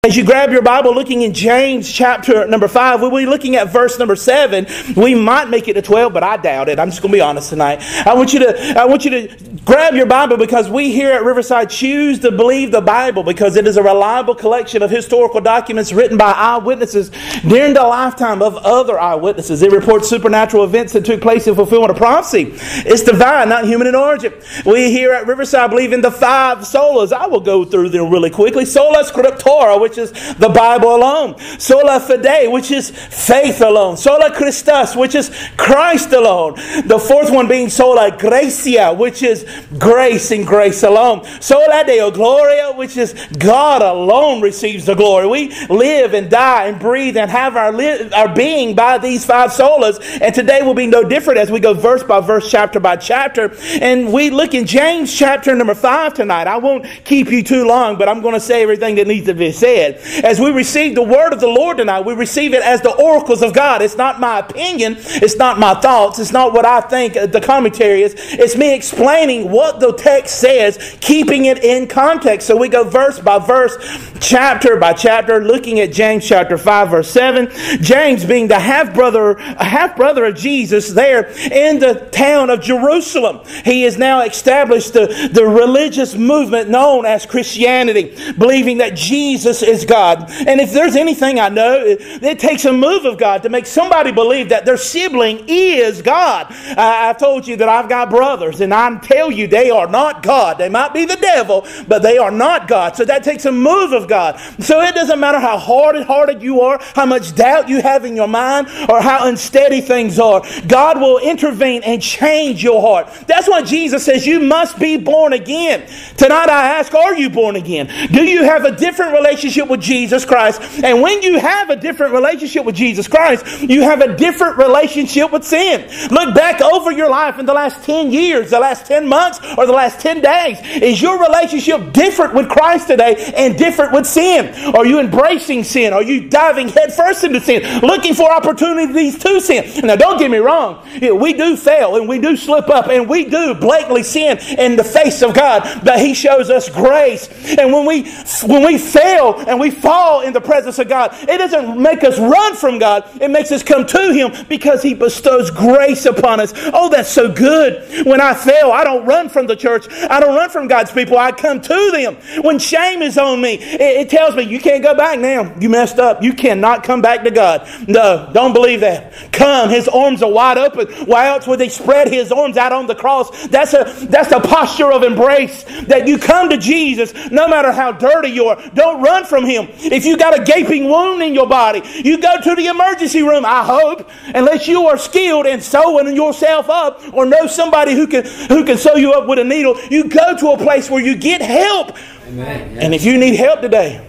As 0.04 0.16
you 0.16 0.24
grab 0.24 0.52
your 0.52 0.62
Bible, 0.62 0.94
looking 0.94 1.22
in 1.22 1.34
James 1.34 1.90
chapter 1.92 2.46
number 2.46 2.68
5, 2.68 3.00
we'll 3.00 3.10
be 3.10 3.26
looking 3.26 3.56
at 3.56 3.72
verse 3.72 3.98
number 3.98 4.14
7. 4.14 4.94
We 4.94 5.16
might 5.16 5.48
make 5.50 5.66
it 5.66 5.74
to 5.74 5.82
12, 5.82 6.14
but 6.14 6.22
I 6.22 6.36
doubt 6.36 6.68
it. 6.68 6.78
I'm 6.78 6.90
just 6.90 7.02
going 7.02 7.10
to 7.10 7.16
be 7.16 7.20
honest 7.20 7.50
tonight. 7.50 7.82
I 8.06 8.14
want 8.14 8.32
you 8.32 8.38
to, 8.38 8.78
I 8.78 8.84
want 8.84 9.04
you 9.04 9.10
to 9.10 9.58
grab 9.64 9.95
your 9.95 10.06
Bible 10.06 10.37
because 10.37 10.70
we 10.70 10.92
here 10.92 11.10
at 11.10 11.24
Riverside 11.24 11.68
choose 11.68 12.20
to 12.20 12.30
believe 12.30 12.70
the 12.70 12.80
Bible 12.80 13.24
because 13.24 13.56
it 13.56 13.66
is 13.66 13.76
a 13.76 13.82
reliable 13.82 14.37
collection 14.37 14.84
of 14.84 14.90
historical 14.92 15.40
documents 15.40 15.92
written 15.92 16.16
by 16.16 16.30
eyewitnesses 16.30 17.10
during 17.42 17.74
the 17.74 17.82
lifetime 17.82 18.40
of 18.40 18.56
other 18.59 19.01
eyewitnesses. 19.01 19.62
It 19.62 19.73
reports 19.73 20.09
supernatural 20.09 20.62
events 20.62 20.92
that 20.92 21.06
took 21.06 21.20
place 21.20 21.48
in 21.48 21.56
fulfillment 21.56 21.90
of 21.90 21.96
prophecy. 21.96 22.52
It's 22.87 23.02
divine, 23.02 23.48
not 23.48 23.65
human 23.65 23.88
in 23.88 23.96
origin. 23.96 24.32
We 24.65 24.92
here 24.92 25.12
at 25.12 25.26
Riverside 25.26 25.70
believe 25.70 25.92
in 25.92 26.02
the 26.02 26.12
five 26.12 26.59
solas. 26.59 27.12
I 27.12 27.26
will 27.26 27.40
go 27.40 27.65
through 27.65 27.88
them 27.88 28.10
really 28.10 28.30
quickly. 28.30 28.65
Sola 28.65 29.02
Scriptura, 29.02 29.88
which 29.88 29.98
is 29.98 30.12
the 30.34 30.51
Bible 30.51 30.95
alone. 30.95 31.38
Sola 31.59 31.98
fide, 31.98 32.52
which 32.52 32.70
is 32.70 32.91
faith 32.91 33.62
alone. 33.62 33.96
Sola 33.96 34.30
Christus, 34.34 34.95
which 34.95 35.15
is 35.15 35.30
Christ 35.56 36.12
alone. 36.12 36.55
The 36.84 36.98
fourth 36.98 37.30
one 37.30 37.48
being 37.48 37.70
sola 37.70 38.15
gratia, 38.16 38.93
which 38.93 39.23
is 39.23 39.46
grace 39.79 40.30
and 40.30 40.46
grace 40.46 40.82
alone. 40.82 41.24
Sola 41.41 41.85
deo 41.87 42.10
gloria, 42.10 42.73
which 42.73 42.96
is 42.96 43.15
God 43.38 43.80
alone 43.80 44.43
receives 44.43 44.85
the 44.85 44.95
glory. 44.95 45.27
We 45.27 45.66
live 45.68 46.12
and 46.12 46.30
die 46.30 46.66
and 46.66 46.79
breathe 46.79 47.16
and 47.16 47.30
have 47.30 47.57
our, 47.57 47.73
li- 47.73 48.10
our 48.12 48.34
being 48.34 48.74
by 48.74 48.99
these 48.99 49.24
five 49.24 49.51
solas. 49.51 49.99
And 50.21 50.34
today 50.34 50.62
will 50.62 50.74
be 50.74 50.87
no 50.87 51.02
different 51.09 51.38
as 51.38 51.51
we 51.51 51.60
go 51.60 51.73
verse 51.73 52.02
by 52.02 52.21
verse, 52.21 52.51
chapter 52.51 52.79
by 52.79 52.96
chapter. 52.96 53.57
And 53.80 54.12
we 54.12 54.29
look 54.29 54.52
in 54.52 54.66
James 54.66 55.16
chapter 55.16 55.55
number 55.55 55.74
five 55.74 56.12
tonight. 56.12 56.46
I 56.46 56.59
won't 56.59 56.84
keep 57.05 57.30
you 57.30 57.43
too 57.43 57.66
long, 57.66 57.96
but 57.96 58.09
I'm 58.09 58.21
going 58.21 58.34
to 58.34 58.40
say 58.40 58.62
everything 58.62 58.96
that 58.96 59.07
needs 59.07 59.27
to 59.27 59.34
be 59.34 59.52
said. 59.52 59.77
As 59.79 60.40
we 60.40 60.51
receive 60.51 60.95
the 60.95 61.02
word 61.02 61.32
of 61.32 61.40
the 61.40 61.48
Lord 61.48 61.79
tonight, 61.79 62.01
we 62.01 62.15
receive 62.15 62.54
it 62.54 62.62
as 62.62 62.80
the 62.82 62.95
oracles 62.95 63.43
of 63.43 63.52
God. 63.52 63.82
It's 63.82 63.96
not 63.96 64.21
my 64.21 64.41
opinion, 64.41 64.97
it's 64.98 65.37
not 65.37 65.59
my 65.59 65.75
thoughts, 65.75 66.19
it's 66.19 66.32
not 66.32 66.53
what 66.53 66.66
I 66.66 66.81
think 66.81 67.15
the 67.15 67.41
commentary 67.41 68.03
is. 68.03 68.15
It's 68.16 68.56
me 68.56 68.75
explaining 68.75 69.50
what 69.50 69.81
the 69.81 69.93
text 69.93 70.41
says, 70.41 70.97
keeping 71.00 71.47
it 71.47 71.62
in 71.65 71.88
context. 71.88 72.47
So 72.47 72.56
we 72.56 72.69
go 72.69 72.84
verse 72.84 73.19
by 73.19 73.38
verse, 73.38 73.76
chapter 74.21 74.76
by 74.76 74.93
chapter, 74.93 75.44
looking 75.44 75.81
at 75.81 75.93
James 75.93 76.26
chapter 76.26 76.59
5, 76.59 76.91
verse 76.91 77.10
7. 77.10 77.50
James 77.81 78.25
being 78.25 78.49
the 78.49 78.59
half 78.59 78.94
brother, 78.94 79.38
half 79.38 79.97
brother 79.97 80.25
of 80.26 80.37
Jesus 80.37 80.93
there 80.93 81.28
in 81.50 81.78
the 81.78 82.09
town 82.12 82.50
of 82.50 82.60
Jerusalem. 82.60 83.41
He 83.65 83.82
has 83.82 83.99
now 83.99 84.22
established 84.22 84.93
the, 84.93 85.31
the 85.32 85.44
religious 85.44 86.15
movement 86.15 86.69
known 86.69 87.06
as 87.06 87.26
Christianity, 87.26 88.15
believing 88.38 88.78
that 88.78 88.94
Jesus 88.94 89.62
is 89.69 89.84
God. 89.84 90.31
And 90.47 90.61
if 90.61 90.72
there's 90.72 90.97
anything 90.97 91.38
I 91.38 91.49
know, 91.49 91.75
it, 91.84 92.22
it 92.22 92.38
takes 92.38 92.65
a 92.65 92.72
move 92.72 93.05
of 93.05 93.19
God 93.19 93.43
to 93.43 93.49
make 93.49 93.66
somebody 93.66 94.12
believe 94.12 94.49
that 94.49 94.65
their 94.65 94.77
sibling 94.77 95.44
is 95.47 96.03
God. 96.03 96.47
I've 96.77 97.19
told 97.19 97.47
you 97.47 97.56
that 97.56 97.69
I've 97.69 97.89
got 97.89 98.11
brothers, 98.11 98.61
and 98.61 98.72
I 98.72 98.99
tell 98.99 99.31
you 99.31 99.47
they 99.47 99.71
are 99.71 99.87
not 99.87 100.22
God. 100.22 100.59
They 100.59 100.69
might 100.69 100.94
be 100.94 101.05
the 101.05 101.16
devil, 101.16 101.66
but 101.87 102.03
they 102.03 102.19
are 102.19 102.31
not 102.31 102.69
God. 102.69 102.97
So 102.97 103.05
that 103.05 103.25
takes 103.25 103.44
a 103.44 103.53
move 103.53 103.93
of 103.93 104.09
God. 104.09 104.41
So 104.59 104.81
it 104.81 104.94
doesn't 104.94 105.21
matter 105.21 105.39
how 105.39 105.59
hard 105.59 105.97
hearted 106.05 106.43
you 106.43 106.61
are, 106.62 106.78
how 106.95 107.07
much 107.07 107.34
doubt 107.34 107.69
you 107.69 107.83
have 107.83 108.05
in 108.05 108.17
your 108.17 108.28
mind, 108.28 108.69
or 108.89 109.01
how 109.01 109.27
unsteady 109.27 109.81
things 109.81 110.19
are. 110.19 110.43
God 110.67 111.01
will 111.01 111.19
intervene 111.19 111.83
and 111.83 112.01
change 112.01 112.62
your 112.62 112.81
heart. 112.81 113.12
That's 113.27 113.49
why 113.49 113.62
Jesus 113.62 114.05
says 114.05 114.27
you 114.27 114.41
must 114.41 114.78
be 114.78 114.97
born 114.97 115.33
again. 115.33 115.89
Tonight 116.17 116.49
I 116.49 116.78
ask, 116.78 116.95
are 116.95 117.15
you 117.15 117.31
born 117.31 117.57
again? 117.57 117.89
Do 118.12 118.25
you 118.25 118.45
have 118.45 118.65
a 118.65 118.75
different 118.75 119.12
relationship 119.12 119.58
with 119.67 119.81
Jesus 119.81 120.25
Christ? 120.25 120.63
And 120.85 121.03
when 121.03 121.23
you 121.23 121.39
have 121.41 121.71
a 121.71 121.77
different 121.77 122.13
relationship 122.13 122.65
with 122.65 122.77
Jesus 122.77 123.09
Christ, 123.09 123.63
you 123.63 123.83
have 123.83 124.01
a 124.01 124.17
different 124.17 124.59
relationship 124.59 125.33
with 125.33 125.45
sin. 125.45 125.89
Look 126.11 126.35
back 126.35 126.61
over 126.61 126.93
your 126.93 127.11
life 127.11 127.39
in 127.39 127.47
the 127.47 127.55
last 127.55 127.83
10 127.85 128.13
years, 128.13 128.51
the 128.51 128.61
last 128.61 128.87
10 128.87 129.09
months, 129.09 129.41
or 129.57 129.67
the 129.67 129.73
last 129.73 129.99
10 130.01 130.21
days. 130.21 130.59
Is 130.83 131.03
your 131.03 131.21
relationship 131.21 131.93
different 131.93 132.35
with 132.35 132.49
Christ 132.49 132.87
today 132.87 133.33
and 133.37 133.59
different 133.59 133.93
with 133.93 134.07
sin? 134.07 134.55
Are 134.75 134.87
you 134.87 135.01
embracing 135.01 135.65
sin? 135.65 135.93
Are 135.93 136.03
you 136.03 136.29
diving 136.29 136.69
headfirst 136.69 137.25
into 137.25 137.41
sin, 137.41 137.81
looking 137.81 138.15
for 138.15 138.31
opportunities 138.31 139.19
to 139.19 139.41
sin? 139.41 139.87
Now, 139.87 139.97
don't 139.97 140.19
get 140.19 140.31
me 140.31 140.39
wrong. 140.39 140.87
We 141.01 141.33
do 141.33 141.57
fail 141.57 141.97
and 141.97 142.09
we 142.09 142.19
do 142.19 142.37
slip 142.37 142.69
up 142.69 142.89
and 142.89 143.09
we 143.09 143.25
do 143.25 143.55
blatantly 143.55 144.03
sin 144.03 144.39
in 144.59 144.77
the 144.77 144.85
face 144.85 145.23
of 145.23 145.35
God, 145.35 145.83
but 145.85 145.99
He 145.99 146.15
shows 146.15 146.51
us 146.51 146.69
grace. 146.69 147.29
And 147.59 147.73
when 147.73 147.87
we 147.87 148.03
when 148.45 148.65
we 148.65 148.79
fail 148.79 149.35
and 149.48 149.59
we 149.59 149.70
fall 149.70 150.20
in 150.20 150.32
the 150.32 150.41
presence 150.41 150.78
of 150.78 150.88
God, 150.88 151.10
it 151.22 151.38
doesn't 151.38 151.81
make 151.81 152.04
us 152.04 152.19
run 152.19 152.54
from 152.54 152.78
God. 152.78 153.04
It 153.20 153.31
makes 153.31 153.50
us 153.50 153.62
come 153.62 153.86
to 153.86 154.12
Him 154.12 154.47
because 154.48 154.82
He 154.82 154.94
bestows 154.94 155.50
grace 155.50 156.06
upon 156.06 156.41
us. 156.41 156.53
Oh, 156.72 156.88
that's 156.91 157.10
so 157.10 157.32
good. 157.32 158.06
When 158.06 158.20
I 158.20 158.34
fail, 158.34 158.70
I 158.70 158.84
don't 158.84 159.06
run 159.06 159.28
from 159.28 159.47
the 159.47 159.56
church. 159.56 159.86
I 159.91 160.20
don't 160.20 160.36
run 160.36 160.50
from 160.50 160.69
God's 160.69 160.92
people. 160.92 161.19
I 161.19 161.32
come 161.32 161.60
to 161.60 161.91
them. 161.92 162.16
When 162.42 162.59
shame 162.59 163.03
is 163.03 163.16
on 163.19 163.41
me, 163.41 163.54
it, 163.54 163.81
it 163.81 164.10
tells 164.10 164.36
me 164.36 164.42
you 164.42 164.60
can't 164.60 164.82
go 164.82 164.94
back 164.94 165.19
now. 165.19 165.54
You 165.59 165.69
messed 165.69 165.98
up. 165.98 166.22
You 166.22 166.32
cannot 166.32 166.84
come 166.84 167.00
back 167.00 167.25
to 167.25 167.30
God. 167.30 167.66
No, 167.88 168.30
don't 168.32 168.53
believe 168.53 168.80
that. 168.80 169.32
Come. 169.32 169.70
His 169.70 169.88
arms 169.88 170.22
are 170.22 170.30
wide 170.30 170.59
open. 170.59 170.88
Why 171.06 171.28
else 171.28 171.47
would 171.47 171.60
He 171.60 171.69
spread 171.69 172.09
His 172.09 172.30
arms 172.30 172.56
out 172.56 172.72
on 172.72 172.86
the 172.86 172.94
cross? 172.94 173.47
That's 173.48 173.72
a 173.75 173.84
that's 174.06 174.32
a 174.32 174.41
posture 174.41 174.92
of 174.92 175.03
embrace 175.03 175.65
that 175.86 176.06
you 176.06 176.19
come 176.19 176.50
to 176.50 176.59
Jesus 176.59 177.15
no 177.30 177.48
matter 177.48 177.72
how 177.72 177.92
dirty 177.92 178.28
you 178.28 178.47
are. 178.47 178.60
Don't 178.75 179.03
run 179.03 179.25
from 179.25 179.38
Him. 179.44 179.69
If 179.78 180.04
you 180.04 180.16
got 180.16 180.38
a 180.38 180.44
gaping 180.44 180.88
wound 180.88 181.22
in 181.22 181.34
your 181.34 181.47
body, 181.47 181.82
you 182.04 182.21
go 182.21 182.41
to 182.41 182.54
the 182.54 182.66
emergency 182.66 183.22
room. 183.22 183.44
I 183.44 183.65
hope, 183.65 184.09
unless 184.34 184.69
you 184.69 184.87
are 184.87 184.99
skilled 184.99 185.47
in 185.47 185.60
sewing 185.60 186.15
yourself 186.15 186.69
up 186.69 187.03
or 187.12 187.26
know 187.26 187.47
somebody 187.47 187.93
who 187.93 188.06
can 188.06 188.25
who 188.48 188.65
can 188.65 188.77
sew 188.77 188.97
you 188.97 189.12
up 189.12 189.28
with 189.28 189.38
a 189.38 189.44
needle, 189.44 189.78
you 189.91 190.09
go 190.09 190.37
to 190.37 190.50
a 190.50 190.59
place 190.59 190.91
where 190.91 191.04
you 191.04 191.16
get 191.16 191.41
help. 191.43 191.97
Yes. 192.31 192.78
And 192.81 192.94
if 192.94 193.04
you 193.04 193.19
need 193.19 193.37
help 193.37 193.60
today, 193.60 194.06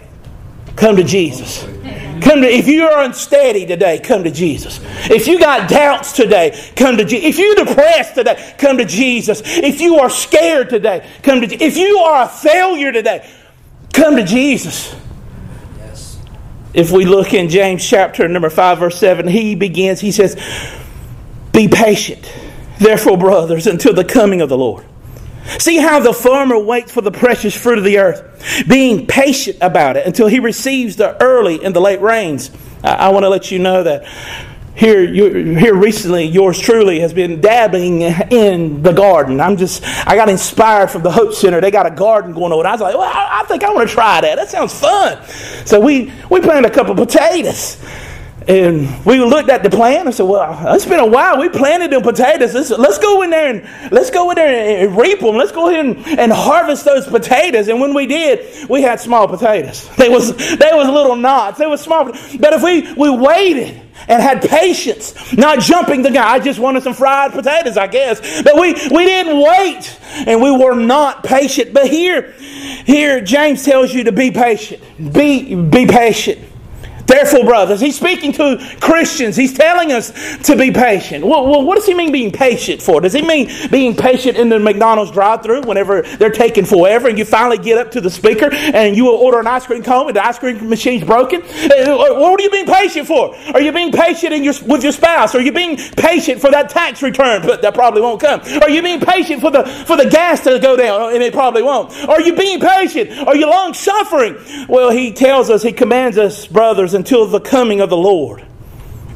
come 0.76 0.96
to 0.96 1.04
Jesus. 1.04 1.66
Come 2.20 2.42
to 2.42 2.48
if 2.48 2.68
you 2.68 2.84
are 2.86 3.02
unsteady 3.02 3.64
today, 3.66 3.98
come 3.98 4.24
to 4.24 4.30
Jesus. 4.30 4.80
If 5.10 5.26
you 5.26 5.38
got 5.38 5.70
doubts 5.70 6.12
today, 6.12 6.72
come 6.76 6.98
to 6.98 7.04
Jesus. 7.04 7.28
If 7.28 7.38
you're 7.38 7.54
depressed 7.54 8.14
today, 8.14 8.54
come 8.58 8.76
to 8.76 8.84
Jesus. 8.84 9.40
If 9.44 9.80
you 9.80 9.96
are 9.96 10.10
scared 10.10 10.68
today, 10.68 11.08
come 11.22 11.40
to 11.40 11.46
Jesus. 11.46 11.62
If 11.62 11.76
you 11.76 11.98
are 11.98 12.24
a 12.24 12.28
failure 12.28 12.92
today, 12.92 13.28
come 13.94 14.16
to 14.16 14.24
Jesus. 14.24 14.94
If 16.72 16.92
we 16.92 17.04
look 17.04 17.34
in 17.34 17.48
James 17.48 17.84
chapter 17.84 18.26
number 18.28 18.50
5 18.50 18.78
verse 18.78 18.98
7, 18.98 19.26
he 19.26 19.54
begins 19.54 20.00
he 20.00 20.12
says, 20.12 20.36
"Be 21.52 21.68
patient, 21.68 22.32
therefore 22.78 23.18
brothers, 23.18 23.66
until 23.66 23.92
the 23.92 24.04
coming 24.04 24.40
of 24.40 24.48
the 24.48 24.58
Lord." 24.58 24.84
See 25.58 25.78
how 25.78 26.00
the 26.00 26.12
farmer 26.12 26.58
waits 26.58 26.92
for 26.92 27.00
the 27.00 27.10
precious 27.10 27.54
fruit 27.54 27.78
of 27.78 27.84
the 27.84 27.98
earth, 27.98 28.64
being 28.68 29.06
patient 29.06 29.58
about 29.60 29.96
it 29.96 30.06
until 30.06 30.28
he 30.28 30.38
receives 30.38 30.96
the 30.96 31.20
early 31.20 31.64
and 31.64 31.74
the 31.74 31.80
late 31.80 32.00
rains. 32.00 32.50
I, 32.84 32.92
I 32.92 33.08
want 33.08 33.24
to 33.24 33.28
let 33.28 33.50
you 33.50 33.58
know 33.58 33.82
that 33.82 34.04
here, 34.74 35.02
you, 35.02 35.56
here 35.56 35.74
recently, 35.74 36.24
yours 36.24 36.58
truly 36.58 37.00
has 37.00 37.12
been 37.12 37.40
dabbling 37.40 38.00
in 38.00 38.82
the 38.82 38.92
garden. 38.92 39.40
I'm 39.40 39.56
just, 39.56 39.84
I 40.06 40.16
got 40.16 40.28
inspired 40.28 40.90
from 40.90 41.02
the 41.02 41.10
Hope 41.10 41.34
Center. 41.34 41.60
They 41.60 41.70
got 41.70 41.86
a 41.86 41.90
garden 41.90 42.32
going 42.32 42.52
on. 42.52 42.64
I 42.64 42.72
was 42.72 42.80
like, 42.80 42.94
well, 42.94 43.02
I, 43.02 43.40
I 43.42 43.44
think 43.44 43.62
I 43.62 43.72
want 43.72 43.88
to 43.88 43.94
try 43.94 44.20
that. 44.20 44.36
That 44.36 44.48
sounds 44.48 44.78
fun. 44.78 45.22
So 45.66 45.80
we, 45.80 46.12
we 46.30 46.40
planted 46.40 46.70
a 46.70 46.74
couple 46.74 46.94
potatoes. 46.94 47.76
And 48.48 49.04
we 49.04 49.18
looked 49.18 49.50
at 49.50 49.62
the 49.62 49.70
plant 49.70 50.06
and 50.06 50.14
said, 50.14 50.24
"Well, 50.24 50.74
it's 50.74 50.86
been 50.86 50.98
a 50.98 51.06
while. 51.06 51.38
We 51.38 51.48
planted 51.50 51.92
them 51.92 52.02
potatoes. 52.02 52.54
Let's, 52.54 52.70
let's 52.70 52.98
go 52.98 53.22
in 53.22 53.30
there 53.30 53.50
and 53.50 53.92
let's 53.92 54.10
go 54.10 54.30
in 54.30 54.36
there 54.36 54.86
and 54.86 54.96
reap 54.96 55.20
them. 55.20 55.36
Let's 55.36 55.52
go 55.52 55.68
ahead 55.68 55.84
and, 55.84 56.18
and 56.18 56.32
harvest 56.32 56.84
those 56.84 57.06
potatoes." 57.06 57.68
And 57.68 57.80
when 57.80 57.92
we 57.92 58.06
did, 58.06 58.68
we 58.68 58.82
had 58.82 59.00
small 59.00 59.28
potatoes. 59.28 59.88
They 60.00 60.08
was 60.08 60.34
they 60.34 60.70
was 60.72 60.88
little 60.88 61.16
knots. 61.16 61.58
They 61.58 61.66
was 61.66 61.82
small. 61.82 62.06
But 62.06 62.54
if 62.54 62.62
we 62.62 62.90
we 62.94 63.10
waited 63.10 63.80
and 64.08 64.22
had 64.22 64.40
patience, 64.40 65.36
not 65.36 65.60
jumping 65.60 66.00
the 66.00 66.10
guy, 66.10 66.32
I 66.32 66.38
just 66.38 66.58
wanted 66.58 66.82
some 66.82 66.94
fried 66.94 67.32
potatoes, 67.32 67.76
I 67.76 67.86
guess. 67.86 68.42
But 68.42 68.54
we 68.54 68.72
we 68.72 69.04
didn't 69.04 69.38
wait, 69.38 69.98
and 70.26 70.40
we 70.40 70.50
were 70.50 70.74
not 70.74 71.22
patient. 71.22 71.74
But 71.74 71.88
here, 71.88 72.32
here 72.86 73.20
James 73.20 73.64
tells 73.64 73.92
you 73.92 74.04
to 74.04 74.12
be 74.12 74.30
patient. 74.30 74.82
Be 75.12 75.54
be 75.54 75.86
patient. 75.86 76.49
Therefore, 77.10 77.44
brothers, 77.44 77.80
he's 77.80 77.96
speaking 77.96 78.30
to 78.34 78.56
Christians. 78.80 79.34
He's 79.34 79.52
telling 79.52 79.90
us 79.90 80.12
to 80.44 80.54
be 80.54 80.70
patient. 80.70 81.26
Well, 81.26 81.44
well, 81.48 81.64
what 81.64 81.74
does 81.74 81.86
he 81.86 81.92
mean 81.92 82.12
being 82.12 82.30
patient 82.30 82.80
for? 82.80 83.00
Does 83.00 83.12
he 83.12 83.22
mean 83.22 83.50
being 83.68 83.96
patient 83.96 84.36
in 84.36 84.48
the 84.48 84.60
McDonald's 84.60 85.10
drive 85.10 85.42
through 85.42 85.62
whenever 85.62 86.02
they're 86.02 86.30
taking 86.30 86.64
forever 86.64 87.08
and 87.08 87.18
you 87.18 87.24
finally 87.24 87.58
get 87.58 87.78
up 87.78 87.90
to 87.92 88.00
the 88.00 88.10
speaker 88.10 88.48
and 88.52 88.96
you 88.96 89.04
will 89.06 89.16
order 89.16 89.40
an 89.40 89.48
ice 89.48 89.66
cream 89.66 89.82
cone 89.82 90.06
and 90.06 90.16
the 90.16 90.24
ice 90.24 90.38
cream 90.38 90.68
machine's 90.68 91.02
broken? 91.02 91.42
Uh, 91.42 91.96
what 91.96 92.38
are 92.38 92.42
you 92.44 92.50
being 92.50 92.66
patient 92.66 93.08
for? 93.08 93.34
Are 93.54 93.60
you 93.60 93.72
being 93.72 93.90
patient 93.90 94.32
your, 94.44 94.54
with 94.66 94.84
your 94.84 94.92
spouse? 94.92 95.34
Are 95.34 95.40
you 95.40 95.50
being 95.50 95.76
patient 95.76 96.40
for 96.40 96.52
that 96.52 96.70
tax 96.70 97.02
return? 97.02 97.42
But 97.42 97.60
that 97.62 97.74
probably 97.74 98.02
won't 98.02 98.20
come. 98.20 98.40
Are 98.62 98.70
you 98.70 98.82
being 98.82 99.00
patient 99.00 99.40
for 99.40 99.50
the, 99.50 99.64
for 99.64 99.96
the 99.96 100.08
gas 100.08 100.44
to 100.44 100.60
go 100.60 100.76
down? 100.76 101.12
And 101.12 101.24
it 101.24 101.32
probably 101.32 101.62
won't. 101.62 101.92
Are 102.08 102.20
you 102.20 102.36
being 102.36 102.60
patient? 102.60 103.10
Are 103.26 103.34
you 103.34 103.50
long 103.50 103.74
suffering? 103.74 104.36
Well, 104.68 104.90
he 104.90 105.12
tells 105.12 105.50
us, 105.50 105.64
he 105.64 105.72
commands 105.72 106.16
us, 106.16 106.46
brothers, 106.46 106.94
until 107.00 107.24
the 107.24 107.40
coming 107.40 107.80
of 107.80 107.88
the 107.88 107.96
Lord. 107.96 108.44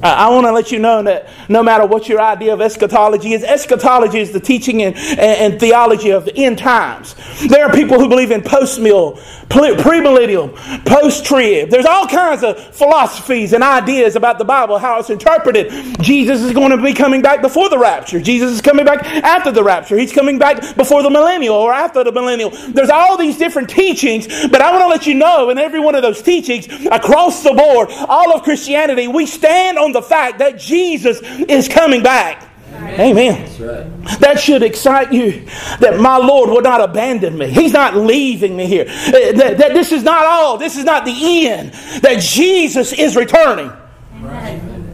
I 0.02 0.28
want 0.30 0.46
to 0.46 0.52
let 0.52 0.70
you 0.70 0.78
know 0.78 1.02
that 1.02 1.28
no 1.48 1.62
matter 1.62 1.86
what 1.86 2.08
your 2.08 2.20
idea 2.20 2.52
of 2.52 2.60
eschatology 2.60 3.32
is, 3.32 3.42
eschatology 3.42 4.18
is 4.18 4.32
the 4.32 4.40
teaching 4.40 4.82
and, 4.82 4.96
and, 4.96 5.58
theology 5.58 6.10
of 6.10 6.24
the 6.24 6.36
end 6.36 6.58
times. 6.58 7.14
There 7.48 7.64
are 7.64 7.72
people 7.72 7.98
who 7.98 8.08
believe 8.08 8.30
in 8.30 8.42
post-mill, 8.42 9.14
premillennial, 9.48 10.54
post-trib. 10.84 11.70
There's 11.70 11.86
all 11.86 12.06
kinds 12.06 12.42
of 12.42 12.58
philosophies 12.74 13.52
and 13.52 13.62
ideas 13.62 14.16
about 14.16 14.38
the 14.38 14.44
Bible, 14.44 14.78
how 14.78 14.98
it's 14.98 15.10
interpreted. 15.10 15.72
Jesus 16.00 16.42
is 16.42 16.52
going 16.52 16.70
to 16.70 16.82
be 16.82 16.92
coming 16.92 17.22
back 17.22 17.40
before 17.40 17.68
the 17.70 17.78
rapture. 17.78 18.20
Jesus 18.20 18.52
is 18.52 18.60
coming 18.60 18.84
back 18.84 19.04
after 19.04 19.52
the 19.52 19.62
rapture. 19.62 19.96
He's 19.96 20.12
coming 20.12 20.38
back 20.38 20.76
before 20.76 21.02
the 21.02 21.10
millennial 21.10 21.54
or 21.54 21.72
after 21.72 22.04
the 22.04 22.12
millennial. 22.12 22.50
There's 22.50 22.90
all 22.90 23.16
these 23.16 23.38
different 23.38 23.70
teachings, 23.70 24.26
but 24.48 24.60
I 24.60 24.70
want 24.70 24.82
to 24.82 24.88
let 24.88 25.06
you 25.06 25.14
know 25.14 25.50
in 25.50 25.58
every 25.58 25.80
one 25.80 25.94
of 25.94 26.02
those 26.02 26.20
teachings, 26.20 26.66
across 26.90 27.42
the 27.42 27.52
board, 27.52 27.88
all 28.08 28.34
of 28.34 28.42
Christianity, 28.42 29.08
we 29.08 29.24
stand 29.24 29.78
on 29.78 29.83
the 29.92 30.02
fact 30.02 30.38
that 30.38 30.58
Jesus 30.58 31.20
is 31.22 31.68
coming 31.68 32.02
back. 32.02 32.48
Amen. 32.74 33.40
Right. 33.60 34.20
That 34.20 34.38
should 34.38 34.62
excite 34.62 35.12
you 35.12 35.46
that 35.80 35.98
my 36.00 36.16
Lord 36.16 36.50
will 36.50 36.60
not 36.60 36.80
abandon 36.80 37.38
me. 37.38 37.48
He's 37.48 37.72
not 37.72 37.96
leaving 37.96 38.56
me 38.56 38.66
here. 38.66 38.84
Uh, 38.84 39.32
that, 39.32 39.58
that 39.58 39.74
this 39.74 39.92
is 39.92 40.02
not 40.02 40.26
all. 40.26 40.58
This 40.58 40.76
is 40.76 40.84
not 40.84 41.04
the 41.04 41.48
end. 41.48 41.72
That 42.02 42.20
Jesus 42.20 42.92
is 42.92 43.16
returning. 43.16 43.72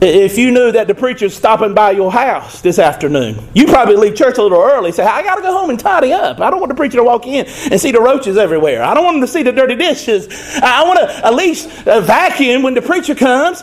If 0.03 0.39
you 0.39 0.51
knew 0.51 0.73
that 0.73 0.87
the 0.87 0.95
preacher's 0.95 1.37
stopping 1.37 1.75
by 1.75 1.91
your 1.91 2.11
house 2.11 2.63
this 2.63 2.79
afternoon, 2.79 3.47
you 3.53 3.67
probably 3.67 3.97
leave 3.97 4.15
church 4.15 4.39
a 4.39 4.43
little 4.43 4.63
early. 4.63 4.93
Say, 4.93 5.05
I 5.05 5.23
got 5.23 5.35
to 5.35 5.43
go 5.43 5.53
home 5.53 5.69
and 5.69 5.79
tidy 5.79 6.13
up. 6.15 6.41
I 6.41 6.49
don't 6.49 6.59
want 6.59 6.71
the 6.71 6.75
preacher 6.75 6.97
to 6.97 7.05
walk 7.05 7.27
in 7.27 7.45
and 7.71 7.79
see 7.79 7.93
the 7.93 8.01
roaches 8.01 8.39
everywhere. 8.39 8.83
I 8.83 8.95
don't 8.95 9.05
want 9.05 9.17
him 9.17 9.21
to 9.21 9.27
see 9.27 9.43
the 9.43 9.53
dirty 9.53 9.75
dishes. 9.75 10.29
I 10.63 10.85
want 10.85 11.01
to 11.01 11.27
at 11.27 11.35
least 11.35 11.87
uh, 11.87 12.01
vacuum 12.01 12.63
when 12.63 12.73
the 12.73 12.81
preacher 12.81 13.15
comes. 13.15 13.63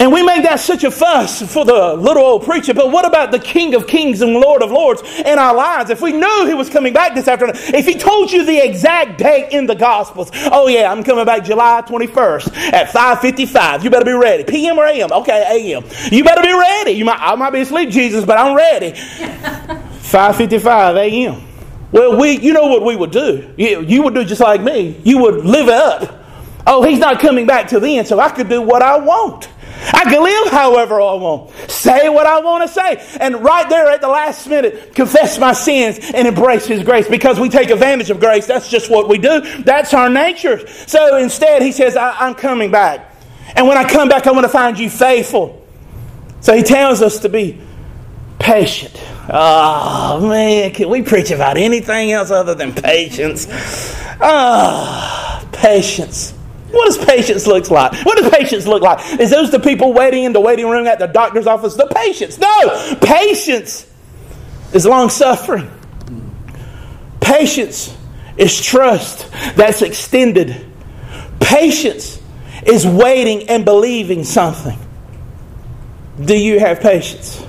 And 0.00 0.10
we 0.10 0.22
make 0.22 0.44
that 0.44 0.60
such 0.60 0.82
a 0.82 0.90
fuss 0.90 1.42
for 1.52 1.66
the 1.66 1.94
little 1.94 2.22
old 2.22 2.44
preacher, 2.44 2.72
but 2.72 2.90
what 2.90 3.06
about 3.06 3.32
the 3.32 3.38
King 3.38 3.74
of 3.74 3.86
Kings 3.86 4.22
and 4.22 4.32
Lord 4.32 4.62
of 4.62 4.70
Lords 4.70 5.02
in 5.02 5.38
our 5.38 5.54
lives? 5.54 5.90
If 5.90 6.00
we 6.00 6.12
knew 6.12 6.46
he 6.46 6.54
was 6.54 6.70
coming 6.70 6.94
back 6.94 7.14
this 7.14 7.28
afternoon, 7.28 7.54
if 7.74 7.84
he 7.84 7.98
told 7.98 8.32
you 8.32 8.46
the 8.46 8.66
exact 8.66 9.18
date 9.18 9.52
in 9.52 9.66
the 9.66 9.74
Gospels, 9.74 10.30
oh 10.50 10.68
yeah, 10.68 10.90
I'm 10.90 11.04
coming 11.04 11.26
back 11.26 11.44
July 11.44 11.82
21st 11.86 12.72
at 12.72 12.88
5:55. 12.88 13.84
You 13.84 13.90
better 13.90 14.06
be 14.06 14.12
ready. 14.12 14.42
PM 14.42 14.78
or 14.78 14.86
AM? 14.86 15.12
Okay, 15.12 15.74
AM. 15.74 15.84
You 16.10 16.24
better 16.24 16.40
be 16.40 16.54
ready. 16.54 16.92
You 16.92 17.04
might, 17.04 17.20
I 17.20 17.34
might 17.34 17.50
be 17.50 17.60
asleep, 17.60 17.90
Jesus, 17.90 18.24
but 18.24 18.38
I'm 18.38 18.56
ready. 18.56 18.92
5:55 20.00 20.96
AM. 20.96 21.42
Well, 21.92 22.18
we, 22.18 22.38
you 22.38 22.54
know 22.54 22.68
what 22.68 22.86
we 22.86 22.96
would 22.96 23.10
do? 23.10 23.52
You, 23.58 23.82
you 23.82 24.02
would 24.02 24.14
do 24.14 24.24
just 24.24 24.40
like 24.40 24.62
me. 24.62 24.98
You 25.04 25.18
would 25.18 25.44
live 25.44 25.68
it 25.68 25.74
up. 25.74 26.24
Oh, 26.66 26.82
he's 26.82 26.98
not 27.00 27.20
coming 27.20 27.46
back 27.46 27.68
till 27.68 27.80
then, 27.80 28.06
so 28.06 28.18
I 28.18 28.30
could 28.30 28.48
do 28.48 28.62
what 28.62 28.80
I 28.80 28.96
want. 28.96 29.50
I 29.92 30.04
can 30.04 30.22
live 30.22 30.52
however 30.52 31.00
I 31.00 31.14
want, 31.14 31.50
say 31.70 32.08
what 32.08 32.26
I 32.26 32.40
want 32.40 32.62
to 32.62 32.68
say, 32.68 33.04
and 33.20 33.42
right 33.42 33.68
there 33.68 33.88
at 33.90 34.00
the 34.00 34.08
last 34.08 34.46
minute, 34.46 34.94
confess 34.94 35.38
my 35.38 35.52
sins 35.52 35.98
and 36.14 36.28
embrace 36.28 36.66
His 36.66 36.82
grace 36.82 37.08
because 37.08 37.40
we 37.40 37.48
take 37.48 37.70
advantage 37.70 38.10
of 38.10 38.20
grace. 38.20 38.46
That's 38.46 38.68
just 38.68 38.90
what 38.90 39.08
we 39.08 39.18
do, 39.18 39.40
that's 39.62 39.94
our 39.94 40.08
nature. 40.08 40.66
So 40.86 41.16
instead, 41.16 41.62
He 41.62 41.72
says, 41.72 41.96
I- 41.96 42.26
am 42.26 42.34
coming 42.34 42.70
back. 42.70 43.14
And 43.56 43.66
when 43.66 43.76
I 43.76 43.88
come 43.88 44.08
back, 44.08 44.26
I 44.26 44.32
want 44.32 44.44
to 44.44 44.48
find 44.48 44.78
you 44.78 44.90
faithful. 44.90 45.66
So 46.40 46.54
He 46.54 46.62
tells 46.62 47.02
us 47.02 47.20
to 47.20 47.28
be 47.28 47.60
patient. 48.38 49.00
Oh, 49.28 50.26
man, 50.28 50.72
can 50.72 50.88
we 50.88 51.02
preach 51.02 51.30
about 51.30 51.56
anything 51.56 52.10
else 52.10 52.30
other 52.30 52.54
than 52.54 52.74
patience? 52.74 53.46
Ah, 54.20 55.40
oh, 55.40 55.48
patience. 55.52 56.34
What 56.70 56.86
does 56.86 57.04
patience 57.04 57.46
look 57.46 57.70
like? 57.70 57.92
What 58.04 58.18
does 58.18 58.30
patience 58.30 58.66
look 58.66 58.82
like? 58.82 59.20
Is 59.20 59.30
those 59.30 59.50
the 59.50 59.58
people 59.58 59.92
waiting 59.92 60.24
in 60.24 60.32
the 60.32 60.40
waiting 60.40 60.68
room 60.68 60.86
at 60.86 60.98
the 60.98 61.06
doctor's 61.06 61.46
office? 61.46 61.74
The 61.74 61.86
patience. 61.86 62.38
No! 62.38 62.96
Patience 63.00 63.90
is 64.72 64.86
long 64.86 65.08
suffering. 65.08 65.70
Patience 67.20 67.96
is 68.36 68.60
trust 68.64 69.30
that's 69.56 69.82
extended. 69.82 70.66
Patience 71.40 72.20
is 72.64 72.86
waiting 72.86 73.48
and 73.48 73.64
believing 73.64 74.24
something. 74.24 74.78
Do 76.22 76.36
you 76.36 76.60
have 76.60 76.80
patience? 76.80 77.44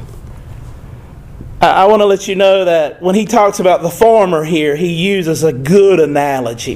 I, 1.62 1.84
I 1.84 1.86
want 1.86 2.02
to 2.02 2.06
let 2.06 2.28
you 2.28 2.36
know 2.36 2.66
that 2.66 3.02
when 3.02 3.16
he 3.16 3.26
talks 3.26 3.60
about 3.60 3.82
the 3.82 3.90
farmer 3.90 4.44
here, 4.44 4.76
he 4.76 4.94
uses 4.94 5.44
a 5.44 5.54
good 5.54 6.00
analogy. 6.00 6.76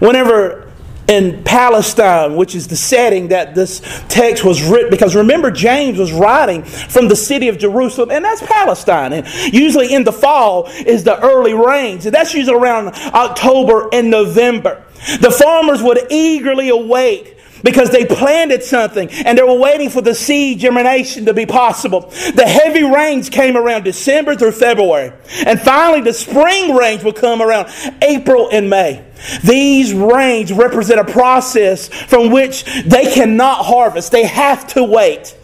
Whenever 0.00 0.67
in 1.08 1.42
Palestine, 1.42 2.36
which 2.36 2.54
is 2.54 2.68
the 2.68 2.76
setting 2.76 3.28
that 3.28 3.54
this 3.54 3.80
text 4.08 4.44
was 4.44 4.62
written. 4.62 4.90
Because 4.90 5.16
remember, 5.16 5.50
James 5.50 5.98
was 5.98 6.12
writing 6.12 6.62
from 6.62 7.08
the 7.08 7.16
city 7.16 7.48
of 7.48 7.58
Jerusalem, 7.58 8.10
and 8.10 8.24
that's 8.24 8.42
Palestine. 8.42 9.12
And 9.12 9.26
usually 9.52 9.92
in 9.92 10.04
the 10.04 10.12
fall 10.12 10.66
is 10.68 11.04
the 11.04 11.18
early 11.20 11.54
rains, 11.54 12.06
and 12.06 12.14
that's 12.14 12.34
usually 12.34 12.56
around 12.56 12.88
October 12.88 13.88
and 13.92 14.10
November. 14.10 14.84
The 15.20 15.30
farmers 15.30 15.82
would 15.82 16.06
eagerly 16.10 16.68
await 16.68 17.37
because 17.62 17.90
they 17.90 18.04
planted 18.04 18.62
something 18.62 19.10
and 19.10 19.36
they 19.36 19.42
were 19.42 19.58
waiting 19.58 19.90
for 19.90 20.00
the 20.00 20.14
seed 20.14 20.60
germination 20.60 21.26
to 21.26 21.34
be 21.34 21.46
possible. 21.46 22.00
The 22.34 22.46
heavy 22.46 22.84
rains 22.84 23.28
came 23.28 23.56
around 23.56 23.84
December 23.84 24.36
through 24.36 24.52
February. 24.52 25.12
And 25.46 25.60
finally, 25.60 26.00
the 26.00 26.12
spring 26.12 26.74
rains 26.74 27.04
will 27.04 27.12
come 27.12 27.42
around 27.42 27.68
April 28.02 28.48
and 28.50 28.70
May. 28.70 29.04
These 29.42 29.92
rains 29.94 30.52
represent 30.52 31.00
a 31.00 31.04
process 31.04 31.88
from 31.88 32.30
which 32.30 32.64
they 32.84 33.12
cannot 33.12 33.64
harvest. 33.64 34.12
They 34.12 34.26
have 34.26 34.66
to 34.68 34.84
wait. 34.84 35.36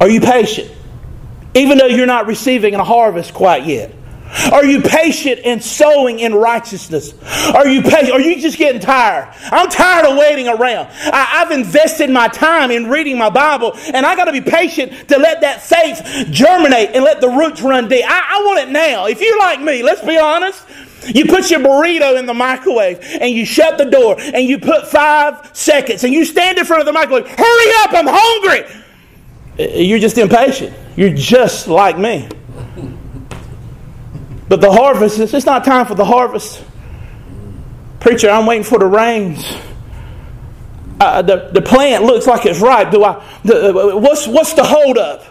Are 0.00 0.08
you 0.08 0.20
patient? 0.20 0.70
Even 1.54 1.78
though 1.78 1.86
you're 1.86 2.06
not 2.06 2.26
receiving 2.26 2.74
a 2.74 2.84
harvest 2.84 3.34
quite 3.34 3.66
yet. 3.66 3.92
Are 4.52 4.64
you 4.64 4.80
patient 4.80 5.40
in 5.40 5.60
sowing 5.60 6.20
in 6.20 6.34
righteousness? 6.34 7.14
Are 7.54 7.66
you 7.66 7.82
patient? 7.82 8.12
Are 8.12 8.20
you 8.20 8.40
just 8.40 8.58
getting 8.58 8.80
tired? 8.80 9.34
I'm 9.44 9.68
tired 9.68 10.06
of 10.06 10.16
waiting 10.16 10.46
around. 10.46 10.88
I, 11.12 11.40
have 11.40 11.50
invested 11.50 12.10
my 12.10 12.28
time 12.28 12.70
in 12.70 12.88
reading 12.88 13.18
my 13.18 13.30
Bible, 13.30 13.72
and 13.92 14.06
I 14.06 14.14
got 14.14 14.26
to 14.26 14.32
be 14.32 14.40
patient 14.40 15.08
to 15.08 15.18
let 15.18 15.40
that 15.40 15.62
faith 15.62 16.28
germinate 16.30 16.90
and 16.94 17.04
let 17.04 17.20
the 17.20 17.28
roots 17.28 17.60
run 17.60 17.88
deep. 17.88 18.04
I, 18.06 18.38
I 18.38 18.44
want 18.46 18.60
it 18.60 18.72
now. 18.72 19.06
If 19.06 19.20
you're 19.20 19.38
like 19.38 19.60
me, 19.60 19.82
let's 19.82 20.04
be 20.04 20.16
honest. 20.16 20.64
You 21.06 21.24
put 21.24 21.50
your 21.50 21.60
burrito 21.60 22.18
in 22.18 22.26
the 22.26 22.34
microwave 22.34 23.00
and 23.20 23.34
you 23.34 23.46
shut 23.46 23.78
the 23.78 23.86
door 23.86 24.16
and 24.20 24.46
you 24.46 24.58
put 24.58 24.86
five 24.86 25.50
seconds 25.56 26.04
and 26.04 26.12
you 26.12 26.24
stand 26.24 26.58
in 26.58 26.64
front 26.64 26.80
of 26.80 26.86
the 26.86 26.92
microwave. 26.92 27.26
Hurry 27.26 27.72
up, 27.78 27.94
I'm 27.94 28.06
hungry. 28.06 29.84
You're 29.84 29.98
just 29.98 30.18
impatient. 30.18 30.76
You're 30.96 31.14
just 31.14 31.68
like 31.68 31.98
me. 31.98 32.28
But 34.50 34.60
the 34.60 34.72
harvest, 34.72 35.20
it's 35.20 35.46
not 35.46 35.64
time 35.64 35.86
for 35.86 35.94
the 35.94 36.04
harvest. 36.04 36.64
Preacher, 38.00 38.28
I'm 38.28 38.46
waiting 38.46 38.64
for 38.64 38.80
the 38.80 38.86
rains. 38.86 39.44
Uh, 40.98 41.22
the, 41.22 41.50
the 41.52 41.62
plant 41.62 42.02
looks 42.02 42.26
like 42.26 42.44
it's 42.46 42.58
ripe. 42.58 42.90
Do 42.90 43.04
I, 43.04 43.24
the, 43.44 43.68
uh, 43.68 43.96
what's, 43.96 44.26
what's 44.26 44.54
the 44.54 44.64
holdup? 44.64 45.22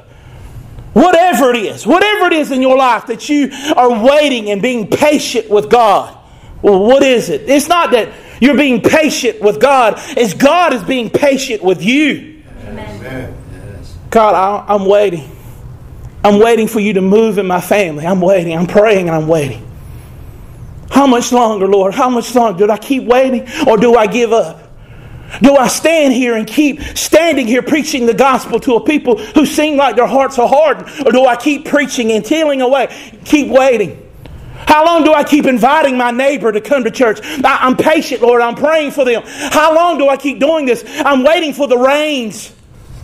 Whatever 0.93 1.49
it 1.49 1.57
is, 1.57 1.85
whatever 1.85 2.27
it 2.27 2.33
is 2.33 2.51
in 2.51 2.61
your 2.61 2.77
life 2.77 3.07
that 3.07 3.27
you 3.27 3.51
are 3.75 4.01
waiting 4.01 4.51
and 4.51 4.61
being 4.61 4.87
patient 4.87 5.49
with 5.49 5.69
God. 5.69 6.17
Well, 6.61 6.79
what 6.79 7.03
is 7.03 7.27
it? 7.27 7.49
It's 7.49 7.67
not 7.67 7.91
that 7.91 8.13
you're 8.39 8.55
being 8.55 8.79
patient 8.81 9.41
with 9.41 9.59
God, 9.59 9.95
it's 10.15 10.33
God 10.33 10.73
is 10.73 10.81
being 10.83 11.09
patient 11.09 11.61
with 11.61 11.83
you. 11.83 12.41
Amen. 12.67 13.35
God, 14.11 14.33
I, 14.33 14.73
I'm 14.73 14.85
waiting. 14.85 15.29
I'm 16.23 16.39
waiting 16.39 16.67
for 16.67 16.79
you 16.79 16.93
to 16.93 17.01
move 17.01 17.37
in 17.37 17.47
my 17.47 17.61
family. 17.61 18.05
I'm 18.05 18.21
waiting. 18.21 18.57
I'm 18.57 18.67
praying 18.67 19.07
and 19.07 19.15
I'm 19.15 19.27
waiting. 19.27 19.65
How 20.89 21.07
much 21.07 21.31
longer, 21.31 21.67
Lord? 21.67 21.93
How 21.93 22.09
much 22.09 22.33
longer? 22.35 22.65
Do 22.65 22.71
I 22.71 22.77
keep 22.77 23.03
waiting 23.03 23.47
or 23.67 23.77
do 23.77 23.95
I 23.95 24.07
give 24.07 24.33
up? 24.33 24.69
Do 25.41 25.55
I 25.55 25.67
stand 25.67 26.13
here 26.13 26.35
and 26.35 26.47
keep 26.47 26.81
standing 26.81 27.47
here 27.47 27.61
preaching 27.61 28.05
the 28.05 28.13
gospel 28.13 28.59
to 28.61 28.75
a 28.75 28.83
people 28.83 29.17
who 29.17 29.45
seem 29.45 29.77
like 29.77 29.95
their 29.95 30.07
hearts 30.07 30.39
are 30.39 30.47
hardened? 30.47 30.89
Or 31.05 31.11
do 31.11 31.25
I 31.25 31.35
keep 31.35 31.65
preaching 31.65 32.11
and 32.11 32.25
tealing 32.25 32.61
away? 32.61 32.87
Keep 33.25 33.49
waiting. 33.49 34.05
How 34.55 34.85
long 34.85 35.03
do 35.03 35.13
I 35.13 35.23
keep 35.23 35.45
inviting 35.45 35.97
my 35.97 36.11
neighbor 36.11 36.51
to 36.51 36.59
come 36.59 36.83
to 36.83 36.91
church? 36.91 37.19
I, 37.23 37.67
am 37.67 37.77
patient, 37.77 38.21
Lord. 38.21 38.41
I'm 38.41 38.55
praying 38.55 38.91
for 38.91 39.05
them. 39.05 39.23
How 39.25 39.73
long 39.73 39.97
do 39.97 40.09
I 40.09 40.17
keep 40.17 40.39
doing 40.39 40.65
this? 40.65 40.83
I'm 40.85 41.23
waiting 41.23 41.53
for 41.53 41.67
the 41.67 41.77
rains. 41.77 42.53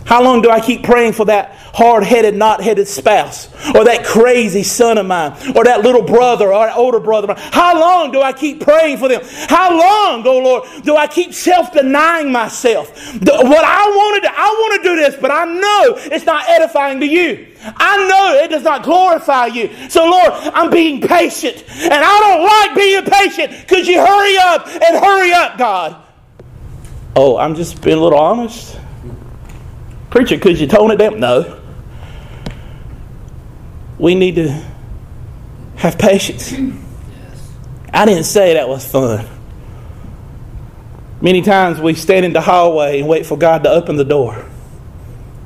How 0.06 0.22
long 0.22 0.40
do 0.40 0.50
I 0.50 0.60
keep 0.60 0.84
praying 0.84 1.14
for 1.14 1.26
that 1.26 1.52
hard 1.74 2.04
headed, 2.04 2.36
knot 2.36 2.62
headed 2.62 2.86
spouse, 2.86 3.48
or 3.74 3.84
that 3.84 4.04
crazy 4.04 4.62
son 4.62 4.98
of 4.98 5.06
mine, 5.06 5.32
or 5.56 5.64
that 5.64 5.82
little 5.82 6.02
brother, 6.02 6.52
or 6.52 6.66
that 6.66 6.76
older 6.76 7.00
brother? 7.00 7.34
How 7.36 7.78
long 7.78 8.12
do 8.12 8.22
I 8.22 8.32
keep 8.32 8.60
praying 8.60 8.98
for 8.98 9.08
them? 9.08 9.20
How 9.48 9.70
long, 9.70 10.26
oh 10.26 10.38
Lord, 10.38 10.84
do 10.84 10.96
I 10.96 11.06
keep 11.08 11.34
self 11.34 11.72
denying 11.72 12.30
myself? 12.30 13.14
what 13.16 13.64
I 13.64 13.86
want 13.88 14.22
to 14.22 14.28
do, 14.28 14.34
I 14.36 14.48
want 14.48 14.82
to 14.82 14.88
do 14.88 14.96
this, 14.96 15.16
but 15.20 15.30
I 15.30 15.44
know 15.44 15.94
it's 16.12 16.24
not 16.24 16.48
edifying 16.48 17.00
to 17.00 17.06
you. 17.06 17.48
I 17.64 18.06
know 18.06 18.44
it 18.44 18.48
does 18.48 18.62
not 18.62 18.84
glorify 18.84 19.46
you. 19.46 19.70
So, 19.88 20.08
Lord, 20.08 20.32
I'm 20.32 20.70
being 20.70 21.00
patient. 21.00 21.64
And 21.68 21.92
I 21.92 22.20
don't 22.20 22.44
like 22.44 22.76
being 22.76 23.04
patient. 23.04 23.68
Could 23.68 23.86
you 23.86 23.98
hurry 23.98 24.36
up 24.38 24.68
and 24.68 25.04
hurry 25.04 25.32
up, 25.32 25.58
God? 25.58 26.02
Oh, 27.16 27.36
I'm 27.38 27.56
just 27.56 27.82
being 27.82 27.98
a 27.98 28.00
little 28.00 28.18
honest. 28.18 28.78
Preacher, 30.16 30.38
could 30.38 30.58
you 30.58 30.66
tone 30.66 30.90
it 30.92 30.96
down? 30.96 31.20
No. 31.20 31.60
We 33.98 34.14
need 34.14 34.36
to 34.36 34.64
have 35.76 35.98
patience. 35.98 36.54
I 37.92 38.06
didn't 38.06 38.24
say 38.24 38.54
that 38.54 38.66
was 38.66 38.90
fun. 38.90 39.26
Many 41.20 41.42
times 41.42 41.82
we 41.82 41.92
stand 41.92 42.24
in 42.24 42.32
the 42.32 42.40
hallway 42.40 43.00
and 43.00 43.08
wait 43.10 43.26
for 43.26 43.36
God 43.36 43.64
to 43.64 43.68
open 43.68 43.96
the 43.96 44.06
door. 44.06 44.42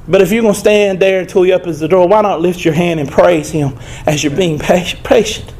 But 0.06 0.22
if 0.22 0.30
you're 0.30 0.42
going 0.42 0.54
to 0.54 0.60
stand 0.60 1.00
there 1.00 1.18
until 1.18 1.42
He 1.42 1.52
opens 1.52 1.80
the 1.80 1.88
door, 1.88 2.06
why 2.06 2.20
not 2.20 2.40
lift 2.40 2.64
your 2.64 2.74
hand 2.74 3.00
and 3.00 3.10
praise 3.10 3.50
Him 3.50 3.76
as 4.06 4.22
you're 4.22 4.36
being 4.36 4.60
patient? 4.60 5.52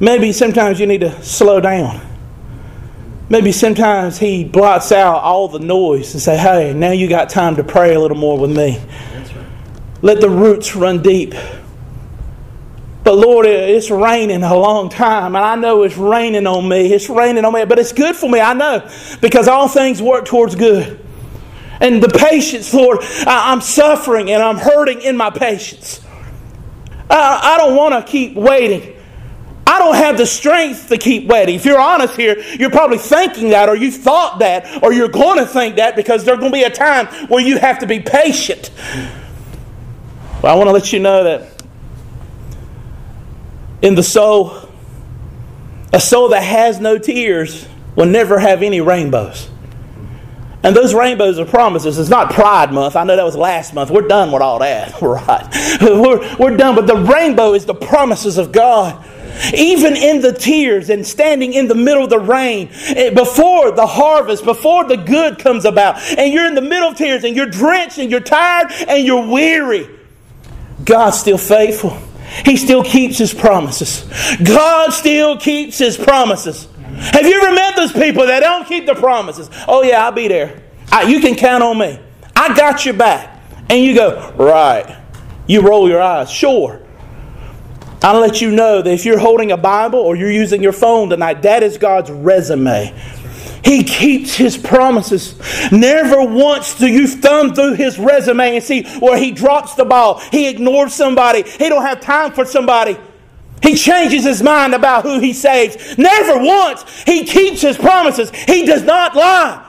Maybe 0.00 0.32
sometimes 0.32 0.78
you 0.78 0.86
need 0.86 1.00
to 1.00 1.22
slow 1.22 1.62
down. 1.62 2.05
Maybe 3.28 3.50
sometimes 3.50 4.18
he 4.18 4.44
blots 4.44 4.92
out 4.92 5.22
all 5.22 5.48
the 5.48 5.58
noise 5.58 6.14
and 6.14 6.22
say, 6.22 6.36
"Hey, 6.36 6.72
now 6.72 6.92
you 6.92 7.08
got 7.08 7.28
time 7.28 7.56
to 7.56 7.64
pray 7.64 7.94
a 7.94 8.00
little 8.00 8.16
more 8.16 8.38
with 8.38 8.56
me." 8.56 8.78
Let 10.02 10.20
the 10.20 10.30
roots 10.30 10.76
run 10.76 11.02
deep. 11.02 11.34
But 13.02 13.16
Lord, 13.16 13.46
it's 13.46 13.90
raining 13.90 14.42
a 14.42 14.56
long 14.56 14.88
time, 14.88 15.36
and 15.36 15.44
I 15.44 15.54
know 15.56 15.84
it's 15.84 15.96
raining 15.96 16.46
on 16.46 16.68
me. 16.68 16.92
It's 16.92 17.08
raining 17.08 17.44
on 17.44 17.52
me, 17.52 17.64
but 17.64 17.78
it's 17.78 17.92
good 17.92 18.16
for 18.16 18.28
me. 18.28 18.40
I 18.40 18.52
know 18.52 18.82
because 19.20 19.48
all 19.48 19.68
things 19.68 20.02
work 20.02 20.24
towards 20.24 20.54
good. 20.54 20.98
And 21.80 22.02
the 22.02 22.08
patience, 22.08 22.72
Lord, 22.72 22.98
I'm 23.26 23.60
suffering 23.60 24.30
and 24.30 24.42
I'm 24.42 24.56
hurting 24.56 25.02
in 25.02 25.16
my 25.16 25.30
patience. 25.30 26.00
I 27.08 27.56
don't 27.58 27.76
want 27.76 27.94
to 27.94 28.10
keep 28.10 28.34
waiting. 28.34 28.95
I 29.66 29.80
don't 29.80 29.96
have 29.96 30.16
the 30.16 30.26
strength 30.26 30.88
to 30.90 30.96
keep 30.96 31.26
waiting. 31.26 31.56
If 31.56 31.64
you're 31.64 31.80
honest 31.80 32.16
here, 32.16 32.38
you're 32.58 32.70
probably 32.70 32.98
thinking 32.98 33.50
that, 33.50 33.68
or 33.68 33.74
you 33.74 33.90
thought 33.90 34.38
that, 34.38 34.82
or 34.82 34.92
you're 34.92 35.08
going 35.08 35.38
to 35.38 35.46
think 35.46 35.76
that 35.76 35.96
because 35.96 36.24
there's 36.24 36.38
going 36.38 36.52
to 36.52 36.56
be 36.56 36.62
a 36.62 36.70
time 36.70 37.06
where 37.28 37.42
you 37.42 37.58
have 37.58 37.80
to 37.80 37.86
be 37.86 37.98
patient. 37.98 38.70
But 40.40 40.52
I 40.52 40.54
want 40.54 40.68
to 40.68 40.72
let 40.72 40.92
you 40.92 41.00
know 41.00 41.24
that 41.24 41.62
in 43.82 43.96
the 43.96 44.04
soul, 44.04 44.68
a 45.92 46.00
soul 46.00 46.28
that 46.28 46.42
has 46.42 46.78
no 46.78 46.98
tears 46.98 47.66
will 47.96 48.06
never 48.06 48.38
have 48.38 48.62
any 48.62 48.80
rainbows. 48.80 49.50
And 50.62 50.74
those 50.74 50.94
rainbows 50.94 51.38
are 51.38 51.44
promises. 51.44 51.98
It's 51.98 52.08
not 52.08 52.32
Pride 52.32 52.72
Month. 52.72 52.96
I 52.96 53.04
know 53.04 53.16
that 53.16 53.24
was 53.24 53.36
last 53.36 53.74
month. 53.74 53.90
We're 53.90 54.08
done 54.08 54.32
with 54.32 54.42
all 54.42 54.60
that. 54.60 55.00
Right. 55.02 55.46
We're, 55.80 56.36
we're 56.36 56.56
done. 56.56 56.74
But 56.74 56.86
the 56.86 56.96
rainbow 56.96 57.54
is 57.54 57.66
the 57.66 57.74
promises 57.74 58.38
of 58.38 58.52
God 58.52 59.04
even 59.54 59.96
in 59.96 60.20
the 60.20 60.32
tears 60.32 60.90
and 60.90 61.06
standing 61.06 61.52
in 61.52 61.68
the 61.68 61.74
middle 61.74 62.04
of 62.04 62.10
the 62.10 62.18
rain, 62.18 62.70
eh, 62.88 63.10
before 63.10 63.70
the 63.70 63.86
harvest, 63.86 64.44
before 64.44 64.84
the 64.84 64.96
good 64.96 65.38
comes 65.38 65.64
about, 65.64 65.96
and 66.18 66.32
you're 66.32 66.46
in 66.46 66.54
the 66.54 66.62
middle 66.62 66.88
of 66.88 66.96
tears 66.96 67.24
and 67.24 67.36
you're 67.36 67.46
drenched 67.46 67.98
and 67.98 68.10
you're 68.10 68.20
tired 68.20 68.70
and 68.88 69.04
you're 69.04 69.26
weary, 69.26 69.88
God's 70.84 71.18
still 71.18 71.38
faithful. 71.38 71.96
He 72.44 72.56
still 72.56 72.82
keeps 72.82 73.18
His 73.18 73.32
promises. 73.32 74.04
God 74.42 74.92
still 74.92 75.38
keeps 75.38 75.78
His 75.78 75.96
promises. 75.96 76.68
Have 76.96 77.26
you 77.26 77.40
ever 77.40 77.54
met 77.54 77.76
those 77.76 77.92
people 77.92 78.26
that 78.26 78.40
don't 78.40 78.66
keep 78.66 78.86
the 78.86 78.94
promises? 78.94 79.50
Oh, 79.68 79.82
yeah, 79.82 80.04
I'll 80.04 80.12
be 80.12 80.28
there. 80.28 80.62
I, 80.90 81.02
you 81.02 81.20
can 81.20 81.34
count 81.34 81.62
on 81.62 81.78
me. 81.78 82.00
I 82.34 82.54
got 82.54 82.84
your 82.84 82.94
back. 82.94 83.42
And 83.68 83.82
you 83.82 83.94
go, 83.94 84.32
right. 84.36 84.96
You 85.46 85.60
roll 85.60 85.88
your 85.88 86.00
eyes. 86.00 86.30
Sure. 86.30 86.80
I'll 88.02 88.20
let 88.20 88.40
you 88.40 88.50
know 88.50 88.82
that 88.82 88.90
if 88.92 89.04
you're 89.04 89.18
holding 89.18 89.52
a 89.52 89.56
Bible 89.56 89.98
or 89.98 90.16
you're 90.16 90.30
using 90.30 90.62
your 90.62 90.72
phone 90.72 91.10
tonight, 91.10 91.42
that 91.42 91.62
is 91.62 91.78
God's 91.78 92.10
resume. 92.10 92.94
He 93.64 93.82
keeps 93.82 94.34
his 94.34 94.56
promises. 94.56 95.34
Never 95.72 96.22
once 96.22 96.78
do 96.78 96.86
you 96.86 97.08
thumb 97.08 97.52
through 97.52 97.74
his 97.74 97.98
resume 97.98 98.54
and 98.54 98.64
see 98.64 98.84
where 99.00 99.18
he 99.18 99.32
drops 99.32 99.74
the 99.74 99.84
ball. 99.84 100.20
He 100.30 100.48
ignores 100.48 100.94
somebody. 100.94 101.42
He 101.42 101.68
don't 101.68 101.82
have 101.82 102.00
time 102.00 102.32
for 102.32 102.44
somebody. 102.44 102.96
He 103.62 103.74
changes 103.74 104.22
his 104.24 104.40
mind 104.40 104.74
about 104.74 105.02
who 105.02 105.18
he 105.18 105.32
saves. 105.32 105.98
Never 105.98 106.38
once. 106.38 107.02
He 107.02 107.24
keeps 107.24 107.60
his 107.60 107.76
promises. 107.76 108.30
He 108.30 108.64
does 108.64 108.84
not 108.84 109.16
lie. 109.16 109.68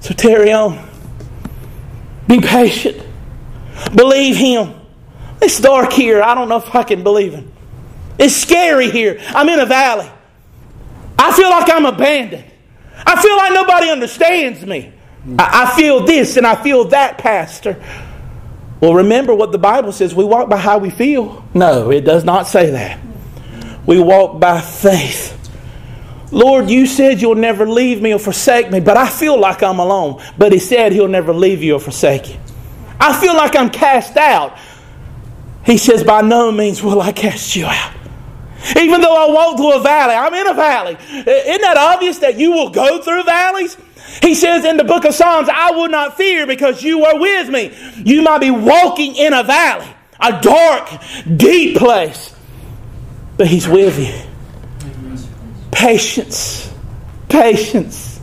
So 0.00 0.12
tarry 0.14 0.52
on. 0.52 0.88
Be 2.26 2.40
patient. 2.40 3.00
Believe 3.94 4.34
him. 4.34 4.74
It's 5.42 5.60
dark 5.60 5.92
here. 5.92 6.22
I 6.22 6.34
don't 6.34 6.48
know 6.48 6.58
if 6.58 6.74
I 6.74 6.84
can 6.84 7.02
believe 7.02 7.34
it. 7.34 7.44
It's 8.18 8.34
scary 8.34 8.90
here. 8.90 9.20
I'm 9.28 9.48
in 9.48 9.58
a 9.58 9.66
valley. 9.66 10.10
I 11.18 11.32
feel 11.32 11.50
like 11.50 11.70
I'm 11.70 11.84
abandoned. 11.84 12.44
I 13.04 13.20
feel 13.20 13.36
like 13.36 13.52
nobody 13.52 13.90
understands 13.90 14.64
me. 14.64 14.92
I, 15.38 15.64
I 15.64 15.76
feel 15.76 16.04
this 16.04 16.36
and 16.36 16.46
I 16.46 16.62
feel 16.62 16.84
that, 16.86 17.18
Pastor. 17.18 17.82
Well, 18.80 18.94
remember 18.94 19.34
what 19.34 19.52
the 19.52 19.58
Bible 19.58 19.92
says. 19.92 20.14
We 20.14 20.24
walk 20.24 20.48
by 20.48 20.56
how 20.56 20.78
we 20.78 20.90
feel. 20.90 21.44
No, 21.54 21.90
it 21.90 22.02
does 22.02 22.24
not 22.24 22.46
say 22.46 22.70
that. 22.70 23.00
We 23.86 24.00
walk 24.00 24.40
by 24.40 24.60
faith. 24.60 25.38
Lord, 26.32 26.70
you 26.70 26.86
said 26.86 27.20
you'll 27.20 27.34
never 27.34 27.68
leave 27.68 28.00
me 28.00 28.14
or 28.14 28.18
forsake 28.18 28.70
me, 28.70 28.80
but 28.80 28.96
I 28.96 29.08
feel 29.08 29.38
like 29.38 29.62
I'm 29.62 29.78
alone. 29.78 30.22
But 30.38 30.52
He 30.52 30.58
said 30.58 30.92
He'll 30.92 31.08
never 31.08 31.32
leave 31.32 31.62
you 31.62 31.74
or 31.74 31.80
forsake 31.80 32.30
you. 32.30 32.40
I 32.98 33.18
feel 33.20 33.34
like 33.34 33.54
I'm 33.56 33.70
cast 33.70 34.16
out, 34.16 34.56
he 35.64 35.78
says, 35.78 36.04
By 36.04 36.22
no 36.22 36.50
means 36.50 36.82
will 36.82 37.00
I 37.00 37.12
cast 37.12 37.54
you 37.56 37.66
out. 37.66 37.94
Even 38.76 39.00
though 39.00 39.16
I 39.16 39.32
walk 39.32 39.56
through 39.56 39.74
a 39.74 39.80
valley, 39.80 40.14
I'm 40.14 40.34
in 40.34 40.46
a 40.46 40.54
valley. 40.54 40.96
Isn't 41.10 41.60
that 41.62 41.76
obvious 41.76 42.18
that 42.18 42.38
you 42.38 42.52
will 42.52 42.70
go 42.70 43.02
through 43.02 43.24
valleys? 43.24 43.76
He 44.20 44.34
says 44.34 44.64
in 44.64 44.76
the 44.76 44.84
book 44.84 45.04
of 45.04 45.14
Psalms, 45.14 45.48
I 45.52 45.72
will 45.72 45.88
not 45.88 46.16
fear 46.16 46.46
because 46.46 46.82
you 46.82 47.04
are 47.04 47.18
with 47.18 47.48
me. 47.48 47.76
You 48.04 48.22
might 48.22 48.38
be 48.38 48.50
walking 48.50 49.16
in 49.16 49.32
a 49.32 49.42
valley, 49.42 49.88
a 50.20 50.40
dark, 50.40 50.88
deep 51.36 51.76
place, 51.76 52.34
but 53.36 53.46
He's 53.46 53.68
with 53.68 53.98
you. 53.98 54.14
Patience. 55.70 56.72
Patience. 57.28 58.20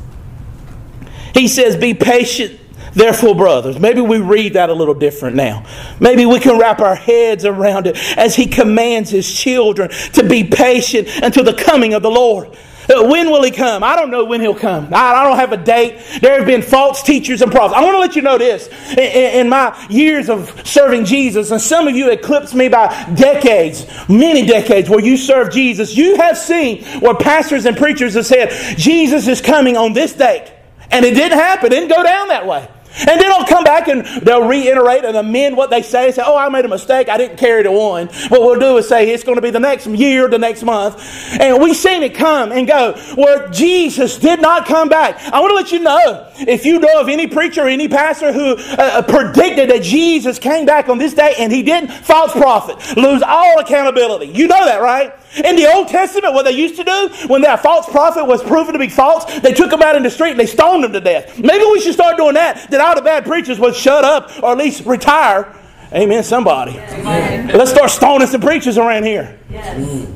He 1.33 1.47
says, 1.47 1.75
Be 1.75 1.93
patient 1.93 2.58
Therefore, 2.93 3.35
brothers, 3.35 3.79
maybe 3.79 4.01
we 4.01 4.19
read 4.19 4.53
that 4.53 4.69
a 4.69 4.73
little 4.73 4.93
different 4.93 5.35
now. 5.35 5.65
Maybe 5.99 6.25
we 6.25 6.39
can 6.39 6.57
wrap 6.57 6.79
our 6.79 6.95
heads 6.95 7.45
around 7.45 7.87
it 7.87 7.97
as 8.17 8.35
he 8.35 8.45
commands 8.45 9.09
his 9.09 9.31
children 9.31 9.89
to 10.13 10.23
be 10.23 10.43
patient 10.43 11.07
until 11.21 11.43
the 11.43 11.53
coming 11.53 11.93
of 11.93 12.01
the 12.01 12.11
Lord. 12.11 12.55
Uh, 12.89 13.03
when 13.03 13.29
will 13.29 13.43
he 13.43 13.51
come? 13.51 13.83
I 13.83 13.95
don't 13.95 14.09
know 14.09 14.25
when 14.25 14.41
he'll 14.41 14.55
come. 14.55 14.89
I 14.91 15.23
don't 15.23 15.37
have 15.37 15.51
a 15.51 15.57
date. 15.57 16.01
There 16.21 16.35
have 16.35 16.47
been 16.47 16.63
false 16.63 17.03
teachers 17.03 17.43
and 17.43 17.51
prophets. 17.51 17.77
I 17.77 17.83
want 17.83 17.93
to 17.93 17.99
let 17.99 18.15
you 18.15 18.23
know 18.23 18.39
this. 18.39 18.67
In 18.97 19.47
my 19.47 19.77
years 19.89 20.27
of 20.27 20.65
serving 20.65 21.05
Jesus, 21.05 21.51
and 21.51 21.61
some 21.61 21.87
of 21.87 21.95
you 21.95 22.09
eclipse 22.09 22.55
me 22.55 22.67
by 22.67 22.87
decades, 23.13 23.85
many 24.09 24.43
decades, 24.45 24.89
where 24.89 25.01
you 25.03 25.17
serve 25.17 25.51
Jesus, 25.51 25.95
you 25.95 26.15
have 26.15 26.35
seen 26.35 26.83
where 26.99 27.13
pastors 27.13 27.65
and 27.65 27.77
preachers 27.77 28.15
have 28.15 28.25
said, 28.25 28.49
Jesus 28.75 29.27
is 29.27 29.39
coming 29.39 29.77
on 29.77 29.93
this 29.93 30.13
date. 30.13 30.51
And 30.89 31.05
it 31.05 31.13
didn't 31.13 31.37
happen. 31.37 31.67
It 31.67 31.75
didn't 31.75 31.89
go 31.89 32.01
down 32.01 32.29
that 32.29 32.47
way. 32.47 32.67
And 32.99 33.19
then 33.21 33.29
they'll 33.29 33.45
come 33.45 33.63
back 33.63 33.87
and 33.87 34.05
they'll 34.05 34.47
reiterate 34.47 35.05
and 35.05 35.15
amend 35.15 35.55
what 35.55 35.69
they 35.69 35.81
say. 35.81 36.11
Say, 36.11 36.21
oh, 36.25 36.35
I 36.35 36.49
made 36.49 36.65
a 36.65 36.69
mistake. 36.69 37.09
I 37.09 37.17
didn't 37.17 37.37
carry 37.37 37.63
the 37.63 37.71
one. 37.71 38.07
What 38.27 38.41
we'll 38.41 38.59
do 38.59 38.77
is 38.77 38.87
say 38.87 39.09
it's 39.09 39.23
going 39.23 39.37
to 39.37 39.41
be 39.41 39.51
the 39.51 39.59
next 39.59 39.87
year, 39.87 40.27
the 40.27 40.37
next 40.37 40.63
month. 40.63 41.01
And 41.39 41.61
we've 41.61 41.75
seen 41.75 42.03
it 42.03 42.15
come 42.15 42.51
and 42.51 42.67
go 42.67 42.93
where 43.15 43.47
Jesus 43.49 44.17
did 44.17 44.41
not 44.41 44.65
come 44.65 44.89
back. 44.89 45.21
I 45.31 45.39
want 45.39 45.51
to 45.51 45.55
let 45.55 45.71
you 45.71 45.79
know 45.79 46.31
if 46.39 46.65
you 46.65 46.79
know 46.79 47.01
of 47.01 47.09
any 47.09 47.27
preacher 47.27 47.67
any 47.67 47.87
pastor 47.87 48.33
who 48.33 48.55
uh, 48.55 48.75
uh, 48.77 49.01
predicted 49.03 49.69
that 49.69 49.83
Jesus 49.83 50.39
came 50.39 50.65
back 50.65 50.89
on 50.89 50.97
this 50.97 51.13
day 51.13 51.35
and 51.39 51.51
he 51.51 51.63
didn't, 51.63 51.91
false 51.91 52.31
prophet, 52.31 52.97
lose 52.97 53.21
all 53.21 53.59
accountability. 53.59 54.27
You 54.27 54.47
know 54.47 54.65
that, 54.65 54.81
right? 54.81 55.13
In 55.43 55.55
the 55.55 55.71
Old 55.71 55.87
Testament, 55.87 56.33
what 56.33 56.43
they 56.43 56.51
used 56.51 56.75
to 56.77 56.83
do 56.83 57.09
when 57.27 57.41
that 57.43 57.61
false 57.61 57.87
prophet 57.87 58.25
was 58.25 58.41
proven 58.41 58.73
to 58.73 58.79
be 58.79 58.89
false, 58.89 59.25
they 59.41 59.53
took 59.53 59.71
him 59.71 59.81
out 59.81 59.95
in 59.95 60.03
the 60.03 60.09
street 60.09 60.31
and 60.31 60.39
they 60.39 60.45
stoned 60.45 60.83
him 60.83 60.93
to 60.93 60.99
death. 60.99 61.37
Maybe 61.37 61.63
we 61.65 61.79
should 61.81 61.93
start 61.93 62.17
doing 62.17 62.33
that. 62.33 62.69
That 62.71 62.81
all 62.81 62.95
the 62.95 63.01
bad 63.01 63.25
preachers 63.25 63.59
would 63.59 63.75
shut 63.75 64.03
up 64.03 64.41
or 64.41 64.51
at 64.51 64.57
least 64.57 64.85
retire. 64.85 65.55
Amen, 65.93 66.23
somebody. 66.23 66.77
Amen. 66.77 67.47
Let's 67.47 67.71
start 67.71 67.89
stoning 67.89 68.27
some 68.27 68.41
preachers 68.41 68.77
around 68.77 69.03
here. 69.03 69.39
Yes. 69.49 70.07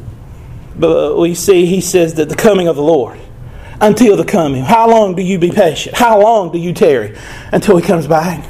But 0.77 1.19
we 1.19 1.35
see 1.35 1.65
he 1.65 1.81
says 1.81 2.15
that 2.15 2.29
the 2.29 2.35
coming 2.35 2.67
of 2.67 2.75
the 2.75 2.83
Lord 2.83 3.19
until 3.81 4.15
the 4.15 4.25
coming. 4.25 4.63
How 4.63 4.89
long 4.89 5.15
do 5.15 5.21
you 5.21 5.37
be 5.37 5.51
patient? 5.51 5.95
How 5.95 6.19
long 6.21 6.51
do 6.51 6.57
you 6.57 6.73
tarry 6.73 7.17
until 7.51 7.77
he 7.77 7.85
comes 7.85 8.07
back? 8.07 8.47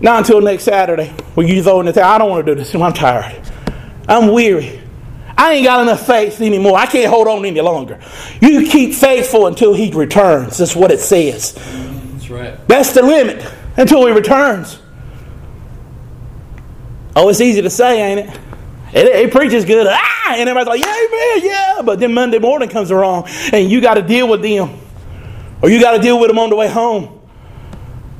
Not 0.00 0.20
until 0.20 0.40
next 0.40 0.64
Saturday 0.64 1.08
when 1.34 1.46
you 1.46 1.62
throw 1.62 1.80
in 1.80 1.86
the 1.86 1.92
towel. 1.92 2.04
I 2.04 2.18
don't 2.18 2.30
want 2.30 2.46
to 2.46 2.54
do 2.54 2.58
this. 2.58 2.74
I'm 2.74 2.92
tired. 2.92 3.40
I'm 4.08 4.32
weary. 4.32 4.79
I 5.40 5.54
ain't 5.54 5.64
got 5.64 5.80
enough 5.80 6.06
faith 6.06 6.42
anymore. 6.42 6.76
I 6.76 6.84
can't 6.84 7.08
hold 7.08 7.26
on 7.26 7.46
any 7.46 7.62
longer. 7.62 7.98
You 8.42 8.68
keep 8.68 8.92
faithful 8.92 9.46
until 9.46 9.72
he 9.72 9.90
returns. 9.90 10.58
That's 10.58 10.76
what 10.76 10.90
it 10.90 11.00
says. 11.00 11.54
That's 11.54 12.28
right. 12.28 12.68
That's 12.68 12.92
the 12.92 13.00
limit 13.00 13.50
until 13.78 14.06
he 14.06 14.12
returns. 14.12 14.78
Oh, 17.16 17.30
it's 17.30 17.40
easy 17.40 17.62
to 17.62 17.70
say, 17.70 18.02
ain't 18.02 18.20
it? 18.20 18.40
It, 18.92 19.06
it 19.06 19.32
preaches 19.32 19.64
good, 19.64 19.86
ah, 19.88 20.34
and 20.36 20.46
everybody's 20.46 20.68
like, 20.68 20.84
yeah, 20.84 21.06
man, 21.10 21.42
yeah. 21.42 21.82
But 21.86 22.00
then 22.00 22.12
Monday 22.12 22.38
morning 22.38 22.68
comes 22.68 22.90
around, 22.90 23.24
and 23.50 23.70
you 23.70 23.80
got 23.80 23.94
to 23.94 24.02
deal 24.02 24.28
with 24.28 24.42
them, 24.42 24.78
or 25.62 25.70
you 25.70 25.80
got 25.80 25.96
to 25.96 26.02
deal 26.02 26.20
with 26.20 26.28
them 26.28 26.38
on 26.38 26.50
the 26.50 26.56
way 26.56 26.68
home, 26.68 27.18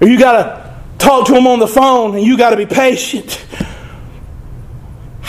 or 0.00 0.08
you 0.08 0.18
got 0.18 0.32
to 0.32 0.82
talk 0.96 1.26
to 1.26 1.34
them 1.34 1.46
on 1.46 1.58
the 1.58 1.68
phone, 1.68 2.14
and 2.14 2.24
you 2.24 2.38
got 2.38 2.50
to 2.50 2.56
be 2.56 2.64
patient. 2.64 3.44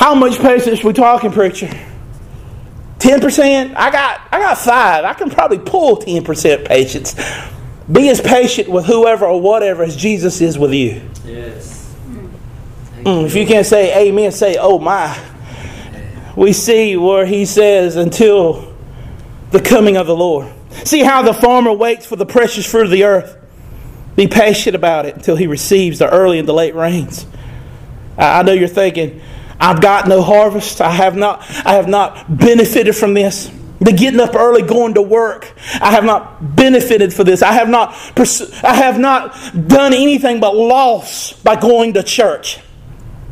How 0.02 0.16
much 0.16 0.40
patience 0.40 0.84
we 0.84 0.94
talking, 0.94 1.32
preacher? 1.32 1.70
Ten 2.98 3.22
percent? 3.22 3.78
I 3.78 3.92
got, 3.92 4.22
I 4.32 4.40
got 4.40 4.58
five. 4.58 5.06
I 5.06 5.14
can 5.14 5.30
probably 5.30 5.60
pull 5.60 5.98
ten 5.98 6.24
percent 6.24 6.66
patience. 6.66 7.16
Be 7.92 8.10
as 8.10 8.20
patient 8.20 8.68
with 8.68 8.86
whoever 8.86 9.26
or 9.26 9.40
whatever 9.40 9.84
as 9.84 9.96
Jesus 9.96 10.42
is 10.42 10.58
with 10.58 10.74
you. 10.74 11.02
Yes. 11.24 11.96
Mm, 13.04 13.26
if 13.26 13.36
you 13.36 13.46
can't 13.46 13.66
say 13.66 14.08
amen, 14.08 14.32
say, 14.32 14.58
oh 14.60 14.80
my 14.80 15.16
we 16.36 16.54
see 16.54 16.98
where 16.98 17.26
he 17.26 17.46
says, 17.46 17.96
until 17.96 18.74
the 19.52 19.62
coming 19.62 19.98
of 19.98 20.08
the 20.08 20.16
Lord. 20.16 20.52
See 20.86 21.04
how 21.04 21.22
the 21.22 21.34
farmer 21.34 21.74
waits 21.74 22.06
for 22.06 22.16
the 22.16 22.26
precious 22.26 22.70
fruit 22.70 22.86
of 22.86 22.92
the 22.92 23.04
earth. 23.04 23.38
Be 24.16 24.28
patient 24.28 24.76
about 24.76 25.06
it 25.06 25.16
until 25.16 25.36
he 25.36 25.48
receives 25.48 26.00
the 26.00 26.10
early 26.10 26.40
and 26.40 26.48
the 26.48 26.54
late 26.54 26.76
rains. 26.76 27.26
I 28.18 28.44
know 28.44 28.54
you're 28.54 28.68
thinking, 28.68 29.22
I've 29.62 29.80
got 29.80 30.08
no 30.08 30.24
harvest. 30.24 30.82
I 30.82 30.90
have 30.90 31.16
not, 31.16 31.42
I 31.66 31.76
have 31.76 31.88
not 31.88 32.36
benefited 32.36 32.96
from 32.96 33.14
this. 33.14 33.52
The 33.80 33.94
getting 33.94 34.20
up 34.20 34.36
early, 34.36 34.64
going 34.64 34.96
to 34.96 35.02
work. 35.02 35.54
I 35.80 35.92
have 35.92 36.04
not 36.04 36.56
benefited 36.56 37.14
for 37.14 37.24
this. 37.24 37.44
I 37.44 37.54
have 37.54 37.70
not, 37.70 37.94
I 38.64 38.76
have 38.76 39.00
not 39.00 39.34
done 39.68 39.94
anything 39.94 40.40
but 40.40 40.56
loss 40.56 41.34
by 41.34 41.56
going 41.56 41.94
to 41.94 42.04
church. 42.04 42.60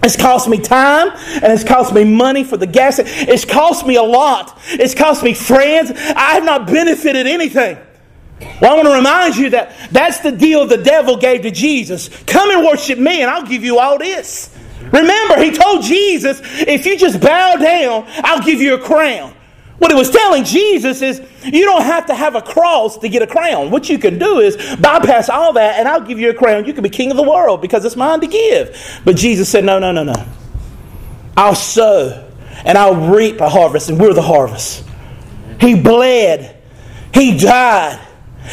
It's 0.04 0.16
cost 0.16 0.48
me 0.48 0.60
time 0.60 1.10
and 1.10 1.52
it's 1.52 1.64
cost 1.64 1.94
me 1.94 2.04
money 2.04 2.44
for 2.44 2.58
the 2.58 2.68
gas. 2.68 3.00
It's 3.00 3.44
cost 3.44 3.86
me 3.86 3.96
a 3.96 4.04
lot. 4.04 4.58
It's 4.68 4.94
cost 4.94 5.24
me 5.24 5.34
friends. 5.34 5.92
I 5.92 6.34
have 6.36 6.46
not 6.46 6.68
benefited 6.68 7.28
anything. 7.28 7.78
Well, 8.62 8.72
I 8.72 8.76
want 8.76 8.88
to 8.88 8.94
remind 8.94 9.36
you 9.36 9.50
that 9.50 9.76
that's 9.92 10.20
the 10.20 10.32
deal 10.32 10.66
the 10.66 10.78
devil 10.78 11.18
gave 11.18 11.42
to 11.42 11.52
Jesus. 11.52 12.08
Come 12.24 12.52
and 12.52 12.66
worship 12.66 12.98
me 13.00 13.22
and 13.22 13.30
I'll 13.30 13.46
give 13.46 13.64
you 13.64 13.80
all 13.80 13.98
this. 13.98 14.56
Remember, 14.82 15.42
he 15.42 15.52
told 15.52 15.84
Jesus, 15.84 16.42
if 16.44 16.86
you 16.86 16.98
just 16.98 17.22
bow 17.22 17.56
down, 17.56 18.06
I'll 18.24 18.42
give 18.42 18.62
you 18.62 18.76
a 18.76 18.80
crown. 18.80 19.36
What 19.78 19.92
he 19.92 19.98
was 19.98 20.10
telling 20.10 20.44
Jesus 20.44 21.02
is, 21.02 21.22
you 21.46 21.64
don't 21.64 21.84
have 21.84 22.08
to 22.08 22.14
have 22.14 22.36
a 22.36 22.42
cross 22.42 22.98
to 22.98 23.08
get 23.08 23.22
a 23.22 23.28
crown. 23.28 23.72
What 23.72 23.90
you 23.90 23.98
can 23.98 24.20
do 24.20 24.40
is 24.40 24.58
bypass 24.78 25.30
all 25.30 25.54
that, 25.54 25.80
and 25.80 25.88
I'll 25.88 26.02
give 26.02 26.20
you 26.20 26.30
a 26.30 26.34
crown. 26.34 26.66
You 26.66 26.74
can 26.74 26.84
be 26.84 26.90
king 26.90 27.12
of 27.12 27.18
the 27.18 27.24
world 27.24 27.62
because 27.62 27.86
it's 27.86 27.96
mine 27.96 28.20
to 28.20 28.28
give. 28.28 29.02
But 29.06 29.16
Jesus 29.16 29.48
said, 29.48 29.64
no, 29.64 29.80
no, 29.80 29.94
no, 29.94 30.04
no. 30.04 30.26
I'll 31.38 31.56
sow, 31.56 32.30
and 32.66 32.78
I'll 32.78 33.10
reap 33.14 33.40
a 33.40 33.48
harvest, 33.48 33.90
and 33.90 33.98
we're 34.00 34.14
the 34.14 34.22
harvest. 34.22 34.84
He 35.62 35.80
bled, 35.80 36.58
he 37.14 37.38
died, 37.38 38.06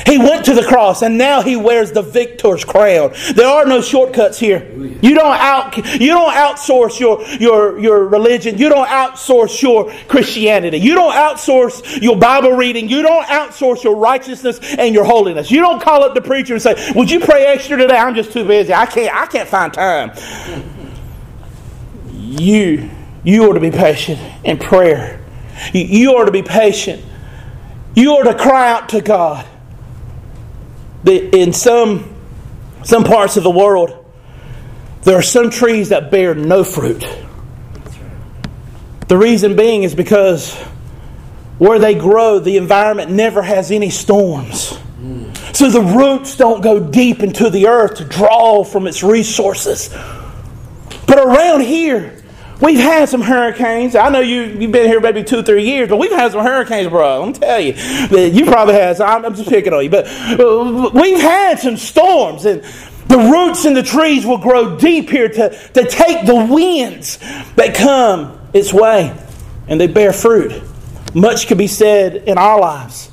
he 0.05 0.19
went 0.19 0.45
to 0.47 0.55
the 0.55 0.65
cross 0.65 1.03
and 1.03 1.17
now 1.17 1.43
he 1.43 1.57
wears 1.57 1.93
the 1.93 2.03
victor's 2.03 2.65
crown. 2.65 3.12
There 3.35 3.47
are 3.47 3.65
no 3.65 3.81
shortcuts 3.81 4.38
here. 4.38 4.71
You 5.00 5.15
don't 5.15 5.37
out 5.38 5.76
you 5.76 6.09
don't 6.09 6.33
outsource 6.33 7.00
your 7.00 7.23
your 7.41 7.79
your 7.79 8.07
religion. 8.07 8.59
You 8.59 8.69
don't 8.69 8.88
outsource 8.88 9.62
your 9.62 9.91
Christianity. 10.09 10.79
You 10.79 10.95
don't 10.95 11.15
outsource 11.15 12.03
your 12.03 12.17
Bible 12.17 12.53
reading. 12.53 12.88
You 12.88 13.03
don't 13.03 13.25
outsource 13.27 13.85
your 13.85 13.97
righteousness 13.97 14.59
and 14.77 14.94
your 14.94 15.05
holiness. 15.05 15.51
You 15.51 15.61
don't 15.61 15.81
call 15.81 16.05
up 16.05 16.14
the 16.14 16.20
preacher 16.20 16.53
and 16.53 16.62
say, 16.62 16.92
"Would 16.94 17.11
you 17.11 17.20
pray 17.20 17.47
extra 17.47 17.77
today? 17.77 17.97
I'm 17.97 18.14
just 18.14 18.33
too 18.33 18.44
busy. 18.44 18.75
I 18.75 18.87
can't 18.87 19.14
I 19.14 19.27
can't 19.27 19.49
find 19.49 19.73
time." 19.73 20.12
You 22.12 22.90
you 23.25 23.49
ought 23.49 23.55
to 23.55 23.61
be 23.61 23.70
patient 23.70 24.20
in 24.44 24.59
prayer. 24.59 25.20
You 25.73 26.11
ought 26.12 26.27
to 26.27 26.33
be 26.33 26.42
patient. 26.42 27.03
You 27.94 28.11
ought 28.12 28.25
to 28.25 28.35
cry 28.35 28.70
out 28.70 28.90
to 28.90 29.01
God 29.01 29.47
in 31.07 31.53
some, 31.53 32.14
some 32.85 33.05
parts 33.05 33.37
of 33.37 33.42
the 33.42 33.51
world, 33.51 34.05
there 35.03 35.16
are 35.16 35.23
some 35.23 35.51
trees 35.51 35.90
that 35.90 36.11
bear 36.11 36.35
no 36.35 36.64
fruit. 36.64 37.07
The 39.09 39.16
reason 39.16 39.55
being 39.55 39.85
is 39.85 39.95
because 39.95 40.55
where 41.59 41.79
they 41.79 41.95
grow, 41.95 42.40
the 42.40 42.57
environment 42.57 43.11
never 43.11 43.40
has 43.42 43.71
any 43.71 43.90
storms. 43.90 44.79
So 45.53 45.71
the 45.71 45.81
roots 45.81 46.37
don't 46.37 46.61
go 46.61 46.81
deep 46.81 47.21
into 47.21 47.49
the 47.49 47.69
earth 47.69 47.97
to 47.97 48.05
draw 48.05 48.62
from 48.64 48.87
its 48.87 49.03
resources. 49.03 49.88
But 51.07 51.19
around 51.19 51.61
here, 51.61 52.15
We've 52.61 52.79
had 52.79 53.09
some 53.09 53.21
hurricanes. 53.21 53.95
I 53.95 54.09
know 54.09 54.21
you, 54.21 54.42
you've 54.42 54.73
been 54.73 54.87
here 54.87 54.99
maybe 55.01 55.23
two, 55.23 55.42
three 55.42 55.64
years, 55.64 55.90
but 55.90 55.99
we've 55.99 56.11
had 56.11 56.33
some 56.33 56.42
hurricanes, 56.42 56.88
bro. 56.88 57.23
I'm 57.23 57.33
tell 57.35 57.61
you. 57.61 57.75
You 57.75 58.47
probably 58.47 58.75
have. 58.75 58.97
So 58.97 59.05
I'm, 59.05 59.27
I'm 59.27 59.35
just 59.35 59.49
picking 59.49 59.75
on 59.75 59.85
you. 59.85 59.90
But 59.90 60.07
uh, 60.07 60.90
we've 60.95 61.21
had 61.21 61.59
some 61.59 61.77
storms, 61.77 62.47
and 62.47 62.62
the 63.09 63.19
roots 63.19 63.66
in 63.66 63.75
the 63.75 63.83
trees 63.83 64.25
will 64.25 64.38
grow 64.38 64.79
deep 64.79 65.11
here 65.11 65.29
to, 65.29 65.51
to 65.51 65.85
take 65.85 66.27
the 66.27 66.35
winds 66.35 67.19
that 67.57 67.75
come 67.75 68.40
its 68.55 68.73
way, 68.73 69.14
and 69.69 69.79
they 69.79 69.87
bear 69.87 70.14
fruit. 70.14 70.62
Much 71.14 71.49
could 71.49 71.59
be 71.59 71.66
said 71.66 72.16
in 72.16 72.38
our 72.38 72.59
lives. 72.59 73.11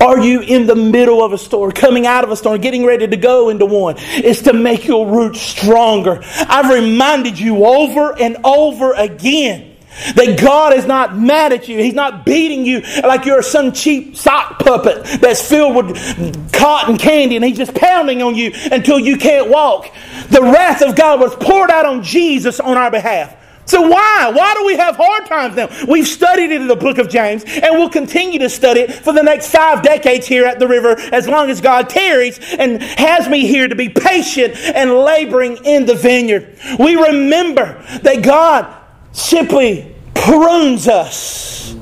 Are 0.00 0.18
you 0.18 0.40
in 0.40 0.66
the 0.66 0.76
middle 0.76 1.22
of 1.22 1.32
a 1.32 1.38
storm, 1.38 1.72
coming 1.72 2.06
out 2.06 2.24
of 2.24 2.30
a 2.30 2.36
storm, 2.36 2.60
getting 2.60 2.84
ready 2.84 3.06
to 3.06 3.16
go 3.16 3.48
into 3.48 3.66
one? 3.66 3.96
It's 3.98 4.42
to 4.42 4.52
make 4.52 4.86
your 4.86 5.06
roots 5.06 5.40
stronger. 5.40 6.20
I've 6.22 6.72
reminded 6.72 7.38
you 7.38 7.64
over 7.64 8.18
and 8.18 8.36
over 8.44 8.92
again 8.92 9.76
that 10.14 10.38
God 10.38 10.74
is 10.74 10.86
not 10.86 11.16
mad 11.16 11.52
at 11.52 11.68
you. 11.68 11.78
He's 11.78 11.94
not 11.94 12.26
beating 12.26 12.66
you 12.66 12.82
like 13.02 13.24
you're 13.24 13.42
some 13.42 13.72
cheap 13.72 14.16
sock 14.16 14.58
puppet 14.58 15.04
that's 15.20 15.48
filled 15.48 15.76
with 15.76 16.52
cotton 16.52 16.98
candy 16.98 17.36
and 17.36 17.44
He's 17.44 17.56
just 17.56 17.74
pounding 17.74 18.22
on 18.22 18.34
you 18.34 18.52
until 18.70 18.98
you 18.98 19.16
can't 19.16 19.48
walk. 19.48 19.92
The 20.28 20.42
wrath 20.42 20.82
of 20.82 20.96
God 20.96 21.20
was 21.20 21.34
poured 21.36 21.70
out 21.70 21.86
on 21.86 22.02
Jesus 22.02 22.60
on 22.60 22.76
our 22.76 22.90
behalf. 22.90 23.34
So 23.66 23.82
why? 23.82 24.30
Why 24.32 24.54
do 24.54 24.64
we 24.64 24.76
have 24.76 24.96
hard 24.96 25.26
times 25.26 25.56
now? 25.56 25.68
We've 25.86 26.06
studied 26.06 26.50
it 26.50 26.60
in 26.60 26.68
the 26.68 26.76
book 26.76 26.98
of 26.98 27.08
James, 27.08 27.42
and 27.44 27.76
we'll 27.76 27.90
continue 27.90 28.38
to 28.38 28.48
study 28.48 28.80
it 28.80 28.92
for 28.92 29.12
the 29.12 29.22
next 29.22 29.50
five 29.50 29.82
decades 29.82 30.26
here 30.26 30.46
at 30.46 30.60
the 30.60 30.68
river 30.68 30.96
as 31.12 31.26
long 31.26 31.50
as 31.50 31.60
God 31.60 31.88
tarries 31.88 32.38
and 32.58 32.80
has 32.80 33.28
me 33.28 33.46
here 33.46 33.66
to 33.66 33.74
be 33.74 33.88
patient 33.88 34.56
and 34.56 34.92
laboring 34.92 35.58
in 35.64 35.84
the 35.84 35.96
vineyard. 35.96 36.56
We 36.78 36.94
remember 36.94 37.82
that 38.02 38.22
God 38.22 38.72
simply 39.10 39.94
prunes 40.14 40.86
us. 40.86 41.74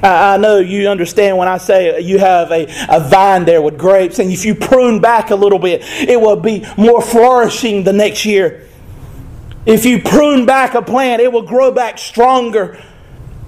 I 0.00 0.36
know 0.36 0.58
you 0.58 0.88
understand 0.88 1.36
when 1.36 1.48
I 1.48 1.58
say 1.58 2.00
you 2.00 2.18
have 2.18 2.52
a, 2.52 2.68
a 2.88 3.00
vine 3.00 3.44
there 3.44 3.60
with 3.60 3.76
grapes, 3.76 4.20
and 4.20 4.30
if 4.30 4.44
you 4.44 4.54
prune 4.54 5.00
back 5.00 5.30
a 5.30 5.34
little 5.34 5.58
bit, 5.58 5.82
it 5.82 6.20
will 6.20 6.36
be 6.36 6.64
more 6.76 7.02
flourishing 7.02 7.82
the 7.82 7.92
next 7.92 8.24
year. 8.24 8.67
If 9.68 9.84
you 9.84 10.00
prune 10.02 10.46
back 10.46 10.72
a 10.72 10.80
plant, 10.80 11.20
it 11.20 11.30
will 11.30 11.42
grow 11.42 11.70
back 11.70 11.98
stronger. 11.98 12.82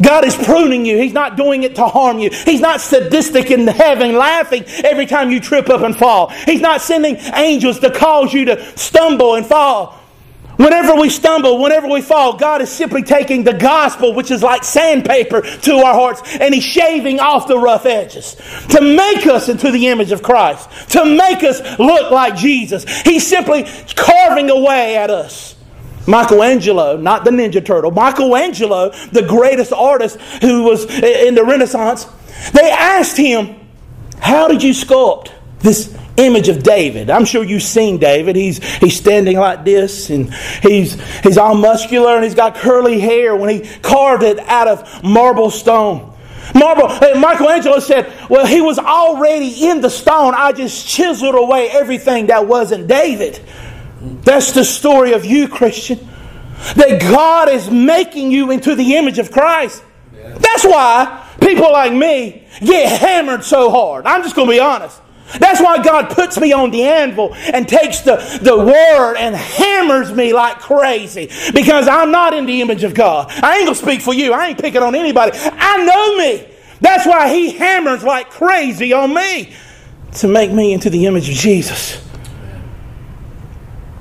God 0.03 0.27
is 0.27 0.37
pruning 0.37 0.85
you. 0.85 0.99
He's 0.99 1.15
not 1.15 1.39
doing 1.39 1.63
it 1.63 1.77
to 1.77 1.87
harm 1.87 2.19
you. 2.19 2.29
He's 2.29 2.61
not 2.61 2.83
sadistic 2.83 3.51
in 3.51 3.67
heaven, 3.67 4.15
laughing 4.15 4.65
every 4.85 5.07
time 5.07 5.31
you 5.31 5.41
trip 5.41 5.71
up 5.71 5.81
and 5.81 5.97
fall. 5.97 6.29
He's 6.29 6.61
not 6.61 6.83
sending 6.83 7.17
angels 7.17 7.81
to 7.81 7.91
cause 7.91 8.35
you 8.35 8.45
to 8.45 8.79
stumble 8.79 9.35
and 9.35 9.47
fall. 9.47 9.99
Whenever 10.59 10.95
we 10.95 11.09
stumble, 11.09 11.63
whenever 11.63 11.89
we 11.89 12.03
fall, 12.03 12.37
God 12.37 12.61
is 12.61 12.71
simply 12.71 13.03
taking 13.03 13.43
the 13.43 13.55
gospel, 13.55 14.13
which 14.13 14.31
is 14.31 14.43
like 14.43 14.63
sandpaper, 14.63 15.41
to 15.41 15.77
our 15.77 15.95
hearts, 15.95 16.21
and 16.39 16.53
He's 16.53 16.65
shaving 16.65 17.19
off 17.19 17.49
the 17.49 17.59
rough 17.59 17.87
edges 17.87 18.37
to 18.69 18.83
make 18.83 19.27
us 19.27 19.49
into 19.49 19.71
the 19.71 19.89
image 19.89 20.13
of 20.13 20.23
Christ, 20.23 20.91
to 20.91 21.07
make 21.07 21.43
us 21.43 21.63
look 21.79 22.11
like 22.11 22.37
Jesus. 22.37 22.85
He's 23.01 23.27
simply 23.27 23.65
carving 23.97 24.51
away 24.51 24.99
at 24.99 25.09
us. 25.09 25.57
Michelangelo, 26.11 26.97
not 26.97 27.25
the 27.25 27.31
Ninja 27.31 27.65
Turtle, 27.65 27.91
Michelangelo, 27.91 28.91
the 29.13 29.23
greatest 29.23 29.73
artist 29.73 30.21
who 30.43 30.65
was 30.65 30.85
in 30.85 31.35
the 31.35 31.45
Renaissance, 31.45 32.07
they 32.53 32.71
asked 32.71 33.17
him, 33.17 33.57
How 34.19 34.49
did 34.49 34.63
you 34.63 34.73
sculpt 34.73 35.31
this 35.61 35.95
image 36.21 36.49
of 36.49 36.63
David. 36.63 37.11
I'm 37.11 37.25
sure 37.25 37.45
you've 37.45 37.63
seen 37.63 37.99
David. 37.99 38.37
He's, 38.37 38.63
he's 38.77 38.97
standing 38.97 39.39
like 39.39 39.65
this 39.65 40.11
and 40.11 40.33
he's, 40.63 41.01
he's 41.23 41.39
all 41.39 41.55
muscular 41.55 42.15
and 42.15 42.25
he's 42.25 42.35
got 42.35 42.57
curly 42.57 43.01
hair 43.01 43.35
when 43.35 43.51
he 43.51 43.69
carved 43.81 44.23
it 44.23 44.39
out 44.41 44.69
of 44.69 45.03
marble 45.03 45.51
stone. 45.51 46.07
Marble, 46.55 46.89
Michelangelo 47.19 47.79
said, 47.79 48.13
Well, 48.29 48.47
he 48.47 48.61
was 48.61 48.79
already 48.79 49.69
in 49.69 49.81
the 49.81 49.91
stone. 49.91 50.35
I 50.35 50.53
just 50.53 50.89
chiseled 50.89 51.37
away 51.37 51.69
everything 51.71 52.27
that 52.27 52.47
wasn't 52.47 52.89
David. 52.89 53.41
That's 54.01 54.53
the 54.53 54.65
story 54.65 55.13
of 55.13 55.25
you, 55.25 55.49
Christian. 55.49 56.09
That 56.77 57.01
God 57.01 57.49
is 57.49 57.71
making 57.71 58.31
you 58.31 58.51
into 58.51 58.75
the 58.75 58.97
image 58.97 59.19
of 59.19 59.31
Christ. 59.31 59.83
That's 60.13 60.65
why 60.65 61.27
people 61.41 61.73
like 61.73 61.93
me 61.93 62.47
get 62.61 63.01
hammered 63.01 63.45
so 63.45 63.71
hard. 63.71 64.07
I'm 64.07 64.23
just 64.23 64.37
going 64.37 64.49
to 64.49 64.53
be 64.53 64.61
honest. 64.61 65.01
That's 65.39 65.61
why 65.61 65.83
God 65.83 66.11
puts 66.11 66.41
me 66.41 66.53
on 66.53 66.71
the 66.71 66.83
anvil 66.83 67.35
and 67.35 67.69
takes 67.69 68.01
the, 68.01 68.17
the 68.43 68.57
word 68.57 69.17
and 69.17 69.35
hammers 69.35 70.13
me 70.13 70.33
like 70.33 70.59
crazy 70.59 71.31
because 71.55 71.87
I'm 71.87 72.11
not 72.11 72.35
in 72.35 72.47
the 72.47 72.61
image 72.61 72.83
of 72.83 72.95
God. 72.95 73.31
I 73.43 73.59
ain't 73.59 73.67
going 73.67 73.77
to 73.77 73.81
speak 73.81 74.01
for 74.01 74.13
you. 74.13 74.33
I 74.33 74.49
ain't 74.49 74.59
picking 74.59 74.83
on 74.83 74.95
anybody. 74.95 75.33
I 75.35 75.85
know 75.85 76.17
me. 76.17 76.49
That's 76.81 77.07
why 77.07 77.33
He 77.33 77.51
hammers 77.53 78.03
like 78.03 78.31
crazy 78.31 78.93
on 78.93 79.15
me 79.15 79.53
to 80.15 80.27
make 80.29 80.51
me 80.51 80.73
into 80.73 80.91
the 80.91 81.07
image 81.07 81.29
of 81.29 81.37
Jesus. 81.37 82.10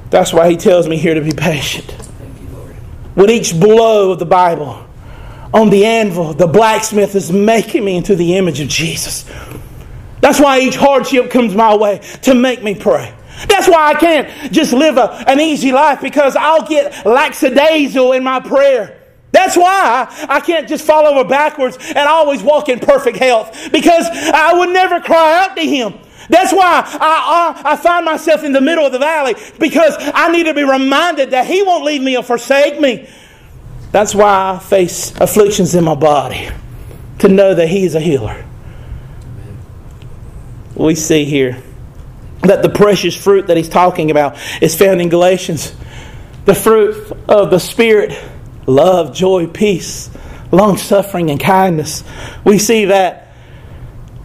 That's 0.10 0.34
why 0.34 0.50
He 0.50 0.58
tells 0.58 0.88
me 0.88 0.98
here 0.98 1.14
to 1.14 1.22
be 1.22 1.32
patient. 1.32 1.96
With 3.16 3.30
each 3.30 3.60
blow 3.60 4.12
of 4.12 4.20
the 4.20 4.26
Bible 4.26 4.86
on 5.54 5.70
the 5.70 5.86
anvil, 5.86 6.34
the 6.34 6.48
blacksmith 6.48 7.16
is 7.16 7.32
making 7.32 7.84
me 7.84 7.98
into 7.98 8.16
the 8.16 8.36
image 8.38 8.60
of 8.60 8.68
Jesus. 8.68 9.26
That's 10.22 10.40
why 10.40 10.60
each 10.60 10.76
hardship 10.76 11.32
comes 11.32 11.56
my 11.56 11.76
way 11.76 12.00
to 12.24 12.34
make 12.34 12.64
me 12.64 12.76
pray. 12.76 13.14
That's 13.48 13.68
why 13.70 13.90
I 13.90 13.94
can't 13.94 14.52
just 14.52 14.74
live 14.74 14.98
a, 14.98 15.24
an 15.28 15.40
easy 15.40 15.72
life 15.72 16.02
because 16.02 16.36
I'll 16.36 16.68
get 16.68 17.06
lackadaisical 17.06 18.12
in 18.14 18.24
my 18.24 18.40
prayer. 18.40 18.98
That's 19.32 19.56
why 19.56 20.08
I 20.28 20.40
can't 20.40 20.68
just 20.68 20.86
fall 20.86 21.06
over 21.06 21.28
backwards 21.28 21.78
and 21.80 22.00
always 22.00 22.42
walk 22.42 22.68
in 22.68 22.80
perfect 22.80 23.18
health 23.18 23.72
because 23.72 24.08
I 24.12 24.54
would 24.58 24.70
never 24.70 25.00
cry 25.00 25.46
out 25.46 25.56
to 25.56 25.62
Him. 25.62 25.94
That's 26.30 26.54
why 26.54 26.84
I, 26.86 27.62
I, 27.66 27.76
find 27.76 28.06
myself 28.06 28.44
in 28.44 28.54
the 28.54 28.62
middle 28.62 28.86
of 28.86 28.92
the 28.92 29.00
valley 29.00 29.36
because 29.58 29.96
I 29.98 30.32
need 30.32 30.44
to 30.44 30.54
be 30.54 30.64
reminded 30.64 31.32
that 31.32 31.48
He 31.48 31.64
won't 31.64 31.84
leave 31.84 32.02
me 32.02 32.16
or 32.16 32.24
forsake 32.24 32.80
me. 32.80 33.10
That's 33.92 34.14
why 34.14 34.54
I 34.54 34.60
face 34.60 35.20
afflictions 35.20 35.74
in 35.74 35.84
my 35.84 35.96
body 35.96 36.50
to 37.20 37.28
know 37.28 37.56
that 37.56 37.68
He 37.68 37.84
is 37.84 37.96
a 37.96 38.00
healer 38.00 38.46
we 40.80 40.96
see 40.96 41.26
here 41.26 41.62
that 42.42 42.64
the 42.64 42.70
precious 42.70 43.16
fruit 43.16 43.48
that 43.48 43.58
he's 43.58 43.70
talking 43.70 44.12
about 44.12 44.38
is 44.62 44.76
found 44.76 45.02
in 45.02 45.10
Galatians. 45.10 45.76
The 46.46 46.56
fruit 46.56 47.12
of 47.28 47.52
the 47.52 47.60
Spirit 47.60 48.18
love, 48.66 49.14
joy, 49.14 49.48
peace, 49.48 50.10
long 50.52 50.78
suffering, 50.78 51.30
and 51.30 51.40
kindness. 51.40 52.04
We 52.46 52.60
see 52.60 52.86
that 52.86 53.29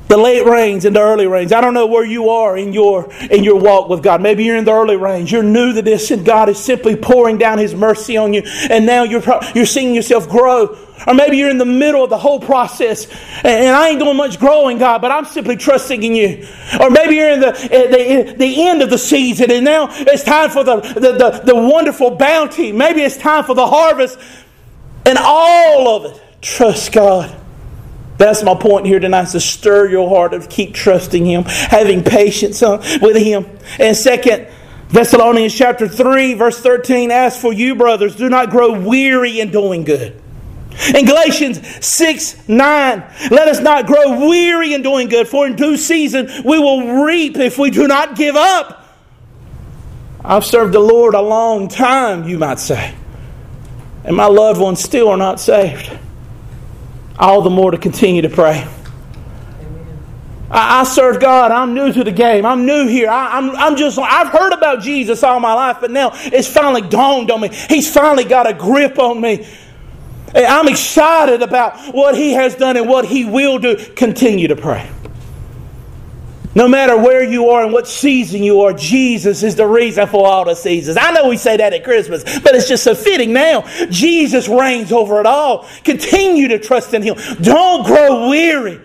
the 0.09 0.17
late 0.19 0.45
rains 0.45 0.85
and 0.85 0.95
the 0.95 1.01
early 1.01 1.27
rains. 1.27 1.53
I 1.53 1.61
don't 1.61 1.75
know 1.75 1.87
where 1.87 2.05
you 2.05 2.29
are 2.29 2.57
in 2.57 2.73
your 2.73 3.11
in 3.31 3.43
your 3.43 3.59
walk 3.59 3.88
with 3.88 4.03
God. 4.03 4.21
Maybe 4.21 4.45
you're 4.45 4.57
in 4.57 4.64
the 4.64 4.73
early 4.73 4.97
rains. 4.97 5.33
You're 5.33 5.43
new 5.43 5.73
to 5.73 5.83
this, 5.83 6.11
and 6.11 6.25
God 6.25 6.49
is 6.49 6.59
simply 6.59 6.95
pouring 6.95 7.38
down 7.38 7.59
His 7.59 7.75
mercy 7.75 8.17
on 8.17 8.35
you, 8.35 8.43
and 8.71 8.85
now 8.85 9.05
you're 9.05 9.23
you're 9.55 9.67
seeing 9.67 9.95
yourself 9.95 10.29
grow. 10.29 10.79
Or 11.07 11.12
maybe 11.12 11.37
you're 11.37 11.51
in 11.51 11.59
the 11.59 11.64
middle 11.64 12.05
of 12.05 12.11
the 12.11 12.19
whole 12.19 12.38
process, 12.38 13.09
and 13.43 13.69
I 13.69 13.90
ain't 13.90 13.99
doing 13.99 14.17
much 14.17 14.38
growing, 14.38 14.79
God, 14.79 15.01
but 15.03 15.11
I'm 15.11 15.25
simply 15.25 15.57
trusting 15.57 16.03
in 16.03 16.14
you. 16.14 16.47
Or 16.81 16.88
maybe 16.88 17.17
you're 17.17 17.31
in 17.31 17.40
the 17.40 17.51
the, 17.51 18.35
the 18.37 18.69
end 18.69 18.83
of 18.83 18.90
the 18.90 18.99
season, 18.99 19.51
and 19.51 19.64
now 19.64 19.88
it's 19.90 20.23
time 20.23 20.51
for 20.51 20.62
the, 20.62 20.81
the, 20.81 21.01
the, 21.01 21.43
the 21.47 21.55
wonderful 21.55 22.11
bounty. 22.17 22.73
Maybe 22.73 23.03
it's 23.03 23.17
time 23.17 23.45
for 23.45 23.55
the 23.55 23.67
harvest, 23.67 24.19
and 25.05 25.19
all 25.19 25.88
of 25.97 26.12
it. 26.12 26.23
Trust 26.40 26.93
God. 26.93 27.43
That's 28.16 28.44
my 28.44 28.55
point 28.55 28.87
here 28.87 29.00
tonight, 29.00 29.24
is 29.24 29.33
to 29.33 29.40
stir 29.40 29.88
your 29.88 30.09
heart 30.09 30.33
to 30.33 30.46
keep 30.46 30.74
trusting 30.74 31.24
Him, 31.24 31.44
having 31.44 32.05
patience 32.05 32.61
with 32.62 33.16
Him. 33.16 33.46
And 33.79 33.96
second, 33.96 34.48
Thessalonians 34.90 35.55
chapter 35.55 35.88
3, 35.88 36.35
verse 36.35 36.61
13, 36.61 37.11
as 37.11 37.40
for 37.40 37.53
you, 37.53 37.74
brothers, 37.74 38.14
do 38.14 38.29
not 38.29 38.50
grow 38.50 38.79
weary 38.79 39.40
in 39.40 39.50
doing 39.50 39.83
good. 39.83 40.20
In 40.94 41.05
Galatians 41.05 41.85
6 41.85 42.48
9, 42.48 43.05
let 43.31 43.48
us 43.48 43.61
not 43.61 43.87
grow 43.87 44.27
weary 44.29 44.74
in 44.74 44.83
doing 44.83 45.09
good, 45.09 45.29
for 45.29 45.46
in 45.46 45.55
due 45.55 45.77
season 45.77 46.29
we 46.44 46.59
will 46.59 47.05
reap 47.05 47.37
if 47.37 47.59
we 47.59 47.70
do 47.70 47.87
not 47.87 48.16
give 48.16 48.35
up. 48.35 48.81
I've 50.24 50.44
served 50.44 50.74
the 50.74 50.81
Lord 50.81 51.14
a 51.14 51.20
long 51.20 51.68
time, 51.68 52.29
you 52.29 52.38
might 52.38 52.59
say, 52.59 52.94
and 54.05 54.16
my 54.16 54.27
loved 54.27 54.61
ones 54.61 54.83
still 54.83 55.11
are 55.11 55.16
not 55.16 55.38
saved 55.38 55.96
all 57.18 57.42
the 57.42 57.50
more 57.50 57.70
to 57.70 57.79
continue 57.79 58.22
to 58.22 58.29
pray. 58.29 58.66
I, 60.50 60.81
I 60.81 60.85
serve 60.85 61.20
God. 61.20 61.50
I'm 61.50 61.74
new 61.74 61.92
to 61.92 62.05
the 62.05 62.12
game. 62.12 62.46
I'm 62.46 62.66
new 62.66 62.87
here. 62.87 63.09
I, 63.09 63.38
I'm, 63.38 63.50
I'm 63.57 63.77
just, 63.77 63.98
I've 63.98 64.29
heard 64.29 64.53
about 64.53 64.83
Jesus 64.83 65.22
all 65.22 65.40
my 65.40 65.53
life, 65.53 65.79
but 65.81 65.90
now 65.90 66.11
it's 66.14 66.48
finally 66.48 66.83
dawned 66.83 67.31
on 67.31 67.40
me. 67.40 67.48
He's 67.68 67.92
finally 67.92 68.24
got 68.24 68.48
a 68.48 68.55
grip 68.55 68.98
on 68.98 69.20
me. 69.20 69.46
I'm 70.35 70.66
excited 70.68 71.42
about 71.42 71.94
what 71.94 72.16
He 72.16 72.33
has 72.33 72.57
done 72.57 72.77
and 72.77 72.88
what 72.88 73.05
He 73.05 73.24
will 73.24 73.59
do. 73.59 73.77
Continue 73.77 74.48
to 74.48 74.57
pray. 74.57 74.90
No 76.55 76.69
matter 76.69 76.97
where 76.97 77.25
you 77.25 77.51
are 77.51 77.64
and 77.64 77.73
what 77.73 77.88
season 77.88 78.43
you 78.43 78.61
are, 78.62 78.73
Jesus 78.73 79.43
is 79.43 79.57
the 79.57 79.67
reason 79.67 80.07
for 80.07 80.27
all 80.27 80.45
the 80.45 80.55
seasons. 80.55 80.97
I 81.01 81.12
know 81.12 81.29
we 81.29 81.37
say 81.37 81.57
that 81.57 81.73
at 81.73 81.83
Christmas, 81.83 82.23
but 82.40 82.55
it's 82.55 82.69
just 82.69 82.85
so 82.85 82.95
fitting 82.95 83.33
now. 83.33 83.62
Jesus 83.90 84.49
reigns 84.49 84.93
over 84.93 85.19
it 85.21 85.27
all. 85.27 85.67
Continue 85.83 86.49
to 86.49 86.59
trust 86.59 86.95
in 86.95 87.03
Him. 87.03 87.17
Don't 87.40 87.85
grow 87.85 88.29
weary. 88.29 88.81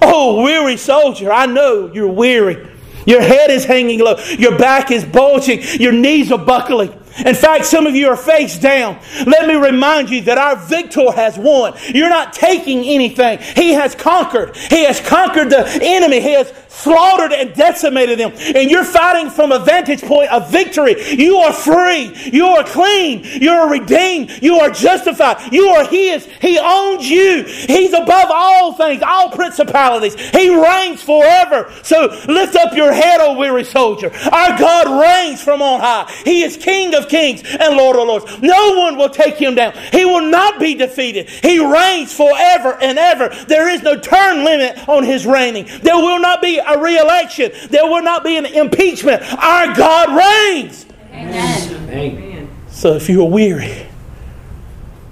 Oh, 0.00 0.42
weary 0.42 0.76
soldier, 0.76 1.32
I 1.32 1.46
know 1.46 1.92
you're 1.92 2.08
weary. 2.08 2.68
Your 3.06 3.20
head 3.20 3.50
is 3.50 3.64
hanging 3.64 4.00
low. 4.00 4.16
Your 4.38 4.58
back 4.58 4.90
is 4.90 5.04
bulging. 5.04 5.60
Your 5.80 5.92
knees 5.92 6.30
are 6.32 6.38
buckling. 6.38 6.92
In 7.18 7.34
fact, 7.34 7.66
some 7.66 7.86
of 7.86 7.94
you 7.94 8.08
are 8.08 8.16
face 8.16 8.58
down. 8.58 8.98
Let 9.26 9.46
me 9.46 9.54
remind 9.54 10.10
you 10.10 10.22
that 10.22 10.38
our 10.38 10.56
victor 10.56 11.12
has 11.12 11.38
won. 11.38 11.74
You're 11.88 12.08
not 12.08 12.32
taking 12.32 12.84
anything. 12.84 13.38
He 13.38 13.72
has 13.72 13.94
conquered. 13.94 14.56
He 14.56 14.84
has 14.84 15.00
conquered 15.00 15.50
the 15.50 15.66
enemy. 15.82 16.20
He 16.20 16.32
has 16.32 16.52
slaughtered 16.68 17.32
and 17.32 17.54
decimated 17.54 18.18
them. 18.18 18.32
And 18.56 18.70
you're 18.70 18.84
fighting 18.84 19.30
from 19.30 19.52
a 19.52 19.58
vantage 19.58 20.02
point 20.02 20.30
of 20.32 20.50
victory. 20.50 20.96
You 21.14 21.36
are 21.36 21.52
free. 21.52 22.14
You 22.32 22.46
are 22.46 22.64
clean. 22.64 23.24
You 23.24 23.50
are 23.50 23.70
redeemed. 23.70 24.42
You 24.42 24.58
are 24.58 24.70
justified. 24.70 25.52
You 25.52 25.68
are 25.68 25.86
His. 25.86 26.26
He 26.40 26.58
owns 26.58 27.08
you. 27.08 27.44
He's 27.44 27.92
above 27.92 28.30
all 28.30 28.74
things, 28.74 29.02
all 29.02 29.30
principalities. 29.30 30.14
He 30.14 30.54
reigns 30.54 31.02
forever. 31.02 31.72
So 31.82 32.06
lift 32.26 32.56
up 32.56 32.74
your 32.74 32.92
head, 32.92 33.20
O 33.20 33.34
weary 33.34 33.64
soldier. 33.64 34.10
Our 34.32 34.58
God 34.58 35.00
reigns 35.00 35.42
from 35.42 35.62
on 35.62 35.80
high. 35.80 36.10
He 36.24 36.42
is 36.42 36.56
King 36.56 36.94
of 36.94 37.01
kings 37.06 37.42
and 37.44 37.76
Lord 37.76 37.96
of 37.96 38.06
lords. 38.06 38.42
No 38.42 38.78
one 38.78 38.96
will 38.96 39.08
take 39.10 39.36
him 39.36 39.54
down. 39.54 39.74
He 39.92 40.04
will 40.04 40.30
not 40.30 40.58
be 40.60 40.74
defeated. 40.74 41.28
He 41.28 41.58
reigns 41.58 42.14
forever 42.14 42.78
and 42.80 42.98
ever. 42.98 43.28
There 43.46 43.68
is 43.68 43.82
no 43.82 43.98
term 43.98 44.44
limit 44.44 44.88
on 44.88 45.04
his 45.04 45.26
reigning. 45.26 45.66
There 45.82 45.96
will 45.96 46.20
not 46.20 46.42
be 46.42 46.58
a 46.58 46.80
re 46.80 46.98
election. 46.98 47.52
There 47.70 47.86
will 47.86 48.02
not 48.02 48.24
be 48.24 48.36
an 48.36 48.46
impeachment. 48.46 49.22
Our 49.22 49.74
God 49.74 50.08
reigns. 50.10 50.86
Amen. 51.12 51.90
Amen. 51.90 52.48
So 52.68 52.94
if 52.94 53.08
you 53.08 53.22
are 53.22 53.28
weary, 53.28 53.86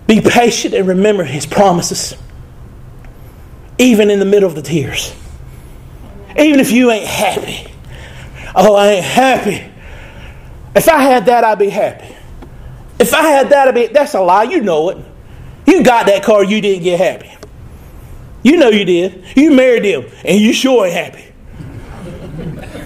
be 0.07 0.21
patient 0.21 0.75
and 0.75 0.89
remember 0.89 1.23
his 1.23 1.47
promises, 1.47 2.17
even 3.79 4.11
in 4.11 4.19
the 4.19 4.25
middle 4.25 4.49
of 4.49 4.57
the 4.57 4.63
tears. 4.63 5.15
Even 6.37 6.61
if 6.61 6.73
you 6.73 6.91
ain't 6.91 7.07
happy. 7.07 7.71
Oh, 8.55 8.75
I 8.75 8.89
ain't 8.89 9.05
happy. 9.05 9.71
If 10.75 10.89
I 10.89 11.03
had 11.03 11.27
that, 11.27 11.45
I'd 11.45 11.59
be 11.59 11.71
happy. 11.71 12.15
If 12.99 13.15
I 13.15 13.23
had 13.23 13.51
that, 13.51 13.69
I'd 13.69 13.75
be. 13.75 13.87
That's 13.87 14.15
a 14.15 14.21
lie. 14.21 14.45
You 14.45 14.61
know 14.61 14.91
it. 14.91 14.99
You 15.67 15.83
got 15.83 16.07
that 16.07 16.23
car, 16.23 16.45
you 16.45 16.61
didn't 16.61 16.83
get 16.83 16.99
happy. 16.99 17.31
You 18.43 18.57
know 18.57 18.71
you 18.71 18.85
did. 18.85 19.25
You 19.37 19.53
married 19.53 19.85
him, 19.85 20.07
and 20.25 20.41
you 20.41 20.53
sure 20.53 20.87
ain't 20.87 20.95
happy. 20.95 21.25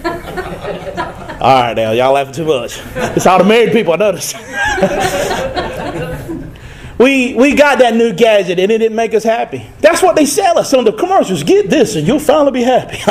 all 1.41 1.61
right, 1.61 1.75
now 1.75 1.91
y'all 1.91 2.13
laughing 2.13 2.33
too 2.33 2.45
much. 2.45 2.79
It's 3.15 3.25
all 3.25 3.39
the 3.39 3.45
married 3.45 3.71
people. 3.71 3.93
I 3.93 3.97
noticed. 3.97 4.35
we 6.99 7.33
we 7.35 7.55
got 7.55 7.79
that 7.79 7.95
new 7.95 8.13
gadget, 8.13 8.59
and 8.59 8.71
it 8.71 8.79
didn't 8.79 8.95
make 8.95 9.13
us 9.13 9.23
happy. 9.23 9.65
That's 9.79 10.03
what 10.03 10.15
they 10.15 10.25
sell 10.25 10.59
us 10.59 10.73
on 10.73 10.83
the 10.83 10.93
commercials. 10.93 11.43
Get 11.43 11.69
this, 11.69 11.95
and 11.95 12.05
you'll 12.05 12.19
finally 12.19 12.51
be 12.51 12.63
happy. 12.63 12.97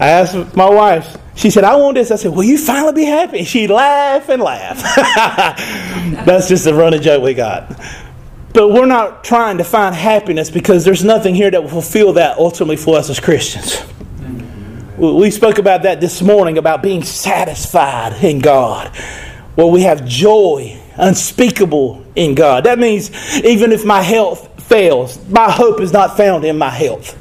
I 0.00 0.08
asked 0.08 0.56
my 0.56 0.68
wife. 0.68 1.19
She 1.40 1.48
said, 1.48 1.64
I 1.64 1.74
want 1.76 1.94
this. 1.94 2.10
I 2.10 2.16
said, 2.16 2.32
Will 2.32 2.44
you 2.44 2.58
finally 2.58 2.92
be 2.92 3.04
happy? 3.04 3.44
She 3.44 3.66
laughed 3.66 4.28
and 4.28 4.42
laughed. 4.42 4.82
That's 6.26 6.48
just 6.48 6.66
a 6.66 6.74
running 6.74 7.00
joke 7.00 7.22
we 7.22 7.32
got. 7.32 7.80
But 8.52 8.68
we're 8.68 8.84
not 8.84 9.24
trying 9.24 9.56
to 9.56 9.64
find 9.64 9.94
happiness 9.94 10.50
because 10.50 10.84
there's 10.84 11.02
nothing 11.02 11.34
here 11.34 11.50
that 11.50 11.62
will 11.62 11.70
fulfill 11.70 12.12
that 12.14 12.36
ultimately 12.36 12.76
for 12.76 12.98
us 12.98 13.08
as 13.08 13.20
Christians. 13.20 13.82
We 14.98 15.30
spoke 15.30 15.56
about 15.56 15.84
that 15.84 15.98
this 15.98 16.20
morning 16.20 16.58
about 16.58 16.82
being 16.82 17.04
satisfied 17.04 18.22
in 18.22 18.40
God. 18.40 18.94
Well, 19.56 19.70
we 19.70 19.80
have 19.82 20.04
joy 20.04 20.78
unspeakable 20.96 22.04
in 22.16 22.34
God. 22.34 22.64
That 22.64 22.78
means 22.78 23.10
even 23.42 23.72
if 23.72 23.82
my 23.82 24.02
health 24.02 24.62
fails, 24.64 25.26
my 25.30 25.50
hope 25.50 25.80
is 25.80 25.90
not 25.90 26.18
found 26.18 26.44
in 26.44 26.58
my 26.58 26.68
health. 26.68 27.16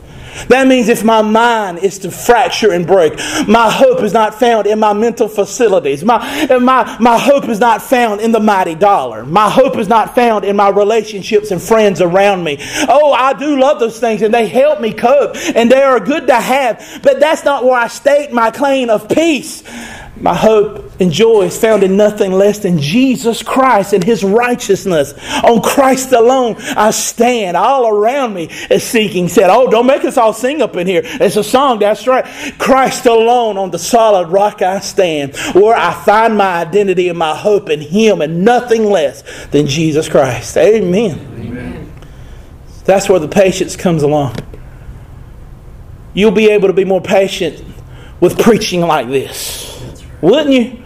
That 0.48 0.68
means 0.68 0.90
if 0.90 1.04
my 1.04 1.22
mind 1.22 1.80
is 1.80 2.00
to 2.00 2.12
fracture 2.12 2.72
and 2.72 2.86
break, 2.86 3.14
my 3.48 3.70
hope 3.70 4.02
is 4.02 4.14
not 4.14 4.40
found 4.40 4.68
in 4.68 4.80
my 4.80 4.94
mental 4.94 5.28
facilities. 5.28 6.04
My, 6.04 6.20
my, 6.60 6.98
my 7.00 7.18
hope 7.18 7.48
is 7.50 7.60
not 7.60 7.82
found 7.82 8.22
in 8.22 8.32
the 8.32 8.40
mighty 8.40 8.76
dollar. 8.76 9.26
My 9.26 9.50
hope 9.50 9.78
is 9.78 9.88
not 9.88 10.16
found 10.16 10.46
in 10.46 10.56
my 10.56 10.70
relationships 10.70 11.52
and 11.52 11.62
friends 11.62 12.02
around 12.02 12.44
me. 12.44 12.58
Oh, 12.88 13.12
I 13.12 13.34
do 13.34 13.60
love 13.60 13.80
those 13.80 14.00
things 14.00 14.22
and 14.22 14.34
they 14.34 14.48
help 14.48 14.82
me 14.82 14.94
cope 14.94 15.36
and 15.56 15.72
they 15.72 15.82
are 15.82 16.00
good 16.00 16.28
to 16.28 16.36
have, 16.36 17.00
but 17.04 17.20
that's 17.20 17.44
not 17.44 17.64
where 17.64 17.76
I 17.76 17.88
state 17.88 18.32
my 18.32 18.52
claim 18.52 18.90
of 18.90 19.10
peace. 19.10 19.64
My 20.18 20.36
hope 20.36 20.89
and 21.00 21.12
joy 21.12 21.44
is 21.44 21.58
found 21.58 21.84
in 21.84 21.96
nothing 21.96 22.32
less 22.32 22.60
than 22.60 22.80
Jesus 22.80 23.42
Christ 23.42 23.94
and 23.94 24.04
His 24.04 24.24
righteousness. 24.24 25.14
On 25.44 25.62
Christ 25.62 26.12
alone 26.12 26.56
I 26.60 26.92
stand. 26.92 27.56
All 27.56 27.88
around 27.88 28.34
me 28.34 28.50
is 28.70 28.84
seeking. 28.84 29.28
Said, 29.28 29.50
Oh, 29.50 29.70
don't 29.70 29.86
make 29.86 30.04
us 30.04 30.18
all 30.18 30.34
sing 30.34 30.62
up 30.62 30.76
in 30.76 30.88
here. 30.88 31.02
It's 31.04 31.36
a 31.36 31.44
song, 31.44 31.80
that's 31.80 32.06
right. 32.08 32.26
Christ 32.58 33.06
alone 33.06 33.58
on 33.58 33.72
the 33.72 33.80
solid 33.80 34.30
rock 34.30 34.62
I 34.62 34.80
stand, 34.80 35.36
where 35.54 35.76
I 35.76 35.94
find 36.04 36.38
my 36.38 36.62
identity 36.62 37.10
and 37.10 37.18
my 37.18 37.36
hope 37.36 37.70
in 37.70 37.82
Him 37.82 38.22
and 38.22 38.44
nothing 38.44 38.86
less 38.86 39.24
than 39.48 39.68
Jesus 39.68 40.10
Christ. 40.10 40.58
Amen. 40.58 41.20
Amen. 41.40 41.94
That's 42.86 43.08
where 43.08 43.20
the 43.20 43.28
patience 43.28 43.76
comes 43.76 44.04
along. 44.04 44.36
You'll 46.14 46.32
be 46.32 46.50
able 46.50 46.68
to 46.68 46.74
be 46.74 46.86
more 46.86 47.02
patient 47.02 47.64
with 48.20 48.40
preaching 48.40 48.82
like 48.82 49.08
this 49.08 49.70
wouldn't 50.22 50.52
you? 50.52 50.79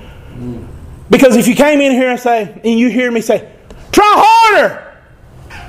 Because 1.14 1.36
if 1.36 1.48
you 1.48 1.54
came 1.54 1.80
in 1.80 1.92
here 1.92 2.10
and 2.10 2.20
say, 2.20 2.42
and 2.42 2.80
you 2.80 2.90
hear 2.90 3.12
me 3.12 3.22
say, 3.22 3.48
try 3.92 4.14
harder, 4.18 4.98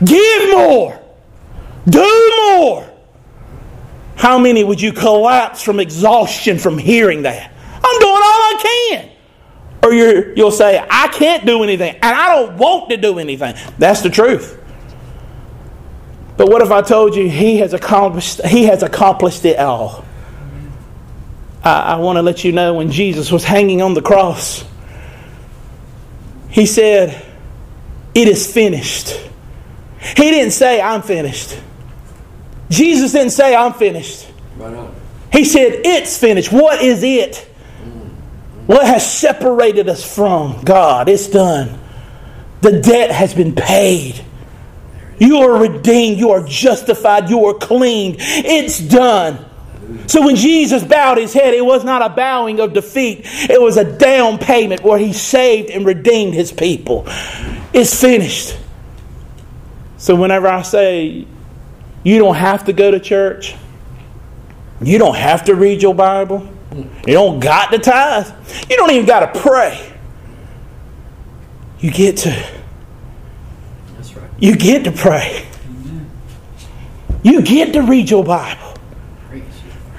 give 0.03 0.51
more, 0.57 0.99
do 1.87 2.33
more, 2.49 2.91
how 4.17 4.39
many 4.39 4.65
would 4.65 4.81
you 4.81 4.91
collapse 4.91 5.63
from 5.63 5.81
exhaustion 5.81 6.57
from 6.57 6.79
hearing 6.79 7.25
that? 7.25 7.53
I'm 7.75 8.01
doing 8.01 8.11
all 8.11 8.23
I 8.23 8.89
can. 8.89 9.11
Or 9.83 9.93
you 9.93 10.33
will 10.35 10.51
say, 10.51 10.79
I 10.79 11.09
can't 11.09 11.45
do 11.45 11.63
anything, 11.63 11.95
and 11.97 12.05
I 12.05 12.37
don't 12.37 12.57
want 12.57 12.89
to 12.89 12.97
do 12.97 13.19
anything. 13.19 13.55
That's 13.77 14.01
the 14.01 14.09
truth. 14.09 14.59
But 16.39 16.49
what 16.49 16.63
if 16.63 16.71
I 16.71 16.81
told 16.81 17.15
you 17.15 17.29
he 17.29 17.59
has 17.59 17.75
accomplished, 17.75 18.43
he 18.47 18.65
has 18.65 18.83
accomplished 18.83 19.45
it 19.45 19.59
all? 19.59 20.07
I, 21.63 21.81
I 21.81 21.97
want 21.97 22.17
to 22.17 22.23
let 22.23 22.45
you 22.45 22.53
know 22.53 22.73
when 22.73 22.91
Jesus 22.91 23.31
was 23.31 23.45
hanging 23.45 23.83
on 23.83 23.93
the 23.93 24.01
cross, 24.01 24.65
he 26.55 26.67
said, 26.67 27.21
It 28.15 28.29
is 28.29 28.51
finished. 28.51 29.09
He 29.99 30.31
didn't 30.31 30.53
say, 30.53 30.81
I'm 30.81 31.03
finished. 31.03 31.59
Jesus 32.71 33.11
didn't 33.11 33.33
say, 33.33 33.57
I'm 33.57 33.73
finished. 33.73 34.29
He 35.33 35.45
said, 35.45 35.81
It's 35.85 36.17
finished. 36.17 36.53
What 36.53 36.81
is 36.81 37.03
it? 37.03 37.39
What 38.67 38.87
has 38.87 39.05
separated 39.05 39.89
us 39.89 40.05
from 40.15 40.63
God? 40.63 41.09
It's 41.09 41.27
done. 41.27 41.77
The 42.61 42.81
debt 42.81 43.11
has 43.11 43.35
been 43.35 43.57
paid. 43.57 44.25
You 45.19 45.39
are 45.39 45.61
redeemed. 45.61 46.19
You 46.19 46.31
are 46.31 46.47
justified. 46.47 47.31
You 47.31 47.47
are 47.47 47.55
cleaned. 47.55 48.17
It's 48.21 48.79
done. 48.79 49.45
So 50.07 50.25
when 50.25 50.37
Jesus 50.37 50.85
bowed 50.85 51.19
his 51.19 51.33
head, 51.33 51.55
it 51.55 51.65
was 51.65 51.85
not 51.85 52.03
a 52.03 52.09
bowing 52.09 52.61
of 52.61 52.73
defeat, 52.73 53.23
it 53.25 53.61
was 53.61 53.77
a 53.77 53.99
down 53.99 54.39
payment 54.39 54.83
where 54.83 54.99
he 54.99 55.13
saved 55.13 55.71
and 55.71 55.87
redeemed 55.87 56.35
his 56.35 56.53
people. 56.53 57.05
It's 57.73 57.99
finished. 57.99 58.57
So 59.97 60.15
whenever 60.15 60.49
I 60.49 60.63
say, 60.63 61.27
you 62.03 62.19
don't 62.19 62.35
have 62.35 62.65
to 62.65 62.73
go 62.73 62.91
to 62.91 63.01
church, 63.01 63.55
you 64.83 64.99
don't 64.99 65.17
have 65.17 65.45
to 65.45 65.55
read 65.55 65.83
your 65.83 65.95
Bible, 65.95 66.49
you 67.07 67.15
don't 67.15 67.41
got 67.41 67.71
to 67.71 67.79
tithe, 67.79 68.29
you 68.69 68.77
don't 68.77 68.91
even 68.91 69.07
got 69.07 69.33
to 69.33 69.41
pray. 69.41 69.93
You 71.85 71.91
get 71.91 72.17
to. 72.19 72.31
That's 73.97 74.15
right. 74.17 74.31
You 74.39 74.57
get 74.57 74.85
to 74.85 74.93
pray. 74.93 75.47
Amen. 75.67 76.11
You 77.23 77.43
get 77.43 77.75
to 77.75 77.83
read 77.83 78.09
your 78.09 78.25
Bible. 78.25 78.64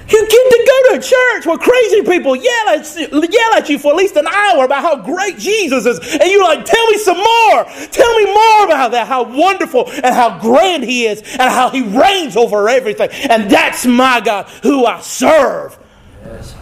You 0.08 0.22
get 0.22 0.30
to 0.30 0.66
go 0.68 0.96
to 0.96 1.08
church 1.08 1.46
where 1.48 1.58
crazy 1.58 2.04
people 2.04 2.36
yell 2.36 2.70
at, 2.70 2.96
yell 2.96 3.54
at 3.56 3.70
you 3.70 3.80
for 3.80 3.92
at 3.92 3.98
least 3.98 4.16
an 4.16 4.28
hour 4.28 4.66
about 4.66 4.84
how 4.84 4.98
great 4.98 5.40
Jesus 5.40 5.86
is. 5.86 5.98
And 6.00 6.30
you're 6.30 6.44
like, 6.44 6.64
tell 6.64 6.86
me 6.92 6.98
some 7.00 7.18
more. 7.18 7.64
Tell 7.92 8.16
me 8.18 8.26
more 8.26 8.66
about 8.66 8.92
that, 8.92 9.08
how 9.08 9.24
wonderful 9.24 9.90
and 9.90 10.14
how 10.14 10.40
grand 10.40 10.84
He 10.84 11.08
is 11.08 11.22
and 11.22 11.50
how 11.52 11.72
He 11.72 11.82
reigns 11.82 12.38
over 12.38 12.70
everything. 12.70 13.10
And 13.30 13.50
that's 13.50 13.86
my 13.88 14.22
God 14.22 14.48
who 14.62 14.86
I 14.86 15.02
serve. 15.02 15.78
Yes. 16.24 16.56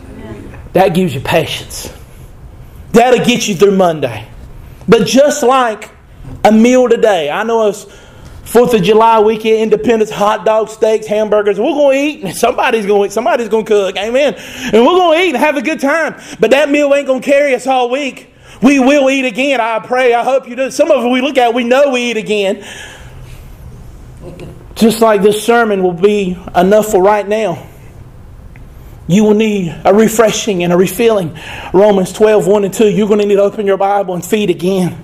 That 0.71 0.89
gives 0.95 1.13
you 1.13 1.19
patience. 1.21 1.93
That'll 2.93 3.25
get 3.25 3.47
you 3.47 3.55
through 3.55 3.75
Monday. 3.75 4.27
But 4.87 5.05
just 5.05 5.43
like 5.43 5.91
a 6.45 6.51
meal 6.51 6.87
today, 6.87 7.29
I 7.29 7.43
know 7.43 7.67
it's 7.67 7.85
Fourth 8.53 8.75
of 8.75 8.83
July 8.83 9.19
weekend, 9.19 9.73
Independence, 9.73 10.11
hot 10.11 10.45
dogs, 10.45 10.73
steaks, 10.73 11.07
hamburgers. 11.07 11.59
We're 11.59 11.73
to 11.73 11.91
eat. 11.91 12.35
Somebody's 12.35 12.85
to 12.85 13.03
eat. 13.03 13.11
Somebody's 13.11 13.49
to 13.49 13.63
cook. 13.63 13.97
Amen. 13.97 14.35
And 14.35 14.85
we're 14.85 15.15
to 15.15 15.19
eat 15.19 15.29
and 15.29 15.37
have 15.37 15.57
a 15.57 15.61
good 15.63 15.79
time. 15.79 16.21
But 16.39 16.51
that 16.51 16.69
meal 16.69 16.93
ain't 16.93 17.07
to 17.07 17.19
carry 17.19 17.55
us 17.55 17.65
all 17.65 17.89
week. 17.89 18.31
We 18.61 18.79
will 18.79 19.09
eat 19.09 19.25
again. 19.25 19.59
I 19.59 19.79
pray. 19.79 20.13
I 20.13 20.23
hope 20.23 20.47
you 20.47 20.55
do. 20.55 20.69
Some 20.69 20.91
of 20.91 21.03
it 21.03 21.07
we 21.07 21.19
look 21.19 21.39
at, 21.39 21.55
we 21.55 21.63
know 21.63 21.89
we 21.89 22.11
eat 22.11 22.17
again. 22.17 22.63
Just 24.75 25.01
like 25.01 25.23
this 25.23 25.43
sermon 25.43 25.81
will 25.81 25.91
be 25.91 26.37
enough 26.55 26.91
for 26.91 27.01
right 27.01 27.27
now. 27.27 27.67
You 29.07 29.23
will 29.23 29.33
need 29.33 29.75
a 29.83 29.95
refreshing 29.95 30.63
and 30.63 30.71
a 30.71 30.77
refilling. 30.77 31.39
Romans 31.73 32.13
12, 32.13 32.45
1 32.45 32.65
and 32.65 32.73
2. 32.73 32.87
You're 32.87 33.07
going 33.07 33.19
to 33.19 33.25
need 33.25 33.37
to 33.37 33.41
open 33.41 33.65
your 33.65 33.77
Bible 33.77 34.13
and 34.13 34.23
feed 34.23 34.51
again. 34.51 34.95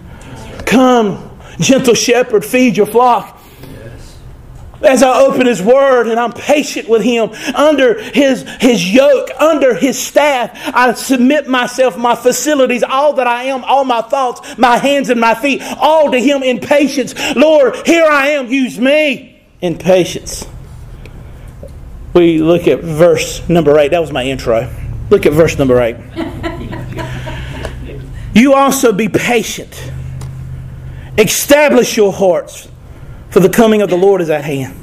Come, 0.68 1.36
gentle 1.60 1.96
shepherd, 1.96 2.46
feed 2.46 2.78
your 2.78 2.86
flock 2.86 3.38
as 4.82 5.04
I 5.04 5.22
open 5.22 5.46
His 5.46 5.62
Word 5.62 6.08
and 6.08 6.20
I'm 6.20 6.32
patient 6.32 6.88
with 6.88 7.02
Him 7.02 7.32
under 7.56 8.02
His, 8.02 8.44
His 8.60 8.92
yoke, 8.92 9.30
under 9.40 9.74
His 9.74 10.00
staff, 10.00 10.52
I 10.74 10.94
submit 10.94 11.48
myself, 11.48 11.98
my 11.98 12.16
facilities, 12.16 12.84
all 12.84 13.14
that 13.14 13.28
I 13.28 13.46
am, 13.46 13.64
all 13.64 13.84
my 13.84 14.02
thoughts, 14.02 14.58
my 14.58 14.78
hands 14.78 15.10
and 15.10 15.20
my 15.20 15.36
feet, 15.36 15.62
all 15.80 16.12
to 16.12 16.20
Him 16.20 16.44
in 16.44 16.60
patience. 16.60 17.14
Lord, 17.36 17.76
here 17.86 18.06
I 18.06 18.30
am, 18.30 18.52
use 18.52 18.80
me 18.80 19.42
in 19.62 19.78
patience. 19.78 20.46
We 22.14 22.40
look 22.40 22.68
at 22.68 22.80
verse 22.80 23.48
number 23.48 23.78
8. 23.78 23.92
That 23.92 24.00
was 24.00 24.12
my 24.12 24.24
intro. 24.24 24.74
Look 25.10 25.26
at 25.26 25.34
verse 25.34 25.58
number 25.58 25.80
8. 25.80 25.96
you 28.34 28.54
also 28.54 28.92
be 28.92 29.10
patient. 29.10 29.92
Establish 31.18 31.98
your 31.98 32.14
hearts 32.14 32.70
for 33.30 33.40
the 33.40 33.50
coming 33.50 33.82
of 33.82 33.90
the 33.90 33.98
Lord 33.98 34.22
is 34.22 34.30
at 34.30 34.44
hand. 34.44 34.76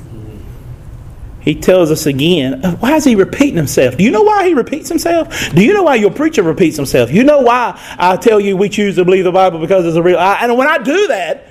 He 1.40 1.54
tells 1.54 1.92
us 1.92 2.06
again. 2.06 2.64
Uh, 2.64 2.76
why 2.76 2.96
is 2.96 3.04
he 3.04 3.14
repeating 3.14 3.56
himself? 3.56 3.96
Do 3.96 4.02
you 4.02 4.10
know 4.10 4.24
why 4.24 4.48
he 4.48 4.54
repeats 4.54 4.88
himself? 4.88 5.50
Do 5.50 5.64
you 5.64 5.72
know 5.72 5.84
why 5.84 5.94
your 5.94 6.10
preacher 6.10 6.42
repeats 6.42 6.76
himself? 6.76 7.12
You 7.12 7.22
know 7.22 7.40
why 7.40 7.80
I 7.96 8.16
tell 8.16 8.40
you 8.40 8.56
we 8.56 8.68
choose 8.68 8.96
to 8.96 9.04
believe 9.04 9.22
the 9.22 9.30
Bible 9.30 9.60
because 9.60 9.86
it's 9.86 9.96
a 9.96 10.02
real. 10.02 10.18
I, 10.18 10.38
and 10.42 10.58
when 10.58 10.66
I 10.66 10.78
do 10.78 11.06
that, 11.06 11.46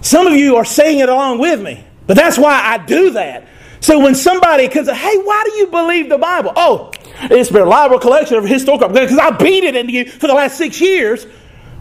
some 0.00 0.26
of 0.26 0.34
you 0.34 0.56
are 0.56 0.64
saying 0.64 0.98
it 0.98 1.08
along 1.08 1.38
with 1.38 1.62
me. 1.62 1.84
But 2.08 2.16
that's 2.16 2.36
why 2.36 2.60
I 2.60 2.78
do 2.78 3.10
that. 3.12 3.46
So 3.78 4.00
when 4.00 4.16
somebody 4.16 4.66
comes, 4.68 4.90
hey, 4.90 5.18
why 5.18 5.44
do 5.48 5.58
you 5.58 5.66
believe 5.68 6.08
the 6.08 6.18
Bible? 6.18 6.52
Oh, 6.56 6.90
it's 7.22 7.50
been 7.50 7.62
a 7.62 7.64
reliable 7.64 8.00
collection 8.00 8.36
of 8.36 8.44
historical 8.44 8.88
because 8.88 9.16
I 9.16 9.30
beat 9.30 9.62
it 9.62 9.76
into 9.76 9.92
you 9.92 10.10
for 10.10 10.26
the 10.26 10.34
last 10.34 10.58
six 10.58 10.80
years. 10.80 11.24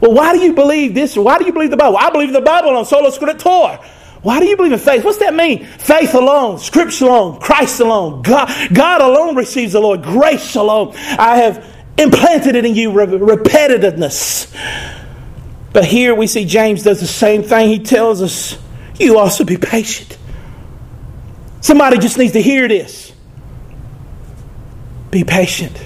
Well, 0.02 0.14
why 0.14 0.34
do 0.34 0.44
you 0.44 0.54
believe 0.54 0.94
this? 0.94 1.16
Why 1.18 1.40
do 1.40 1.46
you 1.46 1.54
believe 1.54 1.72
the 1.72 1.78
Bible? 1.78 1.98
I 1.98 2.12
believe 2.12 2.32
the 2.32 2.42
Bible 2.42 2.78
on 2.78 2.86
sola 2.86 3.10
scriptura. 3.10 3.84
Why 4.24 4.40
do 4.40 4.46
you 4.46 4.56
believe 4.56 4.72
in 4.72 4.80
faith? 4.80 5.04
What's 5.04 5.18
that 5.20 5.36
mean? 5.36 5.66
Faith 5.66 6.16
alone, 6.16 6.58
Scripture 6.58 7.06
alone, 7.06 7.40
Christ 7.42 7.82
alone, 7.82 8.22
God, 8.22 8.50
God 8.74 9.02
alone 9.02 9.36
receives 9.36 9.74
the 9.74 9.82
Lord, 9.82 10.02
grace 10.02 10.56
alone. 10.56 10.96
I 10.96 11.38
have 11.38 11.66
implanted 11.98 12.56
it 12.56 12.66
in 12.66 12.74
you, 12.74 12.92
repetitiveness. 12.92 14.50
But 15.74 15.86
here 15.86 16.16
we 16.16 16.28
see 16.28 16.46
James 16.46 16.84
does 16.84 17.02
the 17.02 17.08
same 17.08 17.44
thing. 17.44 17.68
He 17.68 17.80
tells 17.80 18.22
us, 18.22 18.58
you 18.98 19.20
also 19.20 19.44
be 19.44 19.58
patient. 19.58 20.18
Somebody 21.60 21.98
just 21.98 22.18
needs 22.18 22.32
to 22.34 22.42
hear 22.42 22.68
this. 22.68 23.12
Be 25.12 25.26
patient. 25.26 25.78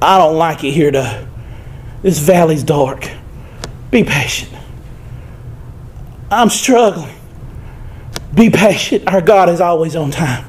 I 0.00 0.18
don't 0.18 0.36
like 0.36 0.62
it 0.62 0.70
here, 0.70 0.92
though. 0.92 1.26
This 2.02 2.20
valley's 2.20 2.62
dark. 2.62 3.10
Be 3.90 4.04
patient. 4.04 4.53
I'm 6.34 6.50
struggling. 6.50 7.14
Be 8.34 8.50
patient. 8.50 9.06
Our 9.06 9.20
God 9.20 9.48
is 9.48 9.60
always 9.60 9.94
on 9.94 10.10
time. 10.10 10.44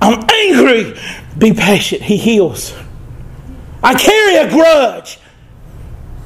I'm 0.00 0.28
angry. 0.30 0.94
Be 1.38 1.54
patient. 1.54 2.02
He 2.02 2.16
heals. 2.16 2.74
I 3.82 3.94
carry 3.94 4.36
a 4.36 4.50
grudge. 4.50 5.18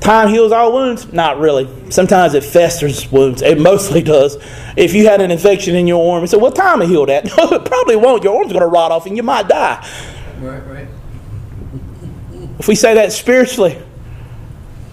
Time 0.01 0.29
heals 0.29 0.53
all 0.53 0.73
wounds? 0.73 1.12
Not 1.12 1.39
really. 1.39 1.91
Sometimes 1.91 2.35
it 2.35 2.45
festers 2.45 3.11
wounds. 3.11 3.43
It 3.43 3.61
mostly 3.61 4.03
does. 4.03 4.37
If 4.77 4.95
you 4.95 5.07
had 5.07 5.21
an 5.21 5.31
infection 5.31 5.75
in 5.75 5.87
your 5.87 6.15
arm, 6.15 6.23
you 6.23 6.27
said, 6.27 6.41
"Well, 6.41 6.53
time 6.53 6.81
will 6.81 6.87
heal 6.87 7.07
that." 7.07 7.25
No, 7.37 7.49
it 7.53 7.65
probably 7.65 7.97
won't. 7.97 8.23
Your 8.23 8.37
arm's 8.37 8.53
going 8.53 8.61
to 8.61 8.69
rot 8.69 8.93
off, 8.93 9.07
and 9.07 9.17
you 9.17 9.23
might 9.23 9.49
die. 9.49 9.87
Right, 10.39 10.67
right. 10.67 10.89
If 12.59 12.69
we 12.69 12.75
say 12.75 12.95
that 12.95 13.12
spiritually, 13.12 13.79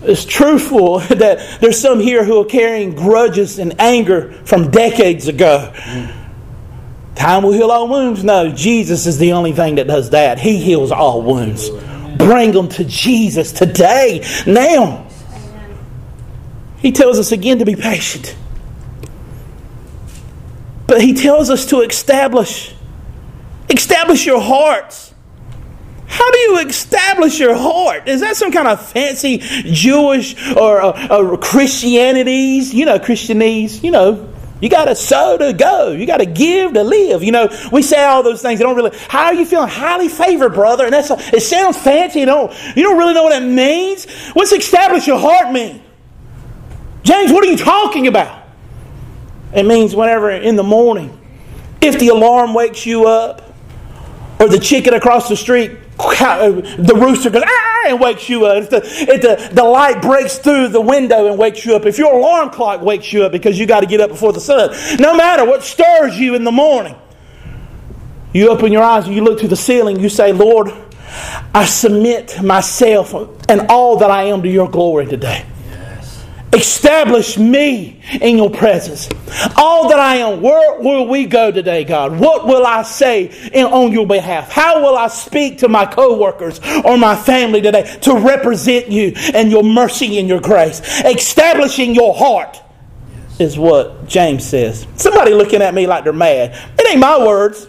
it's 0.03 0.25
truthful 0.25 0.99
that 0.99 1.61
there's 1.61 1.79
some 1.79 1.99
here 1.99 2.23
who 2.23 2.41
are 2.41 2.45
carrying 2.45 2.95
grudges 2.95 3.59
and 3.59 3.79
anger 3.79 4.31
from 4.45 4.71
decades 4.71 5.27
ago. 5.27 5.73
Time 7.15 7.43
will 7.43 7.51
heal 7.51 7.71
all 7.71 7.87
wounds. 7.87 8.23
No, 8.23 8.51
Jesus 8.51 9.05
is 9.05 9.17
the 9.17 9.33
only 9.33 9.53
thing 9.53 9.75
that 9.75 9.87
does 9.87 10.09
that. 10.11 10.39
He 10.39 10.57
heals 10.57 10.91
all 10.91 11.21
wounds. 11.21 11.69
Bring 12.17 12.51
them 12.51 12.69
to 12.69 12.83
Jesus 12.83 13.51
today, 13.51 14.25
now. 14.45 15.07
He 16.77 16.91
tells 16.91 17.17
us 17.17 17.31
again 17.31 17.59
to 17.59 17.65
be 17.65 17.75
patient. 17.75 18.35
But 20.85 21.01
he 21.01 21.13
tells 21.13 21.49
us 21.49 21.65
to 21.67 21.81
establish. 21.81 22.75
Establish 23.69 24.25
your 24.25 24.41
hearts. 24.41 25.12
How 26.13 26.29
do 26.29 26.37
you 26.37 26.59
establish 26.59 27.39
your 27.39 27.55
heart? 27.55 28.07
Is 28.07 28.21
that 28.21 28.35
some 28.35 28.51
kind 28.51 28.67
of 28.67 28.87
fancy 28.87 29.39
Jewish 29.39 30.35
or, 30.55 30.79
uh, 30.79 31.07
or 31.09 31.39
Christianities? 31.39 32.71
You 32.71 32.85
know, 32.85 32.99
Christianese, 32.99 33.81
you 33.81 33.89
know, 33.89 34.31
you 34.61 34.69
got 34.69 34.85
to 34.85 34.95
sow 34.95 35.39
to 35.39 35.53
go. 35.53 35.89
You 35.89 36.05
got 36.05 36.17
to 36.17 36.27
give 36.27 36.73
to 36.73 36.83
live. 36.83 37.23
You 37.23 37.31
know, 37.31 37.49
we 37.71 37.81
say 37.81 38.03
all 38.03 38.21
those 38.21 38.43
things. 38.43 38.59
You 38.59 38.67
don't 38.67 38.75
really. 38.75 38.95
How 39.09 39.25
are 39.25 39.33
you 39.33 39.43
feeling? 39.43 39.69
Highly 39.69 40.07
favored, 40.07 40.53
brother. 40.53 40.85
And 40.85 40.93
that's 40.93 41.09
a, 41.09 41.17
it 41.35 41.41
sounds 41.41 41.79
fancy. 41.79 42.19
You 42.19 42.27
don't. 42.27 42.53
You 42.75 42.83
don't 42.83 42.99
really 42.99 43.15
know 43.15 43.23
what 43.23 43.41
it 43.41 43.45
means. 43.45 44.05
What's 44.33 44.51
establish 44.51 45.07
your 45.07 45.17
heart 45.17 45.51
mean? 45.51 45.81
James, 47.01 47.31
what 47.31 47.43
are 47.43 47.49
you 47.49 47.57
talking 47.57 48.05
about? 48.05 48.45
It 49.51 49.65
means 49.65 49.95
whenever 49.95 50.29
in 50.29 50.57
the 50.57 50.63
morning, 50.63 51.19
if 51.81 51.97
the 51.97 52.09
alarm 52.09 52.53
wakes 52.53 52.85
you 52.85 53.07
up, 53.07 53.41
or 54.39 54.47
the 54.47 54.59
chicken 54.59 54.93
across 54.93 55.27
the 55.27 55.35
street 55.35 55.79
the 56.77 56.93
rooster 56.95 57.29
goes 57.29 57.43
ah, 57.45 57.83
and 57.87 57.99
wakes 57.99 58.27
you 58.29 58.45
up. 58.45 58.63
If, 58.63 58.69
the, 58.69 58.77
if 58.83 59.21
the, 59.21 59.55
the 59.55 59.63
light 59.63 60.01
breaks 60.01 60.37
through 60.37 60.69
the 60.69 60.81
window 60.81 61.27
and 61.27 61.37
wakes 61.37 61.65
you 61.65 61.75
up. 61.75 61.85
If 61.85 61.97
your 61.97 62.13
alarm 62.13 62.49
clock 62.49 62.81
wakes 62.81 63.11
you 63.13 63.23
up 63.23 63.31
because 63.31 63.57
you 63.57 63.65
got 63.65 63.81
to 63.81 63.85
get 63.85 64.01
up 64.01 64.09
before 64.09 64.33
the 64.33 64.41
sun. 64.41 64.71
No 64.99 65.15
matter 65.15 65.45
what 65.45 65.63
stirs 65.63 66.19
you 66.19 66.35
in 66.35 66.43
the 66.43 66.51
morning. 66.51 66.95
You 68.33 68.49
open 68.49 68.71
your 68.71 68.83
eyes 68.83 69.05
and 69.05 69.15
you 69.15 69.23
look 69.23 69.39
to 69.41 69.47
the 69.47 69.55
ceiling. 69.55 69.99
You 69.99 70.09
say, 70.09 70.31
Lord, 70.31 70.73
I 71.53 71.65
submit 71.65 72.41
myself 72.41 73.13
and 73.47 73.67
all 73.69 73.97
that 73.97 74.09
I 74.09 74.23
am 74.23 74.41
to 74.41 74.49
your 74.49 74.69
glory 74.69 75.05
today. 75.05 75.45
Establish 76.53 77.37
me 77.37 77.99
in 78.21 78.37
your 78.37 78.51
presence. 78.51 79.09
All 79.55 79.89
that 79.89 79.99
I 79.99 80.17
am, 80.17 80.41
where 80.41 80.79
will 80.79 81.07
we 81.07 81.25
go 81.25 81.51
today, 81.51 81.83
God? 81.83 82.19
What 82.19 82.45
will 82.45 82.65
I 82.65 82.83
say 82.83 83.25
in, 83.51 83.65
on 83.65 83.91
your 83.91 84.05
behalf? 84.05 84.51
How 84.51 84.81
will 84.81 84.95
I 84.95 85.07
speak 85.07 85.59
to 85.59 85.67
my 85.67 85.87
coworkers 85.87 86.59
or 86.85 86.97
my 86.97 87.15
family 87.15 87.59
today 87.61 87.97
to 88.01 88.15
represent 88.19 88.89
you 88.89 89.13
and 89.33 89.49
your 89.49 89.63
mercy 89.63 90.19
and 90.19 90.27
your 90.27 90.41
grace? 90.41 90.79
Establishing 91.03 91.95
your 91.95 92.13
heart 92.13 92.61
is 93.39 93.57
what 93.57 94.07
James 94.07 94.45
says. 94.45 94.85
Somebody 94.95 95.33
looking 95.33 95.63
at 95.63 95.73
me 95.73 95.87
like 95.87 96.03
they're 96.03 96.13
mad. 96.13 96.51
It 96.77 96.87
ain't 96.87 96.99
my 96.99 97.25
words. 97.25 97.67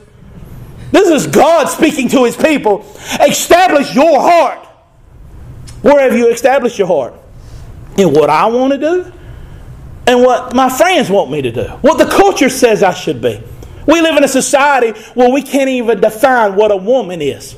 This 0.93 1.09
is 1.09 1.27
God 1.27 1.69
speaking 1.69 2.09
to 2.11 2.25
his 2.25 2.37
people. 2.37 2.85
Establish 3.21 3.95
your 3.95 4.21
heart. 4.21 4.65
Where 5.81 6.01
have 6.01 6.17
you 6.17 6.31
established 6.31 6.79
your 6.79 6.87
heart? 6.87 7.15
In 7.97 8.13
what 8.13 8.31
I 8.31 8.47
want 8.47 8.73
to 8.73 8.79
do 8.79 9.13
and 10.07 10.21
what 10.21 10.55
my 10.55 10.69
friends 10.69 11.11
want 11.11 11.31
me 11.31 11.43
to 11.43 11.51
do, 11.51 11.65
what 11.81 11.99
the 11.99 12.07
culture 12.07 12.49
says 12.49 12.83
I 12.83 12.93
should 12.93 13.21
be. 13.21 13.43
We 13.87 14.01
live 14.01 14.17
in 14.17 14.25
a 14.25 14.29
society 14.29 14.99
where 15.15 15.31
we 15.31 15.43
can't 15.43 15.69
even 15.69 16.01
define 16.01 16.57
what 16.57 16.71
a 16.71 16.77
woman 16.77 17.21
is. 17.21 17.57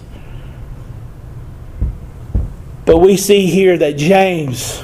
But 2.85 2.99
we 2.99 3.17
see 3.17 3.47
here 3.47 3.77
that 3.79 3.97
James 3.97 4.83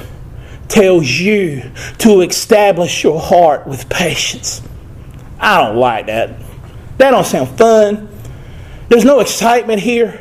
tells 0.67 1.09
you 1.09 1.71
to 1.99 2.21
establish 2.21 3.03
your 3.03 3.19
heart 3.19 3.67
with 3.67 3.89
patience. 3.89 4.61
I 5.39 5.61
don't 5.61 5.77
like 5.77 6.07
that. 6.07 6.31
That 6.97 7.11
don't 7.11 7.25
sound 7.25 7.57
fun. 7.57 8.09
There's 8.89 9.05
no 9.05 9.19
excitement 9.19 9.81
here. 9.81 10.19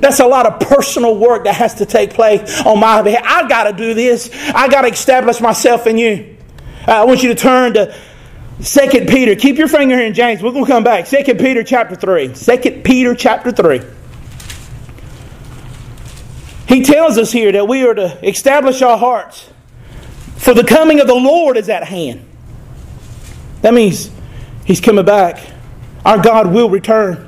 That's 0.00 0.20
a 0.20 0.26
lot 0.26 0.46
of 0.46 0.60
personal 0.60 1.16
work 1.16 1.44
that 1.44 1.54
has 1.54 1.74
to 1.74 1.86
take 1.86 2.10
place 2.10 2.64
on 2.64 2.78
my 2.80 3.02
behalf. 3.02 3.22
I've 3.24 3.48
got 3.48 3.64
to 3.64 3.72
do 3.72 3.94
this. 3.94 4.30
I've 4.54 4.70
got 4.70 4.82
to 4.82 4.88
establish 4.88 5.40
myself 5.40 5.86
in 5.86 5.98
you. 5.98 6.36
Uh, 6.86 6.92
I 6.92 7.04
want 7.04 7.22
you 7.22 7.28
to 7.30 7.34
turn 7.34 7.74
to 7.74 7.94
2 8.62 8.88
Peter. 9.06 9.34
Keep 9.36 9.56
your 9.56 9.68
finger 9.68 9.96
here 9.96 10.06
in 10.06 10.14
James. 10.14 10.42
We're 10.42 10.52
going 10.52 10.64
to 10.64 10.70
come 10.70 10.84
back. 10.84 11.06
2 11.06 11.22
Peter 11.34 11.62
chapter 11.62 11.94
3. 11.94 12.34
2 12.34 12.82
Peter 12.82 13.14
chapter 13.14 13.52
3. 13.52 13.80
He 16.66 16.82
tells 16.82 17.16
us 17.18 17.32
here 17.32 17.52
that 17.52 17.66
we 17.66 17.86
are 17.86 17.94
to 17.94 18.28
establish 18.28 18.82
our 18.82 18.98
hearts, 18.98 19.48
for 20.36 20.54
the 20.54 20.64
coming 20.64 21.00
of 21.00 21.06
the 21.06 21.14
Lord 21.14 21.56
is 21.56 21.68
at 21.68 21.84
hand. 21.84 22.24
That 23.62 23.74
means 23.74 24.10
He's 24.64 24.80
coming 24.80 25.04
back. 25.04 25.40
Our 26.04 26.22
God 26.22 26.52
will 26.52 26.68
return. 26.68 27.27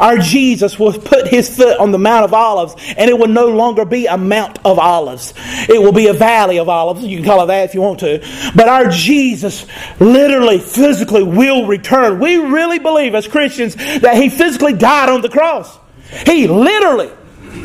Our 0.00 0.16
Jesus 0.18 0.78
will 0.78 0.92
put 0.92 1.28
his 1.28 1.54
foot 1.54 1.78
on 1.78 1.90
the 1.90 1.98
Mount 1.98 2.24
of 2.24 2.32
Olives, 2.32 2.74
and 2.96 3.10
it 3.10 3.18
will 3.18 3.28
no 3.28 3.48
longer 3.48 3.84
be 3.84 4.06
a 4.06 4.16
Mount 4.16 4.58
of 4.64 4.78
Olives. 4.78 5.34
It 5.68 5.80
will 5.80 5.92
be 5.92 6.06
a 6.06 6.14
valley 6.14 6.58
of 6.58 6.68
olives. 6.68 7.04
You 7.04 7.18
can 7.18 7.26
call 7.26 7.44
it 7.44 7.46
that 7.48 7.68
if 7.68 7.74
you 7.74 7.82
want 7.82 8.00
to. 8.00 8.18
But 8.56 8.68
our 8.68 8.88
Jesus 8.88 9.66
literally, 10.00 10.58
physically 10.58 11.22
will 11.22 11.66
return. 11.66 12.18
We 12.18 12.36
really 12.36 12.78
believe 12.78 13.14
as 13.14 13.28
Christians 13.28 13.76
that 13.76 14.16
he 14.16 14.30
physically 14.30 14.72
died 14.72 15.10
on 15.10 15.20
the 15.20 15.28
cross. 15.28 15.78
He 16.26 16.48
literally, 16.48 17.10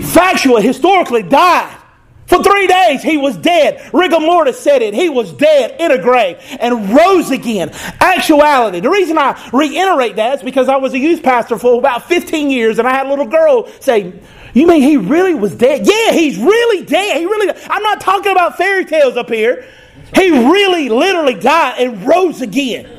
factually, 0.02 0.62
historically 0.62 1.24
died 1.24 1.82
for 2.28 2.42
three 2.42 2.66
days, 2.66 3.04
he 3.04 3.18
was 3.18 3.38
dead. 3.38 3.90
Rigor 3.94 4.20
mortis 4.20 4.60
said 4.60 4.82
it. 4.82 4.94
He 4.96 5.10
was 5.10 5.32
dead 5.34 5.80
in 5.80 5.92
a 5.92 6.02
grave 6.02 6.38
and 6.60 6.90
rose 6.90 7.30
again. 7.30 7.70
Actuality. 8.00 8.80
The 8.80 8.90
reason 8.90 9.18
I 9.18 9.40
reiterate 9.54 10.16
that 10.16 10.40
is 10.40 10.44
because 10.44 10.68
I 10.68 10.78
was 10.78 10.94
a 10.94 11.00
youth 11.00 11.22
pastor 11.22 11.60
for 11.60 11.78
about 11.78 12.08
15 12.08 12.50
years 12.50 12.80
and 12.80 12.88
I 12.88 12.92
had 12.92 13.06
a 13.06 13.10
little 13.10 13.28
girl 13.28 13.68
say, 13.80 14.14
You 14.54 14.66
mean 14.66 14.82
he 14.82 14.98
really 14.98 15.36
was 15.36 15.54
dead? 15.54 15.86
Yeah, 15.86 16.14
he's 16.14 16.38
really 16.40 16.84
dead. 16.86 17.18
He 17.18 17.26
really, 17.26 17.54
I'm 17.70 17.84
not 17.84 18.02
talking 18.02 18.32
about 18.32 18.58
fairy 18.58 18.86
tales 18.86 19.18
up 19.18 19.30
here. 19.30 19.68
He 20.16 20.32
really, 20.32 20.90
literally 20.90 21.36
died 21.36 21.76
and 21.80 22.08
rose 22.08 22.42
again. 22.42 22.90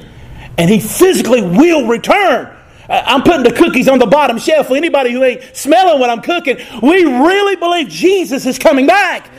And 0.57 0.71
he 0.71 0.79
physically 0.79 1.43
will 1.43 1.89
return. 1.89 2.56
I'm 2.89 3.23
putting 3.23 3.43
the 3.43 3.53
cookies 3.53 3.89
on 3.89 3.99
the 3.99 4.07
bottom 4.07 4.39
shelf 4.39 4.69
for 4.69 4.77
anybody 4.77 5.13
who 5.13 5.25
ain't 5.25 5.57
smelling 5.57 5.99
what 5.99 6.11
I'm 6.11 6.23
cooking. 6.23 6.59
We 6.83 7.05
really 7.05 7.57
believe 7.57 7.89
Jesus 7.89 8.47
is 8.47 8.59
coming 8.59 8.87
back. 8.87 9.31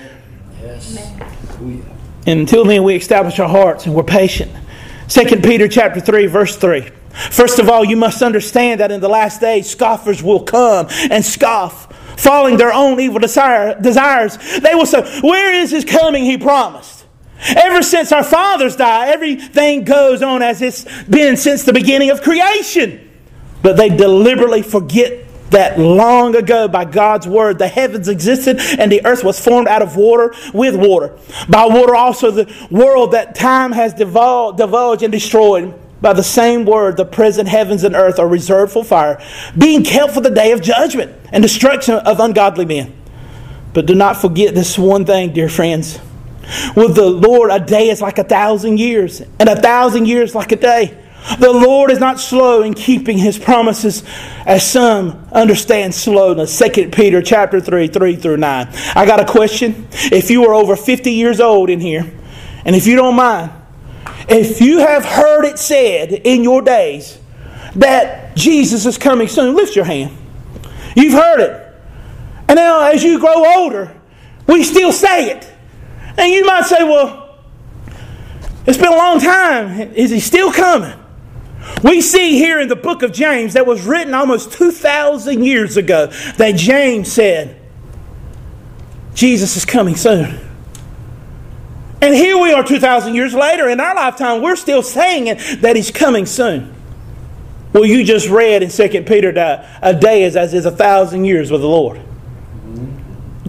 Yes. 0.62 0.98
And 2.28 2.42
until 2.42 2.66
then, 2.66 2.84
we 2.84 2.96
establish 2.96 3.40
our 3.40 3.48
hearts 3.48 3.86
and 3.86 3.96
we're 3.96 4.04
patient. 4.04 4.52
2 5.08 5.38
Peter 5.38 5.68
chapter 5.68 6.02
3, 6.02 6.26
verse 6.26 6.58
3. 6.58 6.90
First 7.12 7.60
of 7.60 7.70
all, 7.70 7.86
you 7.86 7.96
must 7.96 8.22
understand 8.22 8.82
that 8.82 8.92
in 8.92 9.00
the 9.00 9.08
last 9.08 9.40
days, 9.40 9.70
scoffers 9.70 10.22
will 10.22 10.44
come 10.44 10.88
and 11.10 11.24
scoff, 11.26 11.92
following 12.20 12.58
their 12.58 12.74
own 12.74 13.00
evil 13.00 13.20
desire, 13.20 13.80
desires. 13.80 14.38
They 14.60 14.76
will 14.76 14.86
say, 14.86 15.22
Where 15.22 15.54
is 15.54 15.72
his 15.72 15.86
coming 15.86 16.26
he 16.26 16.38
promised? 16.38 17.06
Ever 17.56 17.82
since 17.82 18.12
our 18.12 18.24
fathers 18.24 18.76
died, 18.76 19.10
everything 19.10 19.84
goes 19.84 20.22
on 20.22 20.42
as 20.42 20.62
it's 20.62 20.86
been 21.04 21.38
since 21.38 21.64
the 21.64 21.74
beginning 21.74 22.10
of 22.10 22.22
creation. 22.22 23.07
But 23.62 23.78
they 23.78 23.90
deliberately 23.90 24.62
forget 24.62 25.28
that 25.52 25.80
long 25.80 26.36
ago 26.36 26.68
by 26.68 26.86
God's 26.86 27.28
word 27.28 27.58
the 27.58 27.68
heavens 27.68 28.08
existed 28.08 28.60
and 28.80 28.92
the 28.92 29.06
earth 29.06 29.24
was 29.24 29.40
formed 29.40 29.68
out 29.68 29.82
of 29.82 29.96
water 29.96 30.34
with 30.54 30.76
water. 30.76 31.18
By 31.50 31.66
water 31.66 31.96
also 31.96 32.32
the 32.32 32.68
world 32.70 33.12
that 33.12 33.36
time 33.36 33.72
has 33.72 33.94
divulged, 33.94 34.58
divulged 34.58 35.04
and 35.04 35.12
destroyed. 35.12 35.74
By 36.00 36.14
the 36.14 36.24
same 36.24 36.66
word, 36.66 36.96
the 36.96 37.06
present 37.06 37.50
heavens 37.50 37.84
and 37.84 37.96
earth 37.96 38.20
are 38.20 38.28
reserved 38.28 38.72
for 38.72 38.84
fire, 38.84 39.20
being 39.58 39.84
kept 39.84 40.14
for 40.14 40.22
the 40.22 40.30
day 40.30 40.52
of 40.52 40.62
judgment 40.62 41.16
and 41.32 41.42
destruction 41.42 41.96
of 41.96 42.20
ungodly 42.20 42.66
men. 42.66 42.94
But 43.74 43.88
do 43.88 43.96
not 43.96 44.18
forget 44.18 44.54
this 44.54 44.78
one 44.78 45.06
thing, 45.06 45.34
dear 45.34 45.50
friends. 45.50 46.00
With 46.76 46.96
the 46.96 47.10
Lord, 47.10 47.52
a 47.52 47.60
day 47.60 47.90
is 47.90 48.00
like 48.00 48.20
a 48.20 48.24
thousand 48.24 48.80
years, 48.80 49.22
and 49.40 49.50
a 49.50 49.56
thousand 49.60 50.08
years 50.08 50.36
like 50.36 50.52
a 50.52 50.56
day. 50.56 50.96
The 51.40 51.52
Lord 51.52 51.92
is 51.92 52.00
not 52.00 52.20
slow 52.20 52.62
in 52.62 52.74
keeping 52.74 53.18
his 53.18 53.38
promises, 53.38 54.04
as 54.46 54.70
some 54.70 55.28
understand 55.32 55.94
slowness. 55.94 56.58
2 56.58 56.90
Peter 56.90 57.22
chapter 57.22 57.60
3, 57.60 57.88
3 57.88 58.16
through 58.16 58.38
9. 58.38 58.68
I 58.96 59.06
got 59.06 59.20
a 59.20 59.26
question. 59.26 59.88
If 59.92 60.32
you 60.32 60.46
are 60.46 60.54
over 60.54 60.76
50 60.76 61.12
years 61.12 61.40
old 61.40 61.70
in 61.70 61.80
here, 61.80 62.10
and 62.64 62.76
if 62.76 62.88
you 62.88 62.96
don't 62.96 63.16
mind, 63.16 63.52
if 64.30 64.62
you 64.62 64.80
have 64.80 65.06
heard 65.06 65.46
it 65.46 65.60
said 65.60 66.12
in 66.12 66.44
your 66.44 66.62
days 66.62 67.20
that 67.76 68.36
Jesus 68.36 68.86
is 68.86 68.98
coming 68.98 69.28
soon? 69.28 69.56
Lift 69.56 69.76
your 69.76 69.86
hand. 69.86 70.16
You've 70.96 71.14
heard 71.14 71.40
it. 71.40 71.64
And 72.48 72.56
now, 72.56 72.90
as 72.90 73.04
you 73.04 73.20
grow 73.20 73.46
older, 73.58 73.96
we 74.48 74.64
still 74.64 74.92
say 74.92 75.32
it. 75.32 75.52
And 76.18 76.32
you 76.32 76.46
might 76.46 76.66
say, 76.66 76.84
well, 76.84 77.38
it's 78.66 78.78
been 78.78 78.92
a 78.92 78.96
long 78.96 79.20
time. 79.20 79.80
Is 79.94 80.10
he 80.10 80.20
still 80.20 80.52
coming? 80.52 80.98
We 81.84 82.02
see 82.02 82.38
here 82.38 82.60
in 82.60 82.68
the 82.68 82.76
book 82.76 83.04
of 83.04 83.12
James 83.12 83.54
that 83.54 83.66
was 83.66 83.86
written 83.86 84.14
almost 84.14 84.52
2,000 84.54 85.44
years 85.44 85.78
ago 85.78 86.08
that 86.38 86.56
James 86.56 87.12
said, 87.12 87.60
Jesus 89.14 89.58
is 89.58 89.66
coming 89.66 89.96
soon. 89.96 90.40
And 92.02 92.14
here 92.14 92.38
we 92.38 92.54
are 92.54 92.64
2,000 92.64 93.16
years 93.16 93.34
later. 93.34 93.70
In 93.70 93.80
our 93.80 93.96
lifetime, 93.96 94.42
we're 94.42 94.56
still 94.56 94.84
saying 94.84 95.26
that 95.62 95.76
he's 95.76 95.92
coming 95.92 96.26
soon. 96.26 96.74
Well, 97.74 97.86
you 97.86 98.04
just 98.04 98.30
read 98.30 98.64
in 98.64 98.70
2 98.70 99.04
Peter 99.04 99.32
that 99.34 99.80
a 99.82 99.94
day 99.94 100.24
is 100.24 100.36
as 100.36 100.54
is 100.54 100.66
a 100.66 100.72
thousand 100.72 101.26
years 101.26 101.52
with 101.52 101.62
the 101.62 101.68
Lord. 101.68 102.02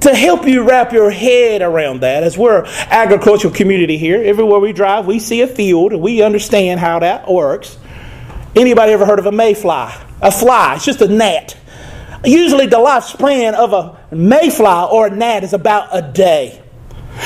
To 0.00 0.14
help 0.14 0.46
you 0.46 0.62
wrap 0.62 0.92
your 0.92 1.10
head 1.10 1.60
around 1.60 2.00
that, 2.00 2.22
as 2.22 2.38
we're 2.38 2.64
an 2.64 2.70
agricultural 2.90 3.52
community 3.52 3.98
here, 3.98 4.22
everywhere 4.22 4.60
we 4.60 4.72
drive, 4.72 5.06
we 5.06 5.18
see 5.18 5.40
a 5.42 5.46
field 5.46 5.92
and 5.92 6.00
we 6.00 6.22
understand 6.22 6.80
how 6.80 7.00
that 7.00 7.30
works. 7.30 7.78
Anybody 8.56 8.92
ever 8.92 9.06
heard 9.06 9.18
of 9.18 9.26
a 9.26 9.32
mayfly? 9.32 9.92
A 10.20 10.32
fly, 10.32 10.74
it's 10.76 10.84
just 10.84 11.00
a 11.00 11.08
gnat. 11.08 11.56
Usually 12.24 12.66
the 12.66 12.78
lifespan 12.78 13.54
of 13.54 13.72
a 13.72 13.98
mayfly 14.14 14.90
or 14.90 15.06
a 15.06 15.10
gnat 15.10 15.44
is 15.44 15.52
about 15.52 15.88
a 15.92 16.02
day. 16.02 16.62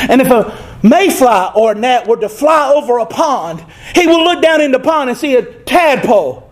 And 0.08 0.20
if 0.20 0.30
a 0.30 0.78
mayfly 0.82 1.52
or 1.54 1.72
a 1.72 1.74
gnat 1.74 2.06
were 2.06 2.18
to 2.18 2.28
fly 2.28 2.72
over 2.74 2.98
a 2.98 3.06
pond, 3.06 3.64
he 3.94 4.06
will 4.06 4.24
look 4.24 4.42
down 4.42 4.60
in 4.60 4.72
the 4.72 4.80
pond 4.80 5.10
and 5.10 5.18
see 5.18 5.36
a 5.36 5.42
tadpole. 5.42 6.50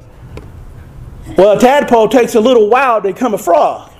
Well, 1.36 1.56
a 1.56 1.60
tadpole 1.60 2.08
takes 2.08 2.34
a 2.34 2.40
little 2.40 2.68
while 2.68 3.02
to 3.02 3.12
become 3.12 3.34
a 3.34 3.38
frog. 3.38 3.90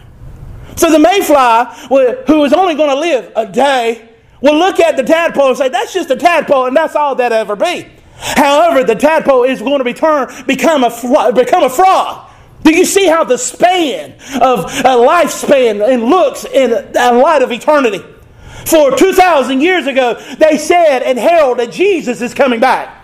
So 0.77 0.91
the 0.91 0.99
mayfly, 0.99 2.25
who 2.27 2.45
is 2.45 2.53
only 2.53 2.75
going 2.75 2.91
to 2.91 2.99
live 2.99 3.33
a 3.37 3.47
day, 3.47 4.09
will 4.41 4.59
look 4.59 4.81
at 4.81 4.97
the 4.97 5.03
tadpole 5.03 5.49
and 5.49 5.57
say, 5.59 5.69
That's 5.69 5.93
just 5.93 6.11
a 6.11 6.17
tadpole, 6.17 6.67
and 6.67 6.77
that's 6.77 6.97
all 6.97 7.15
that 7.17 7.33
ever 7.33 7.57
be. 7.57 7.87
However, 8.21 8.85
the 8.85 8.95
tadpole 8.95 9.45
is 9.45 9.61
going 9.61 9.79
to 9.79 9.85
become 9.85 10.85
a, 10.85 11.33
become 11.33 11.63
a 11.65 11.71
frog. 11.71 12.31
Do 12.63 12.77
you 12.77 12.85
see 12.85 13.07
how 13.07 13.25
the 13.25 13.39
span 13.39 14.13
of 14.41 14.65
a 14.65 14.97
lifespan 14.97 15.87
and 15.87 16.05
looks 16.05 16.45
in 16.45 16.71
the 16.71 17.21
light 17.23 17.43
of 17.43 17.51
eternity? 17.51 18.05
For 18.67 18.95
2,000 18.95 19.61
years 19.61 19.87
ago, 19.87 20.15
they 20.39 20.59
said 20.59 21.03
and 21.03 21.19
heralded 21.19 21.69
that 21.69 21.75
Jesus 21.75 22.21
is 22.21 22.35
coming 22.35 22.61
back. 22.61 22.99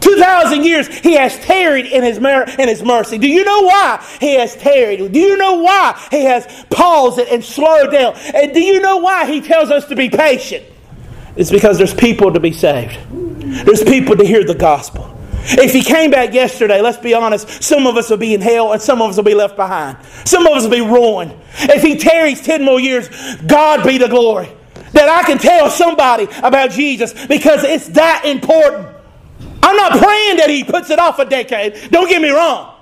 2,000 0.00 0.64
years 0.64 0.88
he 0.98 1.14
has 1.14 1.38
tarried 1.38 1.86
in 1.86 2.02
his, 2.02 2.20
mer- 2.20 2.44
in 2.58 2.68
his 2.68 2.82
mercy. 2.82 3.18
Do 3.18 3.28
you 3.28 3.44
know 3.44 3.62
why 3.62 4.04
he 4.20 4.34
has 4.34 4.54
tarried? 4.56 5.12
Do 5.12 5.18
you 5.18 5.36
know 5.36 5.54
why 5.54 5.98
he 6.10 6.24
has 6.24 6.46
paused 6.70 7.18
it 7.18 7.28
and 7.28 7.42
slowed 7.42 7.92
down? 7.92 8.14
And 8.34 8.52
do 8.52 8.60
you 8.60 8.80
know 8.80 8.98
why 8.98 9.26
he 9.26 9.40
tells 9.40 9.70
us 9.70 9.86
to 9.86 9.96
be 9.96 10.10
patient? 10.10 10.66
It's 11.36 11.50
because 11.50 11.78
there's 11.78 11.94
people 11.94 12.32
to 12.32 12.40
be 12.40 12.52
saved, 12.52 12.98
there's 13.10 13.82
people 13.82 14.16
to 14.16 14.24
hear 14.24 14.44
the 14.44 14.54
gospel. 14.54 15.08
If 15.44 15.72
he 15.72 15.82
came 15.82 16.10
back 16.10 16.32
yesterday, 16.34 16.80
let's 16.80 16.98
be 16.98 17.14
honest, 17.14 17.62
some 17.62 17.86
of 17.86 17.96
us 17.96 18.08
will 18.10 18.16
be 18.16 18.32
in 18.32 18.40
hell 18.40 18.72
and 18.72 18.80
some 18.80 19.02
of 19.02 19.10
us 19.10 19.16
will 19.16 19.24
be 19.24 19.34
left 19.34 19.56
behind. 19.56 19.98
Some 20.24 20.46
of 20.46 20.52
us 20.52 20.62
will 20.62 20.70
be 20.70 20.80
ruined. 20.80 21.34
If 21.58 21.82
he 21.82 21.96
tarries 21.96 22.40
10 22.42 22.64
more 22.64 22.78
years, 22.78 23.08
God 23.46 23.84
be 23.84 23.98
the 23.98 24.06
glory. 24.06 24.48
That 24.92 25.08
I 25.08 25.24
can 25.24 25.38
tell 25.38 25.68
somebody 25.68 26.28
about 26.44 26.70
Jesus 26.70 27.12
because 27.26 27.64
it's 27.64 27.88
that 27.88 28.24
important. 28.24 28.86
I'm 29.64 29.76
not 29.76 29.98
praying 29.98 30.36
that 30.36 30.48
he 30.48 30.62
puts 30.62 30.90
it 30.90 31.00
off 31.00 31.18
a 31.18 31.24
decade. 31.24 31.90
Don't 31.90 32.08
get 32.08 32.22
me 32.22 32.30
wrong. 32.30 32.76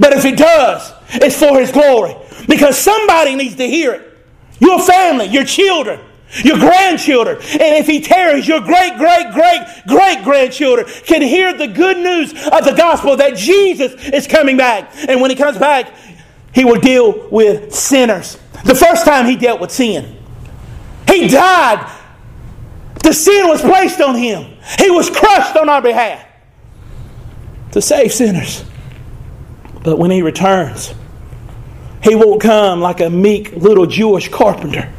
But 0.00 0.12
if 0.12 0.24
he 0.24 0.32
does, 0.32 0.92
it's 1.10 1.38
for 1.38 1.60
his 1.60 1.70
glory. 1.70 2.16
Because 2.48 2.76
somebody 2.76 3.36
needs 3.36 3.54
to 3.56 3.68
hear 3.68 3.92
it. 3.92 4.18
Your 4.58 4.80
family, 4.80 5.26
your 5.26 5.44
children 5.44 6.00
your 6.44 6.58
grandchildren, 6.58 7.36
and 7.36 7.74
if 7.76 7.86
he 7.86 8.00
tarries, 8.00 8.46
your 8.46 8.60
great, 8.60 8.96
great, 8.96 9.32
great, 9.32 9.66
great 9.86 10.24
grandchildren 10.24 10.86
can 11.04 11.22
hear 11.22 11.52
the 11.52 11.66
good 11.66 11.98
news 11.98 12.32
of 12.32 12.64
the 12.64 12.74
gospel 12.76 13.16
that 13.16 13.36
Jesus 13.36 13.92
is 14.10 14.26
coming 14.26 14.56
back. 14.56 14.90
And 15.08 15.20
when 15.20 15.30
he 15.30 15.36
comes 15.36 15.58
back, 15.58 15.92
he 16.54 16.64
will 16.64 16.80
deal 16.80 17.28
with 17.30 17.74
sinners. 17.74 18.38
The 18.64 18.74
first 18.74 19.04
time 19.04 19.26
he 19.26 19.36
dealt 19.36 19.60
with 19.60 19.70
sin, 19.70 20.16
he 21.08 21.28
died. 21.28 21.96
The 23.02 23.12
sin 23.12 23.48
was 23.48 23.60
placed 23.60 24.00
on 24.00 24.14
him, 24.14 24.56
he 24.78 24.90
was 24.90 25.10
crushed 25.10 25.56
on 25.56 25.68
our 25.68 25.82
behalf 25.82 26.26
to 27.72 27.82
save 27.82 28.12
sinners. 28.12 28.64
But 29.82 29.98
when 29.98 30.10
he 30.10 30.22
returns, 30.22 30.94
he 32.02 32.14
won't 32.14 32.40
come 32.40 32.80
like 32.80 33.00
a 33.00 33.10
meek 33.10 33.52
little 33.52 33.86
Jewish 33.86 34.28
carpenter 34.28 34.92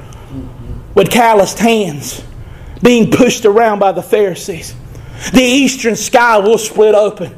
with 0.95 1.09
calloused 1.09 1.59
hands, 1.59 2.23
being 2.81 3.11
pushed 3.11 3.45
around 3.45 3.79
by 3.79 3.91
the 3.91 4.01
Pharisees. 4.01 4.75
The 5.33 5.41
eastern 5.41 5.95
sky 5.95 6.37
will 6.37 6.57
split 6.57 6.95
open. 6.95 7.35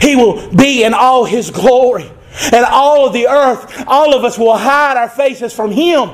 He 0.00 0.16
will 0.16 0.52
be 0.54 0.84
in 0.84 0.94
all 0.94 1.24
his 1.24 1.50
glory. 1.50 2.10
And 2.52 2.64
all 2.64 3.06
of 3.06 3.12
the 3.12 3.28
earth, 3.28 3.84
all 3.86 4.14
of 4.14 4.24
us 4.24 4.38
will 4.38 4.56
hide 4.56 4.96
our 4.96 5.08
faces 5.08 5.52
from 5.52 5.70
him. 5.70 6.10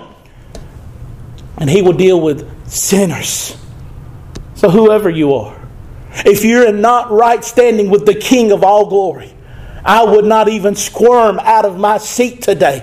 And 1.59 1.69
he 1.69 1.83
will 1.83 1.93
deal 1.93 2.21
with 2.21 2.69
sinners. 2.69 3.57
So, 4.55 4.71
whoever 4.71 5.11
you 5.11 5.35
are, 5.35 5.61
if 6.25 6.45
you're 6.45 6.67
in 6.67 6.81
not 6.81 7.11
right 7.11 7.45
standing 7.45 7.91
with 7.91 8.07
the 8.07 8.15
King 8.15 8.51
of 8.51 8.65
all 8.65 8.87
glory, 8.87 9.33
I 9.85 10.05
would 10.05 10.25
not 10.25 10.49
even 10.49 10.75
squirm 10.75 11.39
out 11.41 11.65
of 11.65 11.79
my 11.79 11.99
seat 11.99 12.43
today. 12.43 12.83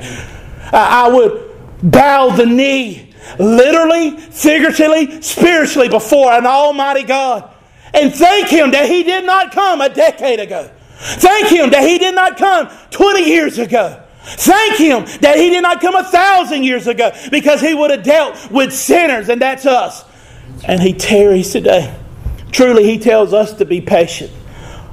I 0.72 1.10
would 1.10 1.52
bow 1.84 2.30
the 2.30 2.46
knee 2.46 3.14
literally, 3.40 4.18
figuratively, 4.18 5.22
spiritually 5.22 5.90
before 5.90 6.32
an 6.32 6.46
almighty 6.46 7.04
God. 7.04 7.52
And 7.94 8.14
thank 8.14 8.50
Him 8.50 8.72
that 8.72 8.88
He 8.90 9.04
did 9.04 9.26
not 9.26 9.52
come 9.52 9.82
a 9.82 9.90
decade 9.90 10.40
ago. 10.40 10.70
Thank 10.98 11.48
Him 11.48 11.70
that 11.72 11.88
He 11.88 11.98
did 11.98 12.16
not 12.16 12.38
come 12.38 12.70
20 12.92 13.24
years 13.24 13.58
ago. 13.58 14.02
Thank 14.24 14.78
Him 14.78 15.06
that 15.22 15.38
He 15.38 15.50
did 15.50 15.62
not 15.62 15.82
come 15.82 15.96
a 15.96 16.04
thousand 16.04 16.64
years 16.64 16.88
ago 16.88 17.12
because 17.32 17.62
He 17.62 17.74
would 17.74 17.92
have 17.92 18.04
dealt 18.04 18.52
with 18.52 18.74
sinners, 18.74 19.30
and 19.30 19.42
that's 19.42 19.66
us. 19.66 20.04
And 20.66 20.82
He 20.82 20.94
tarries 20.94 21.52
today. 21.52 21.96
Truly, 22.52 22.84
He 22.84 23.00
tells 23.00 23.34
us 23.34 23.54
to 23.54 23.66
be 23.66 23.82
patient. 23.82 24.32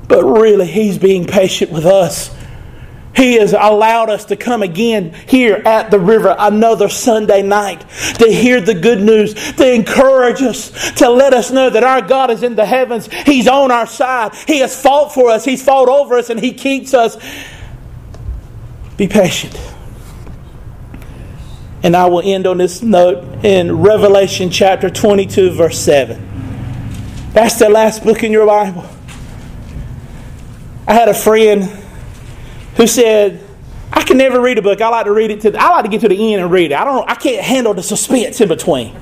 But 0.06 0.24
really, 0.24 0.66
He's 0.66 0.98
being 0.98 1.26
patient 1.26 1.70
with 1.70 1.86
us 1.86 2.34
he 3.14 3.34
has 3.34 3.52
allowed 3.52 4.10
us 4.10 4.24
to 4.26 4.36
come 4.36 4.62
again 4.62 5.14
here 5.26 5.56
at 5.64 5.90
the 5.90 5.98
river 5.98 6.34
another 6.38 6.88
Sunday 6.88 7.42
night 7.42 7.80
to 8.18 8.26
hear 8.26 8.60
the 8.60 8.74
good 8.74 9.00
news, 9.00 9.34
to 9.34 9.72
encourage 9.72 10.40
us, 10.40 10.92
to 10.92 11.10
let 11.10 11.34
us 11.34 11.50
know 11.50 11.68
that 11.68 11.84
our 11.84 12.00
God 12.00 12.30
is 12.30 12.42
in 12.42 12.54
the 12.54 12.64
heavens. 12.64 13.12
He's 13.12 13.48
on 13.48 13.70
our 13.70 13.86
side. 13.86 14.34
He 14.46 14.60
has 14.60 14.80
fought 14.80 15.12
for 15.12 15.30
us, 15.30 15.44
He's 15.44 15.62
fought 15.62 15.88
over 15.88 16.16
us, 16.16 16.30
and 16.30 16.40
He 16.40 16.52
keeps 16.52 16.94
us. 16.94 17.16
Be 18.96 19.08
patient. 19.08 19.58
And 21.82 21.96
I 21.96 22.06
will 22.06 22.22
end 22.22 22.46
on 22.46 22.58
this 22.58 22.80
note 22.80 23.44
in 23.44 23.80
Revelation 23.80 24.50
chapter 24.50 24.88
22, 24.88 25.50
verse 25.50 25.78
7. 25.78 27.30
That's 27.32 27.58
the 27.58 27.68
last 27.68 28.04
book 28.04 28.22
in 28.22 28.30
your 28.30 28.46
Bible. 28.46 28.88
I 30.86 30.94
had 30.94 31.08
a 31.08 31.14
friend 31.14 31.81
who 32.76 32.86
said, 32.86 33.42
I 33.92 34.02
can 34.02 34.16
never 34.16 34.40
read 34.40 34.58
a 34.58 34.62
book. 34.62 34.80
I 34.80 34.88
like 34.88 35.04
to 35.04 35.12
read 35.12 35.30
it 35.30 35.42
to. 35.42 35.54
I 35.56 35.70
like 35.70 35.84
to 35.84 35.90
get 35.90 36.00
to 36.00 36.08
the 36.08 36.32
end 36.32 36.42
and 36.42 36.50
read 36.50 36.72
it. 36.72 36.74
I 36.74 36.84
don't. 36.84 37.08
I 37.08 37.14
can't 37.14 37.44
handle 37.44 37.74
the 37.74 37.82
suspense 37.82 38.40
in 38.40 38.48
between. 38.48 38.96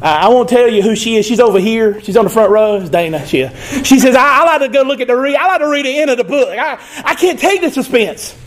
Uh, 0.00 0.04
I 0.04 0.28
won't 0.28 0.48
tell 0.48 0.68
you 0.68 0.82
who 0.82 0.94
she 0.94 1.16
is. 1.16 1.24
She's 1.24 1.40
over 1.40 1.58
here. 1.58 2.02
She's 2.02 2.16
on 2.16 2.24
the 2.24 2.30
front 2.30 2.50
row. 2.50 2.76
It's 2.76 2.90
Dana. 2.90 3.26
She, 3.26 3.48
she 3.82 3.98
says, 3.98 4.14
I, 4.14 4.42
I, 4.42 4.44
like 4.44 4.60
to 4.60 4.68
go 4.68 4.82
look 4.82 5.00
at 5.00 5.06
the 5.06 5.16
read. 5.16 5.36
I 5.36 5.46
like 5.46 5.60
to 5.60 5.68
read 5.68 5.86
the 5.86 5.98
end 5.98 6.10
of 6.10 6.18
the 6.18 6.24
book. 6.24 6.48
I, 6.50 6.78
I 7.02 7.14
can't 7.14 7.38
take 7.38 7.62
the 7.62 7.70
suspense. 7.70 8.38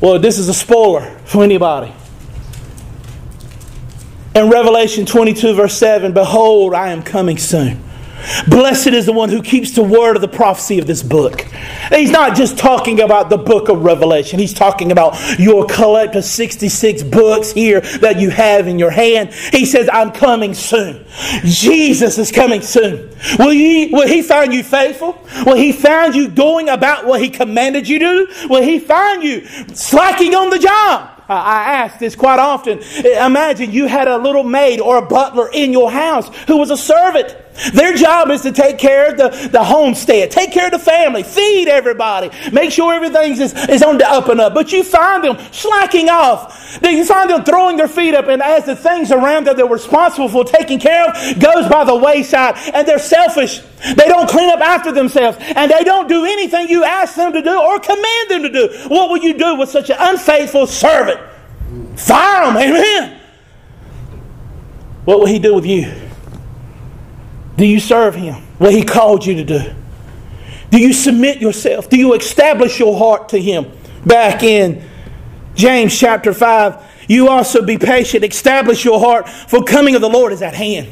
Well, 0.00 0.18
this 0.18 0.38
is 0.38 0.48
a 0.48 0.54
spoiler 0.54 1.14
for 1.26 1.44
anybody. 1.44 1.92
In 4.34 4.48
Revelation 4.48 5.04
22, 5.04 5.54
verse 5.54 5.76
7, 5.76 6.14
Behold, 6.14 6.72
I 6.72 6.92
am 6.92 7.02
coming 7.02 7.36
soon. 7.36 7.82
Blessed 8.48 8.88
is 8.88 9.06
the 9.06 9.12
one 9.12 9.28
who 9.28 9.42
keeps 9.42 9.72
the 9.72 9.82
word 9.82 10.16
of 10.16 10.22
the 10.22 10.28
prophecy 10.28 10.78
of 10.78 10.86
this 10.86 11.02
book. 11.02 11.42
he's 11.90 12.10
not 12.10 12.36
just 12.36 12.58
talking 12.58 13.00
about 13.00 13.30
the 13.30 13.38
book 13.38 13.68
of 13.68 13.82
Revelation. 13.82 14.38
He's 14.38 14.54
talking 14.54 14.92
about 14.92 15.16
your 15.38 15.66
collection 15.66 16.18
of 16.18 16.24
66 16.24 17.02
books 17.04 17.52
here 17.52 17.80
that 17.80 18.18
you 18.18 18.30
have 18.30 18.66
in 18.66 18.78
your 18.78 18.90
hand. 18.90 19.32
He 19.32 19.66
says, 19.66 19.88
I'm 19.92 20.12
coming 20.12 20.54
soon. 20.54 21.04
Jesus 21.44 22.18
is 22.18 22.32
coming 22.32 22.62
soon. 22.62 23.10
Will 23.38 23.50
he, 23.50 23.88
will 23.92 24.08
he 24.08 24.22
find 24.22 24.52
you 24.52 24.62
faithful? 24.62 25.22
Will 25.44 25.56
he 25.56 25.72
find 25.72 26.14
you 26.14 26.28
going 26.28 26.68
about 26.68 27.06
what 27.06 27.20
he 27.20 27.28
commanded 27.28 27.88
you 27.88 27.98
to 27.98 28.04
do? 28.04 28.48
Will 28.48 28.62
he 28.62 28.78
find 28.78 29.22
you 29.22 29.46
slacking 29.74 30.34
on 30.34 30.50
the 30.50 30.58
job? 30.58 31.20
I 31.28 31.84
ask 31.84 31.98
this 31.98 32.16
quite 32.16 32.40
often. 32.40 32.80
Imagine 33.04 33.70
you 33.70 33.86
had 33.86 34.08
a 34.08 34.18
little 34.18 34.42
maid 34.42 34.80
or 34.80 34.98
a 34.98 35.06
butler 35.06 35.48
in 35.52 35.72
your 35.72 35.90
house 35.90 36.28
who 36.46 36.56
was 36.56 36.70
a 36.70 36.76
servant. 36.76 37.36
Their 37.72 37.94
job 37.94 38.30
is 38.30 38.42
to 38.42 38.52
take 38.52 38.78
care 38.78 39.10
of 39.10 39.16
the, 39.16 39.48
the 39.48 39.62
homestead, 39.62 40.30
take 40.30 40.52
care 40.52 40.66
of 40.66 40.72
the 40.72 40.78
family, 40.78 41.22
feed 41.22 41.68
everybody, 41.68 42.30
make 42.52 42.72
sure 42.72 42.94
everything 42.94 43.32
is, 43.32 43.52
is 43.68 43.82
on 43.82 43.98
the 43.98 44.08
up 44.08 44.28
and 44.28 44.40
up. 44.40 44.54
But 44.54 44.72
you 44.72 44.82
find 44.82 45.22
them 45.22 45.38
slacking 45.52 46.08
off. 46.08 46.78
You 46.82 47.04
find 47.04 47.28
them 47.28 47.44
throwing 47.44 47.76
their 47.76 47.88
feet 47.88 48.14
up, 48.14 48.28
and 48.28 48.42
as 48.42 48.64
the 48.64 48.76
things 48.76 49.10
around 49.10 49.46
them 49.46 49.56
they're 49.56 49.66
responsible 49.66 50.28
for 50.28 50.44
taking 50.44 50.78
care 50.78 51.08
of 51.08 51.38
goes 51.38 51.68
by 51.68 51.84
the 51.84 51.96
wayside, 51.96 52.56
and 52.74 52.86
they're 52.86 52.98
selfish. 52.98 53.60
They 53.80 54.06
don't 54.06 54.28
clean 54.28 54.50
up 54.50 54.60
after 54.60 54.92
themselves, 54.92 55.38
and 55.40 55.70
they 55.70 55.84
don't 55.84 56.08
do 56.08 56.24
anything 56.24 56.68
you 56.68 56.84
ask 56.84 57.14
them 57.16 57.32
to 57.32 57.42
do 57.42 57.60
or 57.60 57.78
command 57.80 58.30
them 58.30 58.42
to 58.42 58.50
do. 58.50 58.68
What 58.88 59.10
will 59.10 59.18
you 59.18 59.36
do 59.38 59.56
with 59.56 59.68
such 59.68 59.90
an 59.90 59.96
unfaithful 59.98 60.66
servant? 60.66 61.20
Fire 61.96 62.46
them, 62.46 62.56
amen. 62.56 63.20
What 65.04 65.18
will 65.18 65.26
he 65.26 65.38
do 65.38 65.54
with 65.54 65.66
you? 65.66 66.09
Do 67.60 67.66
you 67.66 67.78
serve 67.78 68.14
him? 68.14 68.36
What 68.56 68.72
he 68.72 68.82
called 68.82 69.26
you 69.26 69.34
to 69.34 69.44
do? 69.44 69.60
Do 70.70 70.78
you 70.78 70.94
submit 70.94 71.42
yourself? 71.42 71.90
Do 71.90 71.98
you 71.98 72.14
establish 72.14 72.78
your 72.78 72.96
heart 72.96 73.28
to 73.28 73.38
him? 73.38 73.70
Back 74.06 74.42
in 74.42 74.82
James 75.56 75.94
chapter 75.98 76.32
5, 76.32 76.82
you 77.06 77.28
also 77.28 77.60
be 77.60 77.76
patient, 77.76 78.24
establish 78.24 78.82
your 78.82 78.98
heart, 78.98 79.28
for 79.28 79.62
coming 79.62 79.94
of 79.94 80.00
the 80.00 80.08
Lord 80.08 80.32
is 80.32 80.40
at 80.40 80.54
hand. 80.54 80.88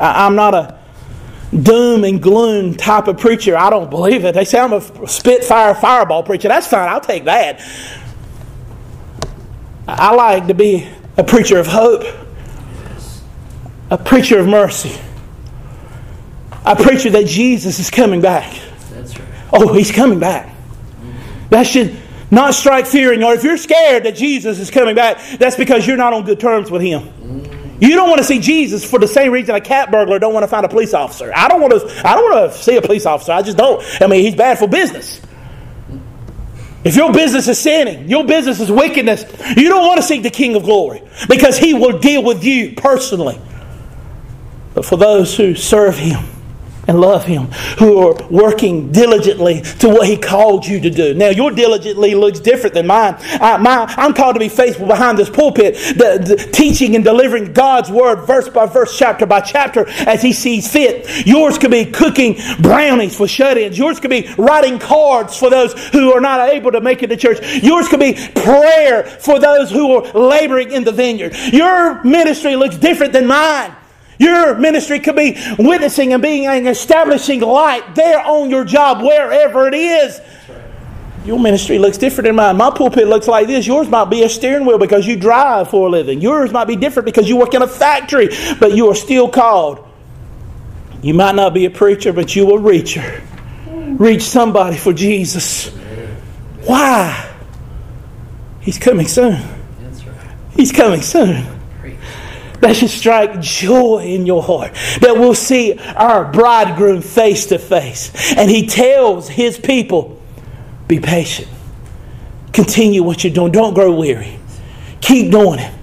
I, 0.00 0.26
am 0.26 0.34
not 0.34 0.54
a 0.54 0.76
doom 1.56 2.02
and 2.02 2.20
gloom 2.20 2.74
type 2.74 3.06
of 3.06 3.16
preacher. 3.16 3.56
I 3.56 3.70
don't 3.70 3.90
believe 3.90 4.24
it. 4.24 4.34
They 4.34 4.44
say 4.44 4.58
I'm 4.58 4.72
a 4.72 5.06
spitfire 5.06 5.76
fireball 5.76 6.24
preacher. 6.24 6.48
That's 6.48 6.66
fine. 6.66 6.88
I'll 6.88 7.00
take 7.00 7.26
that. 7.26 7.60
I 9.86 10.12
like 10.16 10.48
to 10.48 10.54
be 10.54 10.90
a 11.16 11.22
preacher 11.22 11.58
of 11.60 11.68
hope, 11.68 12.02
a 13.88 13.98
preacher 13.98 14.40
of 14.40 14.48
mercy, 14.48 15.00
a 16.64 17.04
you 17.04 17.10
that 17.10 17.26
Jesus 17.26 17.78
is 17.78 17.90
coming 17.90 18.20
back. 18.20 18.58
That's 18.90 19.18
right. 19.18 19.28
Oh, 19.52 19.72
he's 19.72 19.90
coming 19.90 20.18
back. 20.18 20.54
That 21.50 21.66
should 21.66 21.96
not 22.30 22.54
strike 22.54 22.86
fear 22.86 23.12
in 23.12 23.20
you. 23.20 23.30
If 23.32 23.44
you're 23.44 23.56
scared 23.56 24.04
that 24.04 24.16
Jesus 24.16 24.58
is 24.58 24.70
coming 24.70 24.94
back, 24.94 25.18
that's 25.38 25.56
because 25.56 25.86
you're 25.86 25.96
not 25.96 26.12
on 26.12 26.24
good 26.24 26.40
terms 26.40 26.70
with 26.70 26.82
him. 26.82 27.02
Mm. 27.02 27.82
You 27.82 27.96
don't 27.96 28.08
want 28.08 28.18
to 28.18 28.24
see 28.24 28.38
Jesus 28.38 28.88
for 28.88 28.98
the 29.00 29.08
same 29.08 29.32
reason 29.32 29.56
a 29.56 29.60
cat 29.60 29.90
burglar 29.90 30.20
don't 30.20 30.32
want 30.32 30.44
to 30.44 30.48
find 30.48 30.64
a 30.64 30.68
police 30.68 30.94
officer. 30.94 31.32
I 31.34 31.48
don't 31.48 31.60
want 31.60 31.72
to. 31.72 32.08
I 32.08 32.14
don't 32.14 32.30
want 32.30 32.52
to 32.52 32.58
see 32.58 32.76
a 32.76 32.80
police 32.80 33.06
officer. 33.06 33.32
I 33.32 33.42
just 33.42 33.58
don't. 33.58 33.84
I 34.00 34.06
mean, 34.06 34.24
he's 34.24 34.36
bad 34.36 34.58
for 34.58 34.68
business. 34.68 35.20
If 36.84 36.96
your 36.96 37.12
business 37.12 37.48
is 37.48 37.58
sinning, 37.60 38.08
your 38.08 38.24
business 38.24 38.60
is 38.60 38.70
wickedness, 38.70 39.24
you 39.56 39.68
don't 39.68 39.86
want 39.86 39.98
to 39.98 40.02
seek 40.02 40.22
the 40.22 40.30
King 40.30 40.56
of 40.56 40.64
glory 40.64 41.02
because 41.28 41.58
he 41.58 41.74
will 41.74 41.98
deal 41.98 42.22
with 42.24 42.44
you 42.44 42.74
personally. 42.76 43.40
But 44.74 44.84
for 44.84 44.96
those 44.96 45.36
who 45.36 45.54
serve 45.54 45.96
him, 45.96 46.24
and 46.88 47.00
love 47.00 47.24
Him, 47.24 47.46
who 47.78 47.98
are 47.98 48.14
working 48.28 48.90
diligently 48.92 49.62
to 49.80 49.88
what 49.88 50.08
He 50.08 50.16
called 50.16 50.66
you 50.66 50.80
to 50.80 50.90
do. 50.90 51.14
Now, 51.14 51.28
your 51.28 51.50
diligently 51.50 52.14
looks 52.14 52.40
different 52.40 52.74
than 52.74 52.86
mine. 52.86 53.16
I, 53.18 53.86
I'm 53.96 54.14
called 54.14 54.34
to 54.34 54.40
be 54.40 54.48
faithful 54.48 54.86
behind 54.86 55.18
this 55.18 55.30
pulpit, 55.30 55.74
the, 55.74 56.22
the, 56.24 56.36
teaching 56.52 56.94
and 56.96 57.04
delivering 57.04 57.52
God's 57.52 57.90
Word 57.90 58.26
verse 58.26 58.48
by 58.48 58.66
verse, 58.66 58.96
chapter 58.98 59.26
by 59.26 59.40
chapter, 59.40 59.88
as 59.88 60.22
He 60.22 60.32
sees 60.32 60.70
fit. 60.70 61.26
Yours 61.26 61.58
could 61.58 61.70
be 61.70 61.86
cooking 61.86 62.36
brownies 62.60 63.16
for 63.16 63.28
shut 63.28 63.58
ins. 63.58 63.78
Yours 63.78 64.00
could 64.00 64.10
be 64.10 64.28
writing 64.38 64.78
cards 64.78 65.36
for 65.36 65.50
those 65.50 65.72
who 65.88 66.12
are 66.12 66.20
not 66.20 66.50
able 66.50 66.72
to 66.72 66.80
make 66.80 67.02
it 67.02 67.08
to 67.08 67.16
church. 67.16 67.38
Yours 67.62 67.88
could 67.88 68.00
be 68.00 68.14
prayer 68.34 69.04
for 69.04 69.38
those 69.38 69.70
who 69.70 69.96
are 69.96 70.12
laboring 70.12 70.72
in 70.72 70.84
the 70.84 70.92
vineyard. 70.92 71.34
Your 71.52 72.02
ministry 72.04 72.56
looks 72.56 72.76
different 72.76 73.12
than 73.12 73.26
mine. 73.26 73.74
Your 74.22 74.54
ministry 74.54 75.00
could 75.00 75.16
be 75.16 75.36
witnessing 75.58 76.12
and 76.12 76.22
being 76.22 76.46
and 76.46 76.68
establishing 76.68 77.40
light 77.40 77.96
there 77.96 78.20
on 78.20 78.50
your 78.50 78.64
job, 78.64 79.02
wherever 79.02 79.66
it 79.66 79.74
is. 79.74 80.20
Your 81.24 81.40
ministry 81.40 81.80
looks 81.80 81.98
different 81.98 82.26
than 82.26 82.36
mine. 82.36 82.56
My 82.56 82.70
pulpit 82.70 83.08
looks 83.08 83.26
like 83.26 83.48
this. 83.48 83.66
Yours 83.66 83.88
might 83.88 84.10
be 84.10 84.22
a 84.22 84.28
steering 84.28 84.64
wheel 84.64 84.78
because 84.78 85.08
you 85.08 85.16
drive 85.16 85.70
for 85.70 85.88
a 85.88 85.90
living. 85.90 86.20
Yours 86.20 86.52
might 86.52 86.66
be 86.66 86.76
different 86.76 87.06
because 87.06 87.28
you 87.28 87.36
work 87.36 87.52
in 87.54 87.62
a 87.62 87.66
factory, 87.66 88.28
but 88.60 88.76
you 88.76 88.88
are 88.88 88.94
still 88.94 89.28
called. 89.28 89.88
You 91.02 91.14
might 91.14 91.34
not 91.34 91.52
be 91.52 91.64
a 91.64 91.70
preacher, 91.70 92.12
but 92.12 92.36
you 92.36 92.46
will 92.46 92.60
reach 92.60 92.94
her. 92.94 93.22
Reach 93.98 94.22
somebody 94.22 94.76
for 94.76 94.92
Jesus. 94.92 95.68
Why? 96.64 97.28
He's 98.60 98.78
coming 98.78 99.08
soon. 99.08 99.42
He's 100.54 100.70
coming 100.70 101.02
soon 101.02 101.61
that 102.62 102.76
should 102.76 102.90
strike 102.90 103.40
joy 103.40 104.04
in 104.04 104.24
your 104.24 104.42
heart. 104.42 104.72
That 105.00 105.16
we'll 105.16 105.34
see 105.34 105.78
our 105.96 106.30
bridegroom 106.30 107.02
face 107.02 107.46
to 107.46 107.58
face. 107.58 108.34
And 108.36 108.48
he 108.48 108.66
tells 108.66 109.28
his 109.28 109.58
people, 109.58 110.22
be 110.86 111.00
patient. 111.00 111.48
Continue 112.52 113.02
what 113.02 113.24
you're 113.24 113.32
doing. 113.32 113.50
Don't 113.50 113.74
grow 113.74 113.92
weary. 113.92 114.38
Keep 115.00 115.32
doing 115.32 115.58
it. 115.58 115.74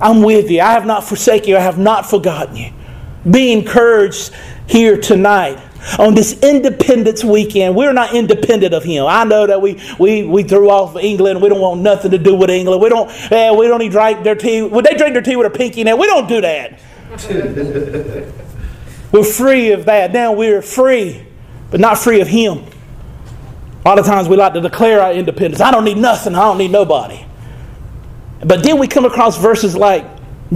I'm 0.00 0.22
with 0.22 0.50
you. 0.50 0.60
I 0.60 0.72
have 0.72 0.86
not 0.86 1.04
forsaken 1.04 1.50
you. 1.50 1.56
I 1.56 1.60
have 1.60 1.78
not 1.78 2.04
forgotten 2.04 2.56
you. 2.56 2.72
Be 3.30 3.52
encouraged 3.52 4.32
here 4.66 4.98
tonight 4.98 5.60
on 5.98 6.14
this 6.14 6.42
independence 6.42 7.22
weekend. 7.24 7.76
We're 7.76 7.92
not 7.92 8.14
independent 8.14 8.74
of 8.74 8.84
him. 8.84 9.06
I 9.06 9.24
know 9.24 9.46
that 9.46 9.60
we, 9.60 9.80
we, 9.98 10.24
we 10.24 10.42
threw 10.42 10.70
off 10.70 10.96
England. 10.96 11.42
We 11.42 11.48
don't 11.48 11.60
want 11.60 11.80
nothing 11.80 12.10
to 12.12 12.18
do 12.18 12.34
with 12.34 12.50
England. 12.50 12.82
We 12.82 12.88
don't, 12.88 13.10
eh, 13.30 13.50
we 13.52 13.68
don't 13.68 13.82
even 13.82 13.92
drink 13.92 14.22
their 14.24 14.34
tea. 14.34 14.62
Would 14.62 14.84
they 14.84 14.94
drink 14.96 15.12
their 15.14 15.22
tea 15.22 15.36
with 15.36 15.46
a 15.46 15.56
pinky 15.56 15.84
now? 15.84 15.96
We 15.96 16.06
don't 16.06 16.28
do 16.28 16.40
that. 16.40 16.80
we're 19.12 19.24
free 19.24 19.72
of 19.72 19.84
that. 19.84 20.12
Now 20.12 20.32
we're 20.32 20.62
free, 20.62 21.24
but 21.70 21.80
not 21.80 21.98
free 21.98 22.20
of 22.20 22.28
him. 22.28 22.64
A 23.84 23.88
lot 23.88 23.98
of 23.98 24.06
times 24.06 24.28
we 24.28 24.36
like 24.36 24.54
to 24.54 24.60
declare 24.60 25.00
our 25.02 25.12
independence. 25.12 25.60
I 25.60 25.70
don't 25.70 25.84
need 25.84 25.98
nothing. 25.98 26.34
I 26.34 26.40
don't 26.40 26.58
need 26.58 26.70
nobody. 26.70 27.24
But 28.44 28.62
then 28.62 28.78
we 28.78 28.88
come 28.88 29.04
across 29.04 29.38
verses 29.38 29.76
like 29.76 30.04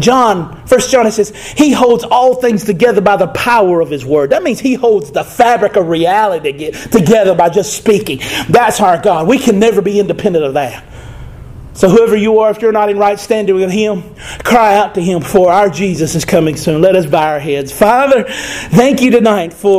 John, 0.01 0.67
First 0.67 0.91
John, 0.91 1.07
it 1.07 1.13
says, 1.13 1.37
He 1.37 1.73
holds 1.73 2.05
all 2.05 2.37
things 2.37 2.65
together 2.65 3.01
by 3.01 3.17
the 3.17 3.29
power 3.29 3.81
of 3.81 3.91
His 3.91 4.05
word. 4.05 4.31
That 4.31 4.43
means 4.43 4.61
He 4.61 4.75
holds 4.75 5.11
the 5.11 5.25
fabric 5.25 5.77
of 5.77 5.89
reality 5.89 6.71
together 6.73 7.35
by 7.35 7.49
just 7.49 7.75
speaking. 7.77 8.21
That's 8.49 8.81
our 8.81 9.01
God. 9.01 9.29
We 9.29 9.39
can 9.39 9.59
never 9.59 9.83
be 9.83 10.01
independent 10.01 10.45
of 10.45 10.55
that. 10.55 10.85
So, 11.79 11.89
whoever 11.89 12.17
you 12.17 12.41
are, 12.41 12.51
if 12.51 12.61
you're 12.61 12.73
not 12.73 12.91
in 12.91 12.99
right 12.99 13.21
standing 13.21 13.55
with 13.55 13.71
Him, 13.71 14.03
cry 14.43 14.77
out 14.77 14.97
to 14.97 15.01
Him 15.01 15.21
for 15.21 15.53
our 15.53 15.71
Jesus 15.71 16.17
is 16.17 16.25
coming 16.25 16.57
soon. 16.57 16.81
Let 16.81 16.97
us 16.97 17.07
bow 17.07 17.35
our 17.35 17.39
heads. 17.39 17.71
Father, 17.71 18.25
thank 18.25 19.01
you 19.01 19.13
tonight 19.13 19.53
for. 19.53 19.77